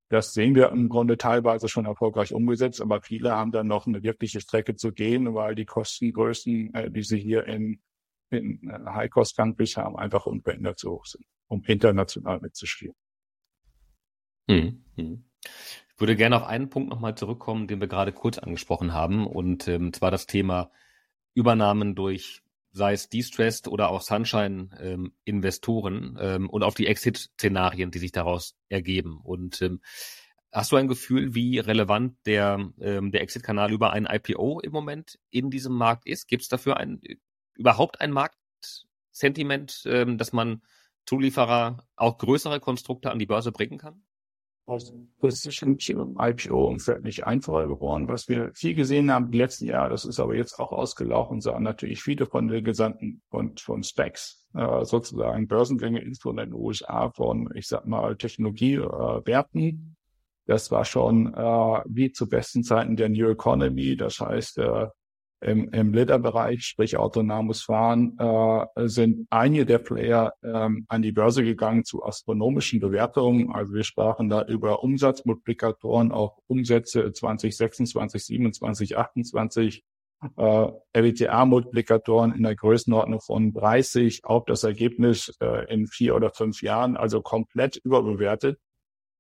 das 0.08 0.34
sehen 0.34 0.56
wir 0.56 0.70
im 0.70 0.88
Grunde 0.88 1.18
teilweise 1.18 1.68
schon 1.68 1.84
erfolgreich 1.84 2.34
umgesetzt, 2.34 2.80
aber 2.80 3.02
viele 3.02 3.32
haben 3.34 3.52
dann 3.52 3.68
noch 3.68 3.88
eine 3.88 4.04
wirkliche 4.04 4.40
Strecke 4.40 4.78
zu 4.78 4.94
gehen, 4.94 5.34
weil 5.34 5.54
die 5.54 5.66
Kostengrößen, 5.66 6.74
äh, 6.74 6.90
die 6.90 7.04
sie 7.04 7.20
hier 7.20 7.46
in, 7.46 7.82
in 8.32 8.70
äh, 8.70 8.80
High-Cost-Countries 8.86 9.78
haben, 9.78 9.98
einfach 9.98 10.26
unverändert 10.26 10.80
so 10.80 10.92
hoch 10.92 11.06
sind, 11.06 11.26
um 11.48 11.64
international 11.66 12.40
mitzuspielen. 12.40 12.96
Hm, 14.50 14.84
hm. 14.96 15.26
Ich 15.44 16.00
würde 16.00 16.16
gerne 16.16 16.38
auf 16.38 16.44
einen 16.44 16.70
Punkt 16.70 16.90
nochmal 16.90 17.16
zurückkommen, 17.16 17.68
den 17.68 17.80
wir 17.80 17.88
gerade 17.88 18.12
kurz 18.12 18.38
angesprochen 18.38 18.94
haben, 18.94 19.28
und 19.28 19.68
ähm, 19.68 19.94
zwar 19.94 20.12
das 20.12 20.26
Thema 20.26 20.72
Übernahmen 21.34 21.96
durch 21.96 22.44
sei 22.72 22.94
es 22.94 23.10
Distressed 23.10 23.68
oder 23.68 23.90
auch 23.90 24.02
Sunshine-Investoren 24.02 26.18
ähm, 26.20 26.20
ähm, 26.20 26.50
und 26.50 26.64
auf 26.64 26.74
die 26.76 26.88
Exit-Szenarien, 26.88 27.92
die 27.92 28.00
sich 28.00 28.14
daraus 28.14 28.56
ergeben. 28.70 29.20
Und 29.22 29.62
ähm, 29.62 29.82
hast 30.52 30.72
du 30.72 30.78
ein 30.78 30.88
Gefühl, 30.88 31.36
wie 31.36 31.60
relevant 31.60 32.16
der, 32.26 32.72
ähm, 32.80 33.12
der 33.12 33.22
Exit-Kanal 33.22 33.72
über 33.72 33.94
ein 33.94 34.08
IPO 34.10 34.62
im 34.62 34.72
Moment 34.72 35.20
in 35.30 35.50
diesem 35.50 35.74
Markt 35.74 36.08
ist? 36.08 36.28
Gibt 36.28 36.44
es 36.44 36.48
dafür 36.48 36.78
ein, 36.78 37.02
überhaupt 37.56 38.02
ein 38.02 38.12
Marktsentiment, 38.12 39.84
ähm, 39.86 40.18
dass 40.18 40.34
man 40.34 40.62
Zulieferer 41.06 41.86
auch 41.96 42.18
größere 42.18 42.60
Konstrukte 42.60 43.12
an 43.12 43.20
die 43.20 43.26
Börse 43.26 43.52
bringen 43.52 43.78
kann? 43.78 44.04
Das 44.68 44.94
ist 45.22 45.42
sicherlich 45.42 45.90
im 45.90 46.18
IPO-Umfeld 46.20 47.04
nicht 47.04 47.26
einfacher 47.26 47.68
geworden. 47.68 48.08
Was 48.08 48.30
wir 48.30 48.52
viel 48.54 48.74
gesehen 48.74 49.12
haben 49.12 49.32
die 49.32 49.38
letzten 49.38 49.66
Jahre, 49.66 49.90
das 49.90 50.06
ist 50.06 50.20
aber 50.20 50.36
jetzt 50.36 50.60
auch 50.60 50.72
ausgelaufen, 50.72 51.42
sahen 51.42 51.64
natürlich 51.64 52.02
viele 52.02 52.26
von 52.26 52.48
den 52.48 52.64
Gesandten 52.64 53.22
von, 53.30 53.58
von 53.58 53.84
Specs, 53.84 54.48
äh, 54.54 54.86
sozusagen 54.86 55.48
Börsengänge, 55.48 56.00
insbesondere 56.02 56.46
in 56.46 56.52
den 56.52 56.60
USA 56.60 57.10
von, 57.10 57.50
ich 57.56 57.68
sag 57.68 57.86
mal, 57.86 58.16
Technologiewerten. 58.16 59.66
Äh, 59.66 59.76
das 60.46 60.72
war 60.72 60.86
schon 60.86 61.34
äh, 61.34 61.82
wie 61.86 62.12
zu 62.12 62.30
besten 62.30 62.64
Zeiten 62.64 62.96
der 62.96 63.10
New 63.10 63.30
Economy. 63.30 63.98
Das 63.98 64.20
heißt, 64.20 64.60
äh, 64.60 64.88
im, 65.42 65.70
im 65.70 65.94
Lederbereich, 65.94 66.64
sprich 66.64 66.98
autonomes 66.98 67.64
Fahren, 67.64 68.18
äh, 68.20 68.88
sind 68.88 69.28
einige 69.30 69.66
der 69.66 69.80
Player 69.80 70.34
ähm, 70.44 70.86
an 70.88 71.02
die 71.02 71.12
Börse 71.12 71.44
gegangen 71.44 71.84
zu 71.84 72.04
astronomischen 72.04 72.80
Bewertungen. 72.80 73.52
Also 73.52 73.74
wir 73.74 73.84
sprachen 73.84 74.30
da 74.30 74.44
über 74.46 74.84
Umsatzmultiplikatoren, 74.84 76.12
auch 76.12 76.38
Umsätze 76.48 77.12
2026, 77.12 78.26
27, 78.26 78.98
28, 78.98 79.84
äh, 80.38 80.68
LTA-Multiplikatoren 80.94 82.34
in 82.34 82.44
der 82.44 82.56
Größenordnung 82.56 83.22
von 83.22 83.54
30 83.54 84.24
auf 84.24 84.46
das 84.46 84.64
Ergebnis 84.64 85.36
äh, 85.42 85.72
in 85.74 85.88
vier 85.88 86.16
oder 86.16 86.30
fünf 86.30 86.62
Jahren, 86.62 86.96
also 86.96 87.22
komplett 87.22 87.78
überbewertet. 87.78 88.60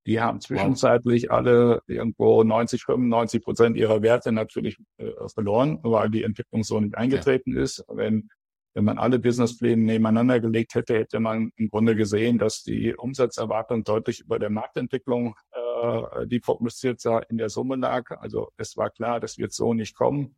Die 0.07 0.19
haben 0.19 0.41
zwischenzeitlich 0.41 1.23
wow. 1.23 1.31
alle 1.31 1.81
irgendwo 1.87 2.43
90, 2.43 2.83
95 2.83 3.43
Prozent 3.43 3.77
ihrer 3.77 4.01
Werte 4.01 4.31
natürlich 4.31 4.77
äh, 4.97 5.11
verloren, 5.33 5.79
weil 5.83 6.09
die 6.09 6.23
Entwicklung 6.23 6.63
so 6.63 6.79
nicht 6.79 6.95
eingetreten 6.95 7.55
ja. 7.55 7.61
ist. 7.61 7.85
Wenn, 7.87 8.29
wenn 8.73 8.83
man 8.83 8.97
alle 8.97 9.19
Businesspläne 9.19 9.81
nebeneinander 9.81 10.39
gelegt 10.39 10.73
hätte, 10.73 10.95
hätte 10.95 11.19
man 11.19 11.51
im 11.55 11.69
Grunde 11.69 11.95
gesehen, 11.95 12.39
dass 12.39 12.63
die 12.63 12.95
Umsatzerwartung 12.95 13.83
deutlich 13.83 14.21
über 14.21 14.39
der 14.39 14.49
Marktentwicklung, 14.49 15.35
äh, 15.51 16.25
die 16.25 16.39
prognostiziert 16.39 17.25
in 17.29 17.37
der 17.37 17.49
Summe 17.49 17.75
lag. 17.75 18.09
Also 18.19 18.49
es 18.57 18.77
war 18.77 18.89
klar, 18.89 19.19
das 19.19 19.37
wird 19.37 19.53
so 19.53 19.75
nicht 19.75 19.95
kommen. 19.95 20.35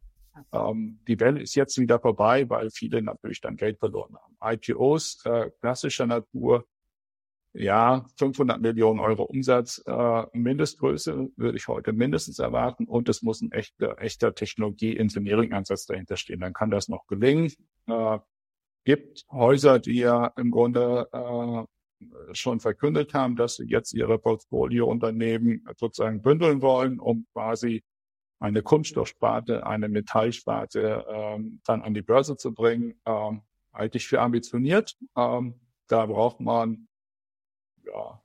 Ähm, 0.51 0.99
die 1.07 1.19
Welle 1.19 1.41
ist 1.41 1.55
jetzt 1.55 1.77
wieder 1.77 1.99
vorbei, 1.99 2.49
weil 2.49 2.69
viele 2.69 3.01
natürlich 3.01 3.39
dann 3.39 3.55
Geld 3.55 3.79
verloren 3.79 4.15
haben. 4.15 4.55
IPOs 4.55 5.23
äh, 5.25 5.51
klassischer 5.61 6.07
Natur 6.07 6.65
ja, 7.53 8.05
500 8.17 8.59
Millionen 8.61 8.99
Euro 8.99 9.23
Umsatz, 9.23 9.81
äh, 9.85 10.23
Mindestgröße 10.33 11.29
würde 11.35 11.57
ich 11.57 11.67
heute 11.67 11.93
mindestens 11.93 12.39
erwarten 12.39 12.85
und 12.85 13.09
es 13.09 13.21
muss 13.21 13.41
ein 13.41 13.51
echter, 13.51 14.01
echter 14.01 14.33
Technologie-Engineering-Ansatz 14.33 15.85
dahinter 15.85 16.17
stehen. 16.17 16.39
Dann 16.39 16.53
kann 16.53 16.71
das 16.71 16.89
noch 16.89 17.05
gelingen. 17.05 17.51
Äh, 17.87 18.19
gibt 18.85 19.25
Häuser, 19.31 19.79
die 19.79 19.99
ja 19.99 20.27
im 20.35 20.51
Grunde 20.51 21.07
äh, 21.11 22.33
schon 22.33 22.59
verkündet 22.59 23.13
haben, 23.13 23.35
dass 23.35 23.55
sie 23.55 23.65
jetzt 23.65 23.93
ihre 23.93 24.17
Portfoliounternehmen 24.17 25.65
sozusagen 25.77 26.21
bündeln 26.21 26.61
wollen, 26.61 26.99
um 26.99 27.27
quasi 27.33 27.83
eine 28.39 28.61
Kunststoffsparte, 28.61 29.65
eine 29.65 29.87
Metallsparte 29.87 31.05
ähm, 31.07 31.61
dann 31.65 31.81
an 31.81 31.93
die 31.93 32.01
Börse 32.01 32.35
zu 32.35 32.53
bringen, 32.53 32.99
ähm, 33.05 33.43
halte 33.71 33.97
ich 33.97 34.07
für 34.07 34.19
ambitioniert. 34.21 34.97
Ähm, 35.15 35.61
da 35.87 36.05
braucht 36.05 36.41
man 36.41 36.87
ja, 37.93 38.23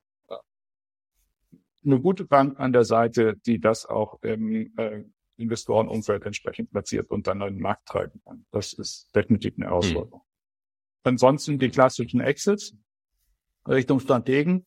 eine 1.84 2.00
gute 2.00 2.24
Bank 2.24 2.58
an 2.58 2.72
der 2.72 2.84
Seite, 2.84 3.36
die 3.46 3.60
das 3.60 3.86
auch 3.86 4.22
im 4.22 4.76
äh, 4.76 5.04
Investorenumfeld 5.36 6.24
entsprechend 6.24 6.70
platziert 6.70 7.10
und 7.10 7.26
dann 7.26 7.42
an 7.42 7.54
den 7.54 7.62
Markt 7.62 7.86
treiben 7.86 8.20
kann. 8.24 8.44
Das 8.50 8.72
ist 8.72 9.14
definitiv 9.14 9.54
eine 9.56 9.66
Herausforderung. 9.66 10.20
Mhm. 10.20 11.02
Ansonsten 11.04 11.58
die 11.58 11.70
klassischen 11.70 12.20
Exits 12.20 12.74
Richtung 13.66 14.00
Strategen, 14.00 14.66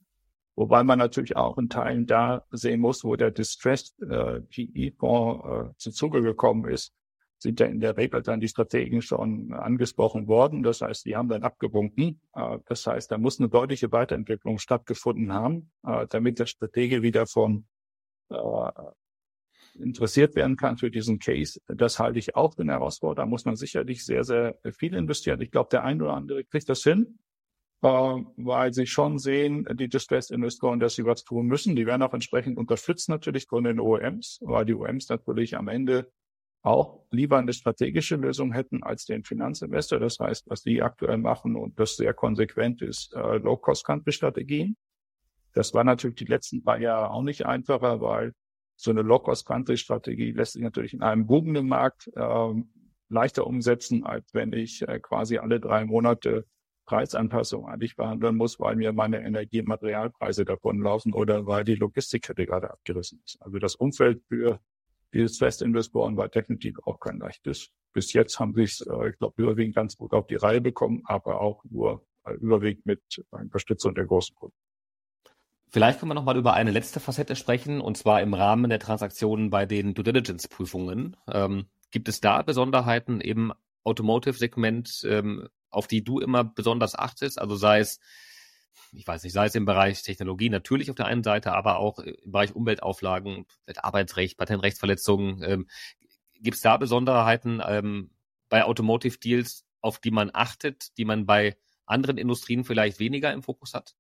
wobei 0.56 0.84
man 0.84 0.99
natürlich 0.99 1.36
auch 1.36 1.58
in 1.58 1.70
Teilen 1.70 2.06
da 2.06 2.45
sehen 2.52 2.80
muss, 2.80 3.04
wo 3.04 3.16
der 3.16 3.32
Distressed 3.32 3.99
äh, 4.02 4.41
PE-Fonds 4.41 5.45
äh, 5.45 5.78
zu 5.78 5.91
Zuge 5.91 6.22
gekommen 6.22 6.70
ist. 6.70 6.93
Sind 7.41 7.59
ja 7.59 7.65
in 7.65 7.79
der 7.79 7.97
Regel 7.97 8.21
dann 8.21 8.39
die 8.39 8.47
Strategen 8.47 9.01
schon 9.01 9.51
angesprochen 9.53 10.27
worden. 10.27 10.61
Das 10.61 10.81
heißt, 10.81 11.05
die 11.05 11.15
haben 11.15 11.27
dann 11.27 11.43
abgewunken. 11.43 12.21
Äh, 12.35 12.59
das 12.67 12.85
heißt, 12.85 13.11
da 13.11 13.17
muss 13.17 13.39
eine 13.39 13.49
deutliche 13.49 13.91
Weiterentwicklung 13.91 14.59
stattgefunden 14.59 15.33
haben, 15.33 15.71
äh, 15.83 16.05
damit 16.07 16.37
der 16.39 16.45
Stratege 16.45 17.01
wieder 17.01 17.25
von 17.25 17.65
äh, 18.29 18.71
interessiert 19.73 20.35
werden 20.35 20.55
kann 20.55 20.77
für 20.77 20.91
diesen 20.91 21.17
Case. 21.17 21.59
Das 21.67 21.97
halte 21.97 22.19
ich 22.19 22.35
auch 22.35 22.53
für 22.53 22.61
eine 22.61 22.73
Herausforderung. 22.73 23.27
Da 23.27 23.29
muss 23.29 23.45
man 23.45 23.55
sicherlich 23.55 24.05
sehr, 24.05 24.23
sehr 24.23 24.57
viel 24.77 24.93
investieren. 24.93 25.41
Ich 25.41 25.49
glaube, 25.49 25.69
der 25.71 25.83
ein 25.83 26.01
oder 26.01 26.13
andere 26.13 26.43
kriegt 26.43 26.67
das 26.69 26.83
hin, 26.83 27.19
weil 27.81 28.73
sie 28.73 28.85
schon 28.85 29.17
sehen, 29.17 29.65
die 29.73 29.87
Distressed-Investoren, 29.87 30.79
dass 30.79 30.95
sie 30.95 31.05
was 31.05 31.23
tun 31.23 31.47
müssen. 31.47 31.75
Die 31.75 31.85
werden 31.85 32.03
auch 32.03 32.13
entsprechend 32.13 32.57
unterstützt 32.57 33.07
natürlich 33.07 33.47
von 33.47 33.63
den 33.63 33.79
OEMs, 33.79 34.39
weil 34.41 34.65
die 34.65 34.75
OEMs 34.75 35.07
natürlich 35.07 35.55
am 35.55 35.69
Ende 35.69 36.11
auch 36.64 37.05
lieber 37.09 37.38
eine 37.38 37.53
strategische 37.53 38.16
Lösung 38.16 38.51
hätten 38.51 38.84
als 38.84 39.05
den 39.05 39.24
Finanzinvestor. 39.24 39.99
Das 39.99 40.20
heißt, 40.20 40.49
was 40.49 40.62
die 40.62 40.82
aktuell 40.82 41.18
machen 41.18 41.55
und 41.55 41.80
das 41.80 41.95
sehr 41.95 42.14
konsequent 42.14 42.82
ist, 42.82 43.14
äh, 43.14 43.38
Low-Cost-Country-Strategien. 43.38 44.78
Das 45.53 45.74
war 45.74 45.84
natürlich 45.84 46.18
die 46.18 46.26
letzten 46.26 46.64
paar 46.64 46.80
Jahre 46.80 47.12
auch 47.12 47.24
nicht 47.24 47.45
einfacher, 47.45 47.99
weil 48.01 48.34
so 48.76 48.91
eine 48.91 49.01
Low-Cost-Country-Strategie 49.01 50.32
lässt 50.32 50.53
sich 50.53 50.62
natürlich 50.62 50.93
in 50.93 51.01
einem 51.01 51.28
boomenden 51.28 51.68
Markt 51.68 52.09
äh, 52.16 52.53
leichter 53.09 53.45
umsetzen, 53.45 54.05
als 54.05 54.34
wenn 54.34 54.53
ich 54.53 54.88
äh, 54.88 54.99
quasi 54.99 55.38
alle 55.38 55.59
drei 55.59 55.86
Monate 55.86 56.45
Preisanpassungen 56.86 57.72
eigentlich 57.72 57.95
behandeln 57.95 58.36
muss, 58.36 58.59
weil 58.59 58.76
mir 58.76 58.91
meine 58.91 59.24
Energie- 59.24 59.62
und 59.62 59.68
Materialpreise 59.68 60.45
davonlaufen 60.45 61.14
oder 61.14 61.45
weil 61.45 61.64
die 61.64 61.76
Logistikkette 61.76 62.45
gerade 62.45 62.72
abgerissen 62.72 63.22
ist. 63.26 63.41
Also 63.41 63.59
das 63.59 63.76
Umfeld 63.76 64.24
für 64.28 64.59
dieses 65.14 65.38
Festinvestoren 65.38 66.18
war 66.18 66.30
definitiv 66.30 66.78
auch 66.86 66.99
kein 66.99 67.20
leichtes. 67.20 67.70
Bis 67.93 68.14
jetzt 68.14 68.39
haben 68.39 68.53
sie 68.53 68.64
es, 68.64 68.82
äh, 68.82 69.09
ich 69.09 69.18
glaube, 69.18 69.41
überwiegend 69.41 69.76
ganz 69.76 69.97
gut 69.97 70.14
auf 70.14 70.28
die 70.28 70.36
Reihe 70.36 70.62
bekommen, 70.62 71.03
aber 71.05 71.41
auch 71.41 71.64
nur 71.66 72.05
äh, 72.26 72.34
überwiegend 72.34 72.86
mit 72.86 73.01
Unterstützung 73.32 73.95
der 73.95 74.05
großen 74.05 74.36
Kunden. 74.36 74.55
Vielleicht 75.74 75.99
können 75.99 76.09
wir 76.09 76.16
noch 76.16 76.26
mal 76.26 76.38
über 76.38 76.53
eine 76.53 76.72
letzte 76.72 76.99
Facette 76.99 77.38
sprechen, 77.38 77.80
und 77.80 77.97
zwar 77.97 78.22
im 78.22 78.34
Rahmen 78.34 78.70
der 78.70 78.80
Transaktionen 78.80 79.49
bei 79.49 79.66
den 79.66 79.93
Due 79.93 80.03
Diligence 80.03 80.49
Prüfungen. 80.49 81.16
Ähm, 81.32 81.68
gibt 81.91 82.09
es 82.09 82.20
da 82.20 82.41
Besonderheiten 82.41 83.22
im 83.22 83.53
Automotive-Segment, 83.84 85.05
ähm, 85.05 85.47
auf 85.70 85.88
die 85.88 86.03
du 86.03 86.20
immer 86.20 86.43
besonders 86.43 86.93
achtest? 86.95 87.39
Also 87.39 87.55
sei 87.55 87.80
es 87.80 87.99
ich 88.93 89.07
weiß 89.07 89.24
nicht, 89.24 89.34
sei 89.34 89.45
es 89.45 89.55
im 89.55 89.65
Bereich 89.65 90.03
Technologie 90.03 90.49
natürlich 90.49 90.89
auf 90.89 90.95
der 90.95 91.05
einen 91.05 91.24
Seite, 91.24 91.53
aber 91.53 91.78
auch 91.78 91.99
im 91.99 92.32
Bereich 92.32 92.55
Umweltauflagen, 92.55 93.45
Arbeitsrecht, 93.78 94.38
Patentrechtsverletzungen. 94.38 95.41
Ähm, 95.43 95.67
Gibt 96.36 96.55
es 96.55 96.61
da 96.61 96.78
Besonderheiten 96.78 97.61
ähm, 97.65 98.11
bei 98.49 98.63
Automotive 98.63 99.17
Deals, 99.17 99.65
auf 99.82 99.99
die 99.99 100.11
man 100.11 100.32
achtet, 100.34 100.97
die 100.97 101.05
man 101.05 101.26
bei 101.26 101.57
anderen 101.86 102.17
Industrien 102.17 102.63
vielleicht 102.63 102.99
weniger 102.99 103.32
im 103.32 103.43
Fokus 103.43 103.74
hat? 103.74 103.95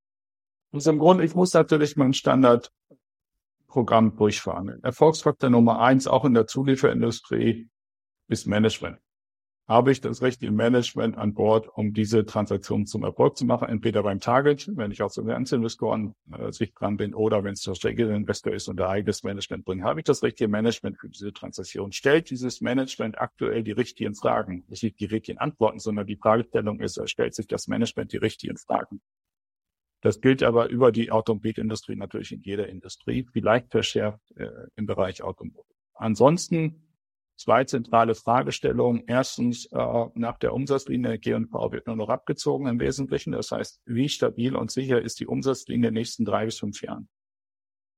Also 0.71 0.91
im 0.91 0.99
Grunde, 0.99 1.25
ich 1.25 1.35
muss 1.35 1.53
natürlich 1.53 1.97
mein 1.97 2.13
Standardprogramm 2.13 4.15
durchfahren. 4.15 4.81
Erfolgsfaktor 4.83 5.49
Nummer 5.49 5.81
eins, 5.81 6.07
auch 6.07 6.25
in 6.25 6.33
der 6.33 6.47
Zulieferindustrie, 6.47 7.69
ist 8.27 8.47
Management 8.47 8.99
habe 9.71 9.93
ich 9.93 10.01
das 10.01 10.21
richtige 10.21 10.51
Management 10.51 11.17
an 11.17 11.33
Bord, 11.33 11.69
um 11.69 11.93
diese 11.93 12.25
Transaktion 12.25 12.85
zum 12.85 13.03
Erfolg 13.03 13.37
zu 13.37 13.45
machen, 13.45 13.69
entweder 13.69 14.03
beim 14.03 14.19
Target, 14.19 14.69
wenn 14.75 14.91
ich 14.91 15.01
aus 15.01 15.13
dem 15.13 15.29
Einzelinvestoren 15.29 16.13
äh, 16.37 16.51
Sicht 16.51 16.73
dran 16.77 16.97
bin, 16.97 17.13
oder 17.13 17.45
wenn 17.45 17.53
es 17.53 17.61
der 17.61 17.75
strategische 17.75 18.13
Investor 18.13 18.51
ist 18.51 18.67
und 18.67 18.77
der 18.77 18.89
eigenes 18.89 19.23
Management 19.23 19.63
bringt, 19.63 19.83
habe 19.83 20.01
ich 20.01 20.03
das 20.03 20.23
richtige 20.23 20.49
Management 20.49 20.99
für 20.99 21.07
diese 21.07 21.31
Transaktion. 21.31 21.93
Stellt 21.93 22.29
dieses 22.29 22.59
Management 22.59 23.17
aktuell 23.17 23.63
die 23.63 23.71
richtigen 23.71 24.13
Fragen, 24.13 24.65
nicht 24.67 24.99
die 24.99 25.05
richtigen 25.05 25.37
Antworten, 25.37 25.79
sondern 25.79 26.05
die 26.05 26.17
Fragestellung 26.17 26.81
ist, 26.81 27.01
stellt 27.09 27.33
sich 27.33 27.47
das 27.47 27.69
Management 27.69 28.11
die 28.11 28.17
richtigen 28.17 28.57
Fragen. 28.57 29.01
Das 30.01 30.19
gilt 30.19 30.43
aber 30.43 30.67
über 30.67 30.91
die 30.91 31.11
Automobilindustrie 31.11 31.95
natürlich 31.95 32.33
in 32.33 32.41
jeder 32.41 32.67
Industrie, 32.67 33.25
vielleicht 33.31 33.71
verschärft 33.71 34.19
äh, 34.35 34.49
im 34.75 34.85
Bereich 34.85 35.23
Automobil. 35.23 35.63
Ansonsten 35.93 36.90
Zwei 37.37 37.63
zentrale 37.63 38.13
Fragestellungen. 38.13 39.03
Erstens, 39.07 39.65
äh, 39.71 40.05
nach 40.13 40.37
der 40.37 40.53
Umsatzlinie 40.53 41.17
G&V 41.17 41.71
wird 41.71 41.87
nur 41.87 41.95
noch 41.95 42.09
abgezogen 42.09 42.67
im 42.67 42.79
Wesentlichen. 42.79 43.31
Das 43.31 43.51
heißt, 43.51 43.81
wie 43.85 44.09
stabil 44.09 44.55
und 44.55 44.71
sicher 44.71 45.01
ist 45.01 45.19
die 45.19 45.27
Umsatzlinie 45.27 45.87
in 45.87 45.93
den 45.93 45.99
nächsten 45.99 46.25
drei 46.25 46.45
bis 46.45 46.59
fünf 46.59 46.81
Jahren? 46.81 47.09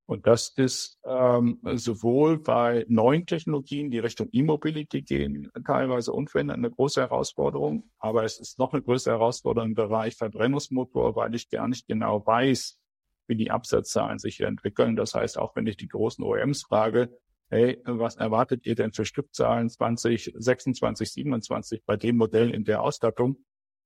Und 0.06 0.28
das 0.28 0.50
ist 0.50 1.00
ähm, 1.06 1.60
sowohl 1.64 2.38
bei 2.38 2.86
neuen 2.90 3.26
Technologien, 3.26 3.90
die 3.90 4.00
Richtung 4.00 4.28
E-Mobility 4.32 5.02
gehen, 5.02 5.50
teilweise 5.66 6.12
wenn 6.12 6.50
eine 6.50 6.70
große 6.70 7.02
Herausforderung. 7.02 7.90
Aber 8.00 8.24
es 8.26 8.40
ist 8.40 8.60
noch 8.60 8.74
eine 8.74 8.82
größere 8.82 9.14
Herausforderung 9.14 9.70
im 9.70 9.76
Bereich 9.76 10.16
Verbrennungsmotor, 10.16 11.16
weil 11.16 11.34
ich 11.36 11.50
gar 11.50 11.70
nicht 11.70 11.88
genau 11.88 12.26
weiß, 12.26 12.80
wie 13.28 13.36
die 13.36 13.52
Absatzzahlen 13.52 14.20
sich 14.20 14.42
entwickeln. 14.42 14.98
Das 14.98 15.16
heißt, 15.16 15.38
auch 15.38 15.56
wenn 15.56 15.68
ich 15.68 15.78
die 15.78 15.88
großen 15.88 16.24
OEMs 16.24 16.64
frage, 16.64 17.18
hey, 17.50 17.80
was 17.86 18.16
erwartet 18.16 18.66
ihr 18.66 18.76
denn 18.76 18.94
für 18.94 19.06
Stückzahlen 19.06 19.70
20, 19.70 20.34
26, 20.36 21.12
27 21.12 21.84
bei 21.86 21.98
dem 21.98 22.18
Modell 22.18 22.50
in 22.52 22.64
der 22.64 22.82
Ausstattung? 22.82 23.38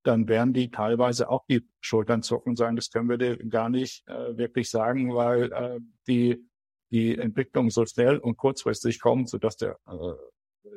Dann 0.03 0.27
werden 0.27 0.53
die 0.53 0.71
teilweise 0.71 1.29
auch 1.29 1.45
die 1.49 1.67
Schultern 1.81 2.23
zucken 2.23 2.51
und 2.51 2.55
sagen, 2.55 2.75
das 2.75 2.89
können 2.89 3.09
wir 3.09 3.17
dir 3.17 3.37
gar 3.49 3.69
nicht 3.69 4.07
äh, 4.07 4.37
wirklich 4.37 4.69
sagen, 4.69 5.13
weil 5.13 5.51
äh, 5.51 5.79
die, 6.07 6.47
die 6.91 7.17
Entwicklung 7.17 7.69
so 7.69 7.85
schnell 7.85 8.17
und 8.17 8.37
kurzfristig 8.37 9.01
kommt, 9.01 9.29
sodass 9.29 9.57
der, 9.57 9.77
äh, 9.87 10.13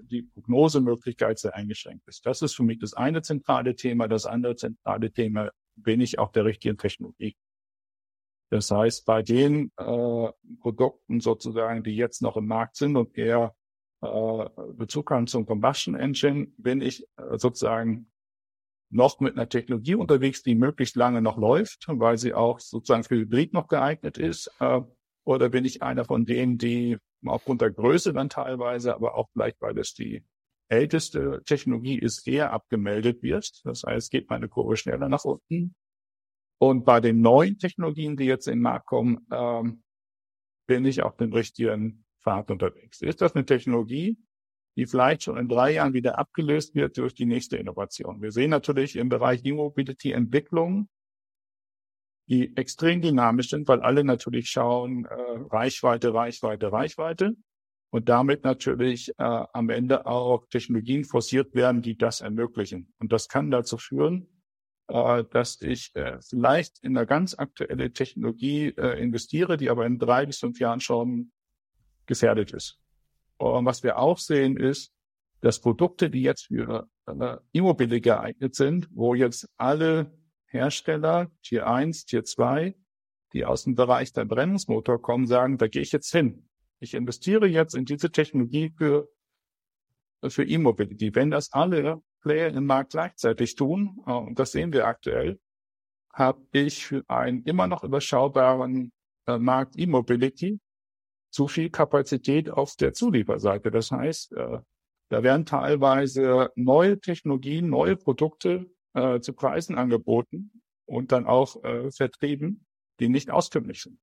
die 0.03 0.23
Prognosemöglichkeit 0.23 1.39
sehr 1.39 1.55
eingeschränkt 1.55 2.09
ist. 2.09 2.27
Das 2.27 2.43
ist 2.43 2.55
für 2.55 2.65
mich 2.65 2.79
das 2.79 2.95
eine 2.95 3.23
zentrale 3.23 3.77
Thema. 3.77 4.09
Das 4.09 4.27
andere 4.27 4.57
zentrale 4.57 5.13
Thema, 5.13 5.51
bin 5.77 6.01
ich 6.01 6.19
auf 6.19 6.33
der 6.33 6.45
richtigen 6.45 6.77
Technologie? 6.77 7.37
Das 8.51 8.71
heißt, 8.71 9.07
bei 9.07 9.23
den 9.23 9.71
äh, 9.77 10.29
Produkten 10.61 11.21
sozusagen, 11.21 11.83
die 11.83 11.95
jetzt 11.95 12.21
noch 12.21 12.37
im 12.37 12.47
Markt 12.47 12.77
sind 12.77 12.97
und 12.97 13.17
eher 13.17 13.55
äh, 14.03 14.45
Bezug 14.75 15.11
haben 15.11 15.27
zum 15.27 15.47
Combustion 15.47 15.95
Engine, 15.95 16.49
bin 16.57 16.81
ich 16.81 17.07
äh, 17.17 17.39
sozusagen 17.39 18.11
noch 18.91 19.21
mit 19.21 19.37
einer 19.37 19.49
Technologie 19.49 19.95
unterwegs, 19.95 20.43
die 20.43 20.57
möglichst 20.57 20.97
lange 20.97 21.23
noch 21.23 21.39
läuft, 21.39 21.87
weil 21.89 22.19
sie 22.19 22.35
auch 22.35 22.59
sozusagen 22.59 23.05
für 23.05 23.17
Hybrid 23.17 23.53
noch 23.53 23.69
geeignet 23.69 24.19
ist. 24.19 24.51
Äh, 24.59 24.81
oder 25.25 25.49
bin 25.49 25.65
ich 25.65 25.83
einer 25.83 26.05
von 26.05 26.25
denen, 26.27 26.59
die 26.59 26.99
aufgrund 27.25 27.61
der 27.61 27.71
Größe 27.71 28.13
dann 28.13 28.31
teilweise, 28.31 28.95
aber 28.95 29.15
auch 29.15 29.29
vielleicht, 29.33 29.61
weil 29.61 29.79
es 29.79 29.95
die 29.95 30.25
älteste 30.69 31.43
Technologie 31.45 31.99
ist, 31.99 32.27
eher 32.27 32.53
abgemeldet 32.53 33.23
wird. 33.23 33.61
Das 33.65 33.83
heißt, 33.85 34.11
geht 34.11 34.31
meine 34.31 34.49
Kurve 34.49 34.77
schneller 34.77 35.09
nach 35.09 35.25
unten. 35.25 35.75
Und 36.61 36.85
bei 36.85 37.01
den 37.01 37.23
neuen 37.23 37.59
Technologien, 37.59 38.19
die 38.19 38.25
jetzt 38.25 38.47
in 38.47 38.57
den 38.57 38.63
Markt 38.63 38.87
kommen, 38.87 39.27
ähm, 39.33 39.83
bin 40.67 40.85
ich 40.85 41.03
auf 41.03 41.17
dem 41.17 41.33
richtigen 41.33 42.05
Pfad 42.23 42.51
unterwegs. 42.51 43.01
Ist 43.01 43.23
das 43.23 43.35
eine 43.35 43.47
Technologie, 43.47 44.19
die 44.77 44.87
vielleicht 44.87 45.23
schon 45.23 45.39
in 45.39 45.49
drei 45.49 45.73
Jahren 45.73 45.95
wieder 45.95 46.19
abgelöst 46.19 46.75
wird 46.75 46.99
durch 46.99 47.15
die 47.15 47.25
nächste 47.25 47.57
Innovation? 47.57 48.21
Wir 48.21 48.31
sehen 48.31 48.51
natürlich 48.51 48.97
im 48.97 49.09
Bereich 49.09 49.43
E-Mobility 49.43 50.13
Entwicklungen, 50.13 50.91
die 52.29 52.55
extrem 52.57 53.01
dynamisch 53.01 53.49
sind, 53.49 53.67
weil 53.67 53.81
alle 53.81 54.05
natürlich 54.05 54.51
schauen, 54.51 55.07
äh, 55.07 55.15
Reichweite, 55.51 56.13
Reichweite, 56.13 56.71
Reichweite. 56.71 57.37
Und 57.93 58.09
damit 58.11 58.45
natürlich 58.45 59.09
äh, 59.19 59.23
am 59.25 59.71
Ende 59.71 60.07
auch 60.07 60.47
Technologien 60.51 61.05
forciert 61.05 61.55
werden, 61.55 61.81
die 61.81 61.97
das 61.97 62.21
ermöglichen. 62.21 62.93
Und 62.99 63.13
das 63.13 63.29
kann 63.29 63.51
dazu 63.51 63.79
führen, 63.79 64.40
dass 64.91 65.61
ich 65.61 65.95
äh, 65.95 66.19
vielleicht 66.21 66.83
in 66.83 66.97
eine 66.97 67.07
ganz 67.07 67.39
aktuelle 67.39 67.93
Technologie 67.93 68.75
äh, 68.77 69.01
investiere, 69.01 69.57
die 69.57 69.71
aber 69.71 69.87
in 69.87 69.99
drei 69.99 70.27
bis 70.27 70.39
fünf 70.39 70.59
Jahren 70.59 70.81
schon 70.81 71.31
gefährdet 72.07 72.53
ist. 72.53 72.79
Und 73.37 73.65
was 73.67 73.83
wir 73.83 73.99
auch 73.99 74.19
sehen 74.19 74.57
ist, 74.57 74.93
dass 75.41 75.61
Produkte, 75.61 76.11
die 76.11 76.23
jetzt 76.23 76.47
für 76.47 76.89
äh, 77.07 77.37
E-Mobility 77.53 78.01
geeignet 78.01 78.55
sind, 78.55 78.89
wo 78.93 79.15
jetzt 79.15 79.49
alle 79.57 80.13
Hersteller 80.47 81.31
Tier 81.43 81.69
1, 81.69 82.07
Tier 82.07 82.25
2, 82.25 82.75
die 83.33 83.45
aus 83.45 83.65
dem 83.65 83.77
Bereich 83.77 84.13
der 84.13 84.25
Brennungsmotor 84.25 85.01
kommen, 85.01 85.27
sagen, 85.27 85.57
da 85.57 85.69
gehe 85.69 85.83
ich 85.83 85.93
jetzt 85.93 86.11
hin. 86.11 86.49
Ich 86.81 86.95
investiere 86.95 87.47
jetzt 87.47 87.75
in 87.75 87.85
diese 87.85 88.11
Technologie 88.11 88.73
für, 88.77 89.09
für 90.29 90.45
E-Mobility. 90.45 91.15
Wenn 91.15 91.31
das 91.31 91.53
alle 91.53 92.03
Player 92.21 92.49
im 92.49 92.67
Markt 92.67 92.93
gleichzeitig 92.93 93.55
tun, 93.55 94.03
äh, 94.07 94.13
und 94.13 94.39
das 94.39 94.53
sehen 94.53 94.73
wir 94.73 94.87
aktuell, 94.87 95.41
habe 96.13 96.43
ich 96.53 96.87
für 96.87 97.05
einen 97.09 97.43
immer 97.45 97.67
noch 97.67 97.85
überschaubaren 97.85 98.93
äh, 99.27 99.39
Markt 99.39 99.79
E-Mobility 99.79 100.61
zu 101.31 101.49
viel 101.49 101.71
Kapazität 101.71 102.51
auf 102.51 102.75
der 102.77 102.93
Zulieferseite. 102.93 103.71
Das 103.71 103.91
heißt, 103.91 104.33
äh, 104.33 104.59
da 105.09 105.23
werden 105.23 105.47
teilweise 105.47 106.51
neue 106.55 107.01
Technologien, 107.01 107.69
neue 107.69 107.97
Produkte 107.97 108.71
zu 109.21 109.33
Preisen 109.33 109.77
angeboten 109.77 110.63
und 110.85 111.13
dann 111.13 111.27
auch 111.27 111.61
vertrieben, 111.91 112.67
die 113.01 113.09
nicht 113.09 113.31
auskömmlich 113.31 113.83
sind. 113.83 114.01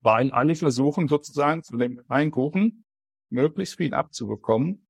Weil 0.00 0.30
alle 0.30 0.54
versuchen 0.54 1.08
sozusagen 1.08 1.62
zu 1.64 1.76
dem 1.76 2.00
einen 2.08 2.30
Kuchen 2.30 2.84
möglichst 3.28 3.76
viel 3.76 3.94
abzubekommen 3.94 4.86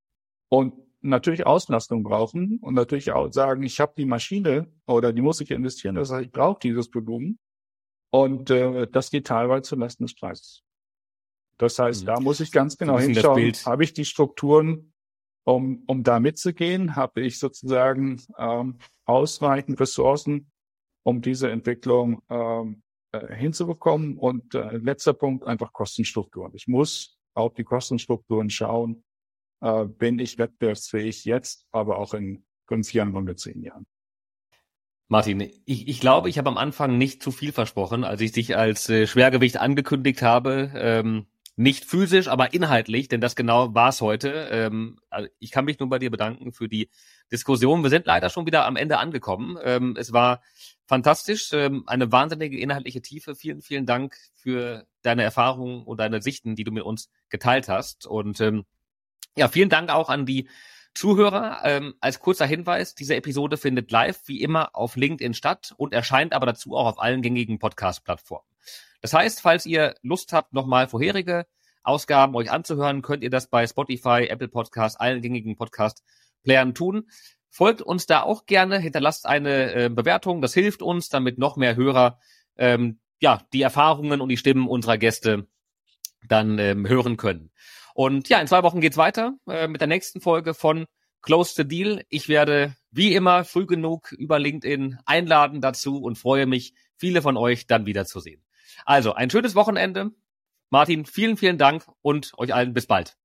und 0.50 0.74
natürlich 1.03 1.46
Auslastung 1.46 2.03
brauchen 2.03 2.59
und 2.61 2.74
natürlich 2.74 3.12
auch 3.12 3.30
sagen, 3.32 3.62
ich 3.62 3.80
habe 3.80 3.92
die 3.96 4.07
Maschine 4.07 4.68
oder 4.86 5.12
die 5.12 5.22
muss 5.22 5.40
ich 5.40 5.50
investieren, 5.50 5.96
das 5.96 6.11
heißt, 6.11 6.26
ich 6.26 6.32
brauche 6.32 6.61
dieses 6.61 6.92
Volumen. 6.94 7.38
Und 8.11 8.50
äh, 8.50 8.86
das 8.88 9.11
geht 9.11 9.26
teilweise 9.26 9.62
zulasten 9.62 10.07
des 10.07 10.14
Preises. 10.14 10.62
Das 11.59 11.78
heißt, 11.78 12.03
mhm. 12.03 12.07
da 12.07 12.20
muss 12.20 12.40
ich 12.40 12.53
ganz 12.53 12.76
genau 12.76 12.98
hinschauen, 12.98 13.53
habe 13.64 13.84
ich 13.84 13.92
die 13.94 14.05
Strukturen, 14.05 14.92
um, 15.44 15.82
um 15.86 16.03
da 16.03 16.20
mitzugehen, 16.20 16.94
habe 16.94 17.22
ich 17.22 17.38
sozusagen 17.38 18.20
ähm, 18.38 18.78
ausreichend 19.07 19.80
Ressourcen, 19.80 20.50
um 21.05 21.22
diese 21.22 21.50
Entwicklung 21.50 22.22
ähm, 22.28 22.82
äh, 23.12 23.34
hinzubekommen. 23.34 24.18
Und 24.18 24.55
äh, 24.55 24.76
letzter 24.76 25.14
Punkt, 25.14 25.44
einfach 25.46 25.72
Kostenstrukturen. 25.72 26.53
Ich 26.55 26.68
muss 26.68 27.18
auf 27.34 27.55
die 27.55 27.64
Kostenstrukturen 27.64 28.50
schauen, 28.50 29.05
äh, 29.62 29.84
bin 29.84 30.18
ich 30.18 30.38
wettbewerbsfähig 30.38 31.24
jetzt, 31.24 31.66
aber 31.70 31.98
auch 31.98 32.14
in 32.14 32.44
fünf 32.66 32.92
Jahren 32.92 33.14
oder 33.14 33.36
zehn 33.36 33.62
Jahren. 33.62 33.86
Martin, 35.08 35.40
ich, 35.40 35.88
ich 35.88 36.00
glaube, 36.00 36.28
ich 36.28 36.38
habe 36.38 36.48
am 36.48 36.56
Anfang 36.56 36.96
nicht 36.96 37.22
zu 37.22 37.30
viel 37.30 37.52
versprochen, 37.52 38.02
als 38.02 38.20
ich 38.22 38.32
dich 38.32 38.56
als 38.56 38.88
äh, 38.88 39.06
Schwergewicht 39.06 39.58
angekündigt 39.58 40.22
habe. 40.22 40.72
Ähm, 40.74 41.26
nicht 41.54 41.84
physisch, 41.84 42.28
aber 42.28 42.54
inhaltlich, 42.54 43.08
denn 43.08 43.20
das 43.20 43.36
genau 43.36 43.74
war 43.74 43.90
es 43.90 44.00
heute. 44.00 44.48
Ähm, 44.50 44.98
also 45.10 45.28
ich 45.38 45.50
kann 45.50 45.66
mich 45.66 45.78
nur 45.78 45.90
bei 45.90 45.98
dir 45.98 46.10
bedanken 46.10 46.52
für 46.52 46.66
die 46.66 46.88
Diskussion. 47.30 47.82
Wir 47.82 47.90
sind 47.90 48.06
leider 48.06 48.30
schon 48.30 48.46
wieder 48.46 48.64
am 48.64 48.76
Ende 48.76 48.98
angekommen. 48.98 49.58
Ähm, 49.62 49.94
es 49.98 50.14
war 50.14 50.40
fantastisch, 50.86 51.52
ähm, 51.52 51.84
eine 51.86 52.10
wahnsinnige 52.10 52.58
inhaltliche 52.58 53.02
Tiefe. 53.02 53.34
Vielen, 53.34 53.60
vielen 53.60 53.84
Dank 53.84 54.16
für 54.32 54.86
deine 55.02 55.24
Erfahrungen 55.24 55.82
und 55.82 56.00
deine 56.00 56.22
Sichten, 56.22 56.56
die 56.56 56.64
du 56.64 56.72
mit 56.72 56.84
uns 56.84 57.10
geteilt 57.28 57.68
hast. 57.68 58.06
Und 58.06 58.40
ähm, 58.40 58.64
ja, 59.37 59.49
vielen 59.49 59.68
Dank 59.68 59.91
auch 59.91 60.09
an 60.09 60.27
die 60.27 60.49
Zuhörer, 60.95 61.61
ähm, 61.64 61.95
als 62.01 62.20
kurzer 62.20 62.45
Hinweis, 62.45 62.95
diese 62.95 63.16
Episode 63.16 63.57
findet 63.57 63.91
live 63.91 64.20
wie 64.27 64.43
immer 64.43 64.77
auf 64.77 64.97
LinkedIn 64.97 65.33
statt 65.33 65.73
und 65.79 65.95
erscheint 65.95 66.35
aber 66.35 66.45
dazu 66.45 66.77
auch 66.77 66.87
auf 66.87 67.01
allen 67.01 67.23
gängigen 67.23 67.59
Podcast-Plattformen. 67.59 68.47
Das 69.01 69.14
heißt, 69.14 69.41
falls 69.41 69.64
ihr 69.64 69.95
Lust 70.03 70.33
habt, 70.33 70.53
nochmal 70.53 70.89
vorherige 70.89 71.47
Ausgaben 71.83 72.37
euch 72.37 72.51
anzuhören, 72.51 73.03
könnt 73.03 73.25
ihr 73.25 73.31
das 73.31 73.49
bei 73.49 73.66
Spotify, 73.66 74.27
Apple 74.29 74.49
Podcast, 74.49 75.01
allen 75.01 75.23
gängigen 75.23 75.57
Podcast-Playern 75.57 76.75
tun. 76.75 77.11
Folgt 77.49 77.83
uns 77.83 78.07
da 78.07 78.23
auch 78.23 78.47
gerne, 78.47 78.79
hinterlasst 78.79 79.27
eine 79.27 79.73
äh, 79.75 79.89
Bewertung, 79.89 80.43
das 80.43 80.55
hilft 80.55 80.83
uns, 80.83 81.09
damit 81.09 81.39
noch 81.39 81.57
mehr 81.57 81.75
Hörer 81.75 82.18
ähm, 82.57 83.01
ja 83.18 83.43
die 83.53 83.62
Erfahrungen 83.62 84.20
und 84.20 84.29
die 84.29 84.37
Stimmen 84.37 84.68
unserer 84.68 84.99
Gäste 84.99 85.49
dann 86.29 86.59
ähm, 86.59 86.87
hören 86.87 87.16
können. 87.16 87.51
Und 87.95 88.28
ja, 88.28 88.40
in 88.40 88.47
zwei 88.47 88.62
Wochen 88.62 88.80
geht's 88.80 88.97
weiter 88.97 89.34
äh, 89.49 89.68
mit 89.68 89.80
der 89.80 89.88
nächsten 89.88 90.20
Folge 90.20 90.55
von 90.55 90.86
Close 91.20 91.55
the 91.55 91.66
Deal. 91.66 92.05
Ich 92.09 92.28
werde 92.28 92.74
wie 92.90 93.14
immer 93.14 93.45
früh 93.45 93.66
genug 93.66 94.12
über 94.12 94.38
LinkedIn 94.38 94.99
einladen 95.07 95.61
dazu 95.61 96.03
und 96.03 96.18
freue 96.18 96.47
mich, 96.47 96.74
viele 96.97 97.22
von 97.22 97.36
euch 97.36 97.66
dann 97.66 97.86
wiederzusehen. 97.86 98.43
Also 98.84 99.12
ein 99.14 99.30
schönes 99.30 99.55
Wochenende. 99.55 100.11
Martin, 100.70 101.05
vielen, 101.05 101.36
vielen 101.36 101.59
Dank 101.59 101.84
und 102.01 102.32
euch 102.38 102.55
allen 102.55 102.72
bis 102.72 102.86
bald. 102.86 103.16